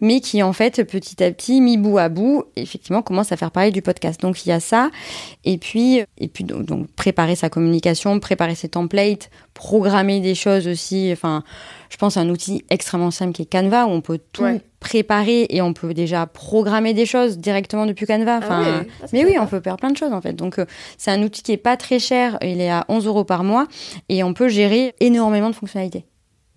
Mais 0.01 0.21
qui, 0.21 0.41
en 0.43 0.53
fait, 0.53 0.85
petit 0.85 1.23
à 1.23 1.33
petit, 1.33 1.61
mis 1.61 1.79
bout 1.79 1.99
à 1.99 2.09
bout, 2.09 2.45
effectivement, 2.55 3.03
commence 3.03 3.33
à 3.33 3.37
faire 3.37 3.51
parler 3.51 3.73
du 3.73 3.83
podcast. 3.83 4.21
Donc, 4.21 4.47
il 4.47 4.51
y 4.51 4.53
a 4.53 4.61
ça. 4.61 4.91
Et 5.45 5.59
puis, 5.59 6.03
et 6.19 6.29
puis 6.29 6.47
préparer 6.95 7.35
sa 7.35 7.51
communication, 7.51 8.21
préparer 8.21 8.55
ses 8.55 8.69
templates, 8.69 9.31
programmer 9.53 10.21
des 10.21 10.37
choses 10.37 10.69
aussi. 10.69 11.11
Enfin, 11.13 11.43
je 11.91 11.97
pense 11.97 12.17
à 12.17 12.21
un 12.21 12.29
outil 12.29 12.65
extrêmement 12.71 13.11
simple 13.11 13.33
qui 13.33 13.43
est 13.43 13.51
Canva, 13.51 13.87
où 13.87 13.91
on 13.91 14.01
peut 14.01 14.21
tout 14.33 14.45
préparer 14.85 15.47
et 15.49 15.63
on 15.63 15.73
peut 15.73 15.95
déjà 15.95 16.27
programmer 16.27 16.93
des 16.93 17.07
choses 17.07 17.39
directement 17.39 17.87
depuis 17.87 18.05
Canva. 18.05 18.41
Ah 18.49 18.83
mais 19.15 19.25
oui, 19.25 19.37
on 19.41 19.47
peut 19.47 19.61
faire 19.61 19.79
plein 19.79 19.91
de 19.91 19.97
choses, 19.97 20.13
en 20.13 20.21
fait. 20.21 20.35
Donc, 20.35 20.59
euh, 20.59 20.67
c'est 20.99 21.11
un 21.11 21.23
outil 21.23 21.43
qui 21.43 21.53
est 21.53 21.57
pas 21.57 21.79
très 21.79 21.99
cher. 21.99 22.37
Il 22.43 22.61
est 22.61 22.71
à 22.71 22.85
11 22.89 23.07
euros 23.07 23.25
par 23.25 23.45
mois. 23.45 23.67
Et 24.11 24.23
on 24.23 24.35
peut 24.35 24.49
gérer 24.49 24.95
énormément 25.01 25.49
de 25.49 25.55
fonctionnalités. 25.55 26.05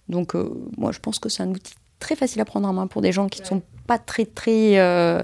Donc, 0.10 0.36
euh, 0.36 0.50
moi, 0.78 0.92
je 0.92 1.00
pense 1.00 1.20
que 1.20 1.30
c'est 1.30 1.42
un 1.42 1.50
outil 1.50 1.74
très 2.00 2.16
facile 2.16 2.42
à 2.42 2.46
prendre 2.46 2.68
en 2.68 2.74
main 2.74 2.88
pour 2.88 3.02
des 3.02 3.14
gens 3.14 3.30
qui 3.30 3.42
ne 3.42 3.48
sont 3.48 3.62
pas 3.88 3.98
très, 3.98 4.26
très. 4.26 4.78
Euh, 4.78 5.24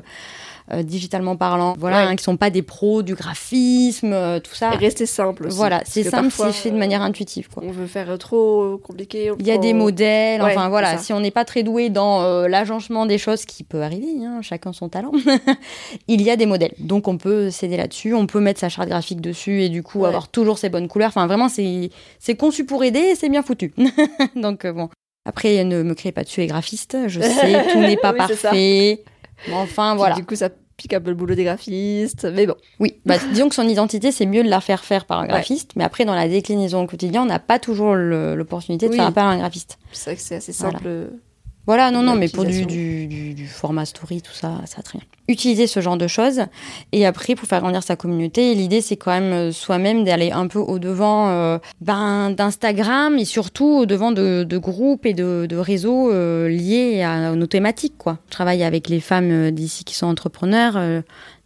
euh, 0.73 0.83
digitalement 0.83 1.35
parlant, 1.35 1.75
voilà, 1.79 1.97
Ouais. 1.97 2.03
hein, 2.11 2.15
qui 2.15 2.23
sont 2.23 2.37
pas 2.37 2.49
des 2.49 2.61
pros 2.61 3.03
du 3.03 3.15
graphisme, 3.15 4.11
euh, 4.13 4.39
tout 4.39 4.53
ça. 4.55 4.73
Et 4.73 4.77
rester 4.77 5.05
simple 5.05 5.47
aussi. 5.47 5.55
Voilà, 5.57 5.81
c'est 5.85 6.03
simple, 6.03 6.29
c'est 6.31 6.51
fait 6.51 6.71
de 6.71 6.77
manière 6.77 7.01
intuitive, 7.01 7.47
quoi. 7.49 7.63
On 7.65 7.71
veut 7.71 7.87
faire 7.87 8.17
trop 8.17 8.77
compliqué. 8.77 9.31
Il 9.39 9.45
y 9.47 9.51
a 9.51 9.57
des 9.57 9.73
modèles, 9.73 10.41
Ouais, 10.41 10.51
enfin 10.51 10.69
voilà, 10.69 10.97
si 10.97 11.13
on 11.13 11.19
n'est 11.19 11.31
pas 11.31 11.45
très 11.45 11.63
doué 11.63 11.89
dans 11.89 12.21
euh, 12.23 12.47
l'agencement 12.47 13.05
des 13.05 13.17
choses, 13.17 13.45
qui 13.45 13.63
peut 13.63 13.81
arriver, 13.81 14.25
hein, 14.25 14.39
chacun 14.41 14.73
son 14.73 14.89
talent, 14.89 15.11
il 16.07 16.21
y 16.21 16.29
a 16.29 16.35
des 16.35 16.45
modèles. 16.45 16.73
Donc 16.79 17.07
on 17.07 17.17
peut 17.17 17.49
s'aider 17.49 17.77
là-dessus, 17.77 18.13
on 18.13 18.27
peut 18.27 18.39
mettre 18.39 18.59
sa 18.59 18.69
charte 18.69 18.89
graphique 18.89 19.21
dessus 19.21 19.61
et 19.61 19.69
du 19.69 19.83
coup 19.83 20.01
Ouais. 20.01 20.07
avoir 20.07 20.27
toujours 20.27 20.57
ses 20.57 20.69
bonnes 20.69 20.87
couleurs. 20.87 21.09
Enfin 21.09 21.27
vraiment, 21.27 21.47
c'est 21.49 21.89
conçu 22.37 22.65
pour 22.65 22.83
aider 22.83 22.99
et 22.99 23.15
c'est 23.15 23.29
bien 23.29 23.43
foutu. 23.43 23.73
Donc 24.35 24.65
euh, 24.65 24.73
bon. 24.73 24.89
Après, 25.25 25.63
ne 25.63 25.83
me 25.83 25.93
créez 25.93 26.11
pas 26.11 26.23
dessus 26.23 26.41
les 26.41 26.47
graphistes, 26.47 26.97
je 27.07 27.21
sais, 27.21 27.65
tout 27.71 27.79
n'est 27.79 27.95
pas 28.01 28.11
Oui, 28.11 28.17
parfait. 28.17 29.03
Mais 29.47 29.53
enfin, 29.53 29.95
voilà. 29.95 30.15
Du 30.15 30.25
coup, 30.25 30.35
ça 30.35 30.49
peu 30.77 31.09
le 31.09 31.15
boulot 31.15 31.35
des 31.35 31.43
graphistes. 31.43 32.25
Mais 32.33 32.45
bon. 32.45 32.55
Oui, 32.79 32.95
bah, 33.05 33.15
disons 33.31 33.49
que 33.49 33.55
son 33.55 33.67
identité, 33.67 34.11
c'est 34.11 34.25
mieux 34.25 34.43
de 34.43 34.49
la 34.49 34.61
faire 34.61 34.83
faire 34.83 35.05
par 35.05 35.19
un 35.19 35.27
graphiste, 35.27 35.71
mais 35.75 35.83
après, 35.83 36.05
dans 36.05 36.15
la 36.15 36.27
déclinaison 36.27 36.83
au 36.83 36.87
quotidien, 36.87 37.23
on 37.23 37.25
n'a 37.25 37.39
pas 37.39 37.59
toujours 37.59 37.95
l'opportunité 37.95 38.87
de 38.87 38.91
Oui. 38.91 38.97
faire 38.97 39.07
appel 39.07 39.23
à 39.23 39.27
un 39.27 39.37
graphiste. 39.37 39.77
C'est 39.91 40.11
vrai 40.11 40.15
que 40.15 40.21
c'est 40.21 40.35
assez 40.35 40.53
simple. 40.53 40.81
Voilà, 40.83 41.07
non, 41.67 42.01
non, 42.03 42.15
mais 42.15 42.27
pour 42.27 42.43
du, 42.45 42.65
du, 42.65 43.07
du, 43.07 43.33
du 43.33 43.47
format 43.47 43.85
story, 43.85 44.21
tout 44.21 44.33
ça, 44.33 44.61
ça 44.65 44.81
très 44.81 44.99
bien. 44.99 45.07
Utiliser 45.29 45.67
ce 45.67 45.79
genre 45.79 45.95
de 45.95 46.07
choses. 46.07 46.41
Et 46.91 47.05
après, 47.05 47.35
pour 47.35 47.47
faire 47.47 47.61
grandir 47.61 47.81
sa 47.81 47.95
communauté, 47.95 48.53
l'idée, 48.53 48.81
c'est 48.81 48.97
quand 48.97 49.11
même 49.11 49.31
euh, 49.31 49.51
soi-même 49.53 50.03
d'aller 50.03 50.31
un 50.31 50.47
peu 50.47 50.59
au-devant 50.59 51.29
euh, 51.29 51.59
ben, 51.79 52.31
d'Instagram 52.31 53.17
et 53.17 53.23
surtout 53.23 53.79
au-devant 53.83 54.11
de, 54.11 54.43
de 54.43 54.57
groupes 54.57 55.05
et 55.05 55.13
de, 55.13 55.45
de 55.49 55.55
réseaux 55.55 56.11
euh, 56.11 56.49
liés 56.49 57.01
à 57.03 57.33
nos 57.33 57.47
thématiques, 57.47 57.97
quoi. 57.97 58.19
Je 58.27 58.31
travaille 58.31 58.63
avec 58.63 58.89
les 58.89 58.99
femmes 58.99 59.51
d'ici 59.51 59.85
qui 59.85 59.95
sont 59.95 60.07
entrepreneurs. 60.07 60.75
euh, 60.75 61.01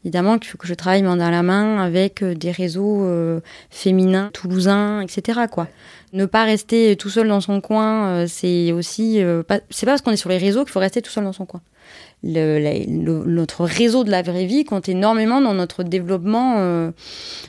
Évidemment 0.07 0.37
qu'il 0.39 0.49
faut 0.49 0.57
que 0.57 0.67
je 0.67 0.73
travaille 0.73 1.01
main 1.03 1.17
dans 1.17 1.29
la 1.29 1.43
main 1.43 1.79
avec 1.83 2.23
euh, 2.23 2.33
des 2.33 2.51
réseaux 2.51 3.03
euh, 3.03 3.41
féminins, 3.69 4.29
toulousains, 4.31 5.01
etc. 5.01 5.41
Quoi. 5.51 5.67
Ne 6.13 6.25
pas 6.25 6.45
rester 6.45 6.95
tout 6.95 7.09
seul 7.09 7.27
dans 7.27 7.41
son 7.41 7.59
coin, 7.59 8.07
euh, 8.07 8.25
c'est 8.25 8.71
aussi 8.71 9.21
euh, 9.21 9.43
pas, 9.43 9.59
c'est 9.69 9.85
pas 9.85 9.91
parce 9.91 10.01
qu'on 10.01 10.11
est 10.11 10.15
sur 10.15 10.29
les 10.29 10.37
réseaux 10.37 10.63
qu'il 10.63 10.71
faut 10.71 10.79
rester 10.79 11.01
tout 11.01 11.11
seul 11.11 11.25
dans 11.25 11.33
son 11.33 11.45
coin. 11.45 11.59
Le, 12.23 12.57
la- 12.57 12.79
le- 12.79 13.25
notre 13.25 13.65
réseau 13.65 14.05
de 14.05 14.09
la 14.09 14.21
vraie 14.21 14.45
vie 14.45 14.63
compte 14.63 14.87
énormément 14.87 15.41
dans 15.41 15.53
notre 15.53 15.83
développement 15.83 16.55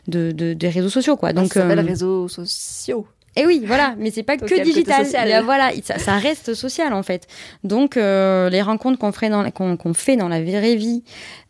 de, 0.08 0.32
de- 0.32 0.52
des 0.52 0.68
réseaux 0.68 0.88
sociaux, 0.88 1.16
quoi. 1.16 1.32
Donc, 1.32 1.44
Donc, 1.44 1.52
ça 1.52 1.60
s'appelle 1.62 1.78
réseaux 1.86 2.26
sociaux. 2.26 3.06
Et 3.38 3.46
oui, 3.46 3.62
voilà, 3.64 3.94
mais 3.98 4.10
c'est 4.10 4.24
pas 4.24 4.36
Donc, 4.36 4.48
que 4.48 4.62
digital. 4.62 5.04
social. 5.04 5.44
Voilà, 5.44 5.70
ça, 5.84 5.98
ça 5.98 6.18
reste 6.18 6.54
social 6.54 6.92
en 6.92 7.04
fait. 7.04 7.28
Donc 7.62 7.96
euh, 7.96 8.50
les 8.50 8.62
rencontres 8.62 8.98
qu'on 8.98 9.12
fait 9.12 9.28
dans 10.16 10.28
la 10.28 10.42
vraie 10.42 10.74
vie, 10.74 11.04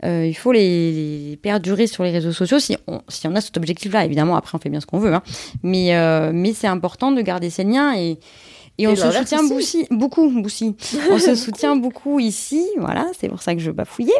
euh, 0.05 0.27
il 0.27 0.35
faut 0.35 0.53
les, 0.53 1.31
les 1.31 1.37
perdurer 1.37 1.87
sur 1.87 2.05
les 2.05 2.11
réseaux 2.11 2.33
sociaux 2.33 2.59
si 2.59 2.77
on, 2.87 3.01
si 3.09 3.27
on 3.27 3.35
a 3.35 3.41
cet 3.41 3.57
objectif-là. 3.57 4.05
Évidemment, 4.05 4.37
après 4.37 4.55
on 4.55 4.59
fait 4.59 4.69
bien 4.69 4.81
ce 4.81 4.87
qu'on 4.87 4.99
veut, 4.99 5.15
hein. 5.15 5.23
mais 5.63 5.97
euh, 5.97 6.31
mais 6.35 6.53
c'est 6.53 6.67
important 6.67 7.11
de 7.11 7.23
garder 7.23 7.49
ces 7.49 7.65
liens 7.65 7.95
et 7.97 8.19
et 8.79 8.87
on 8.87 8.95
se 8.97 9.11
soutient 9.11 9.45
aussi. 9.51 9.87
beaucoup, 9.91 10.31
Boussi. 10.31 10.77
On 11.11 11.19
se 11.19 11.35
soutient 11.35 11.77
beaucoup 11.77 12.21
ici, 12.21 12.65
voilà, 12.79 13.07
c'est 13.19 13.29
pour 13.29 13.43
ça 13.43 13.55
que 13.55 13.61
je 13.61 13.71
bafouillais. 13.71 14.13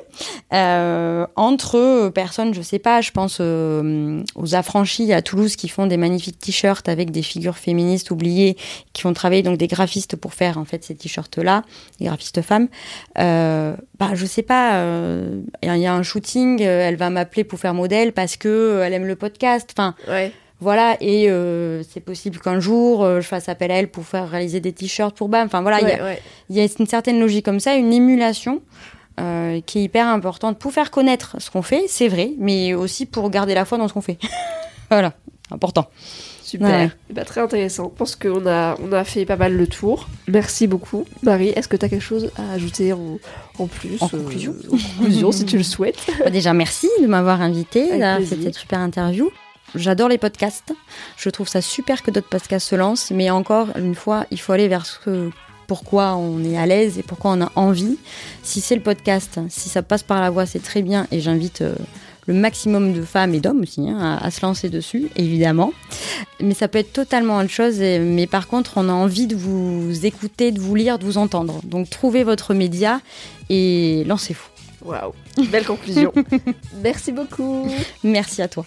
Euh, 0.53 1.27
entre 1.37 2.09
personnes, 2.09 2.55
je 2.55 2.63
sais 2.63 2.79
pas, 2.79 3.01
je 3.01 3.13
pense 3.13 3.39
euh, 3.41 4.23
aux 4.35 4.55
affranchis 4.55 5.13
à 5.13 5.23
Toulouse 5.23 5.57
qui 5.57 5.69
font 5.69 5.87
des 5.87 5.97
magnifiques 5.97 6.39
t-shirts 6.39 6.89
avec 6.89 7.11
des 7.11 7.23
figures 7.23 7.57
féministes 7.57 8.11
oubliées, 8.11 8.57
qui 8.93 9.03
vont 9.03 9.13
travailler 9.13 9.43
donc 9.43 9.59
des 9.59 9.69
graphistes 9.69 10.17
pour 10.17 10.35
faire 10.35 10.59
en 10.59 10.65
fait 10.65 10.83
ces 10.85 10.97
t-shirts-là, 10.97 11.63
des 12.01 12.07
graphistes 12.07 12.43
femmes. 12.43 12.69
Euh, 13.19 13.77
bah, 13.99 14.11
je 14.15 14.27
sais 14.27 14.43
pas, 14.43 14.77
euh, 14.77 15.41
il 15.63 15.77
y 15.77 15.87
a 15.87 15.95
un 15.95 16.03
shooting, 16.03 16.63
euh, 16.63 16.89
elle 16.89 16.97
va 16.97 17.11
m'appeler 17.11 17.45
pour 17.45 17.59
faire 17.59 17.75
modèle 17.75 18.13
parce 18.13 18.37
que 18.37 18.81
elle 18.85 18.93
aime 18.93 19.07
le 19.07 19.17
podcast. 19.17 19.71
Enfin, 19.73 19.95
Ouais. 20.09 20.33
Voilà, 20.61 20.97
et 21.01 21.31
euh, 21.31 21.83
c'est 21.89 22.01
possible 22.01 22.39
qu'un 22.41 22.59
jour 22.61 23.05
euh, 23.05 23.21
je 23.21 23.27
fasse 23.29 23.49
appel 23.49 23.71
à 23.71 23.77
elle 23.77 23.89
pour 23.89 24.05
faire 24.05 24.29
réaliser 24.29 24.61
des 24.61 24.73
t-shirts 24.73 25.17
pour 25.17 25.29
BAM. 25.29 25.47
Enfin 25.47 25.63
voilà, 25.63 25.81
il 25.81 25.89
y 25.89 25.93
a- 25.93 25.97
ouais, 25.97 26.03
ouais. 26.03 26.23
il 26.51 26.57
y 26.57 26.61
a 26.61 26.67
une 26.79 26.87
certaine 26.87 27.21
logique 27.21 27.45
comme 27.45 27.61
ça, 27.61 27.75
une 27.75 27.93
émulation 27.93 28.61
euh, 29.21 29.61
qui 29.67 29.79
est 29.81 29.83
hyper 29.85 30.07
importante 30.07 30.59
pour 30.59 30.73
faire 30.73 30.91
connaître 30.91 31.37
ce 31.41 31.51
qu'on 31.51 31.63
fait, 31.63 31.85
c'est 31.89 32.09
vrai, 32.09 32.33
mais 32.39 32.75
aussi 32.75 33.07
pour 33.07 33.31
garder 33.31 33.55
la 33.55 33.65
foi 33.65 33.79
dans 33.79 33.89
ce 33.89 33.93
qu'on 33.93 34.01
fait. 34.01 34.19
voilà, 34.91 35.13
important. 35.51 35.87
Super. 36.43 36.69
Ouais. 36.69 36.91
Ben, 37.11 37.25
très 37.27 37.43
intéressant. 37.43 37.91
Je 37.93 37.99
pense 37.99 38.17
qu'on 38.17 38.47
a, 38.47 38.75
on 38.83 38.91
a 38.93 39.05
fait 39.05 39.27
pas 39.27 39.37
mal 39.37 39.55
le 39.55 39.67
tour. 39.67 40.09
Merci 40.29 40.67
beaucoup. 40.67 41.05
Marie, 41.23 41.49
est-ce 41.51 41.69
que 41.69 41.77
tu 41.77 41.85
as 41.85 41.91
quelque 41.91 42.01
chose 42.03 42.31
à 42.39 42.53
ajouter 42.55 42.95
en, 42.95 43.19
en 43.59 43.67
plus 43.67 44.01
En 44.01 44.07
euh, 44.07 44.09
conclusion 44.09 44.55
En 44.73 44.77
conclusion, 44.99 45.31
si 45.31 45.45
tu 45.45 45.59
le 45.59 45.63
souhaites? 45.63 45.99
Bah, 46.25 46.31
déjà, 46.31 46.55
merci 46.55 46.89
de 47.03 47.07
m'avoir 47.07 47.43
invité, 47.43 47.83
Avec 47.89 48.01
d'avoir 48.01 48.19
fait 48.21 48.25
plaisir. 48.35 48.45
cette 48.45 48.55
super 48.55 48.79
interview. 48.81 49.31
J'adore 49.75 50.09
les 50.09 50.19
podcasts. 50.19 50.73
Je 51.17 51.29
trouve 51.31 51.49
ça 51.49 51.61
super 51.61 52.03
que 52.03 52.11
d'autres 52.11 52.29
podcasts 52.29 52.69
se 52.69 52.75
lancent, 52.77 53.11
mais 53.11 53.31
encore 53.31 53.69
une 53.77 53.95
fois, 53.95 54.27
il 54.31 54.41
faut 54.41 54.53
aller 54.53 54.69
vers 54.69 54.87
ce 54.87 54.99
que- 54.99 55.31
pourquoi 55.67 56.15
on 56.17 56.43
est 56.45 56.57
à 56.57 56.65
l'aise 56.67 56.99
et 56.99 57.03
pourquoi 57.03 57.33
on 57.33 57.43
a 57.43 57.53
envie. 57.55 57.99
Si 58.43 58.61
c'est 58.63 58.75
le 58.75 58.81
podcast, 58.81 59.39
si 59.51 59.69
ça 59.69 59.83
passe 59.83 60.03
par 60.03 60.21
la 60.23 60.31
voix, 60.31 60.47
c'est 60.47 60.63
très 60.63 60.81
bien 60.81 61.07
et 61.13 61.21
j'invite 61.21 61.61
euh, 61.61 61.75
le 62.27 62.33
maximum 62.35 62.95
de 62.95 63.03
femmes 63.03 63.35
et 63.35 63.41
d'hommes 63.41 63.61
aussi 63.61 63.87
hein, 63.89 63.99
à, 64.21 64.25
à 64.27 64.31
se 64.31 64.41
lancer 64.41 64.71
dessus, 64.71 65.09
évidemment. 65.17 65.73
Mais 66.41 66.55
ça 66.55 66.69
peut 66.69 66.79
être 66.79 66.93
totalement 66.95 67.37
autre 67.39 67.51
chose. 67.51 67.81
et- 67.83 67.99
mais 67.99 68.27
par 68.27 68.49
contre, 68.49 68.73
on 68.77 68.89
a 68.89 68.93
envie 68.93 69.27
de 69.27 69.37
vous 69.37 70.07
écouter, 70.07 70.53
de 70.53 70.61
vous 70.61 70.75
lire, 70.75 70.99
de 70.99 71.05
vous 71.05 71.19
entendre. 71.19 71.61
Donc 71.65 71.91
trouvez 71.91 72.25
votre 72.25 72.55
média 72.55 73.01
et 73.51 74.05
lancez-vous. 74.07 74.89
Waouh. 74.89 75.13
Belle 75.51 75.67
conclusion. 75.67 76.13
Merci 76.83 77.13
beaucoup. 77.13 77.69
Merci 78.05 78.41
à 78.41 78.49
toi. 78.49 78.65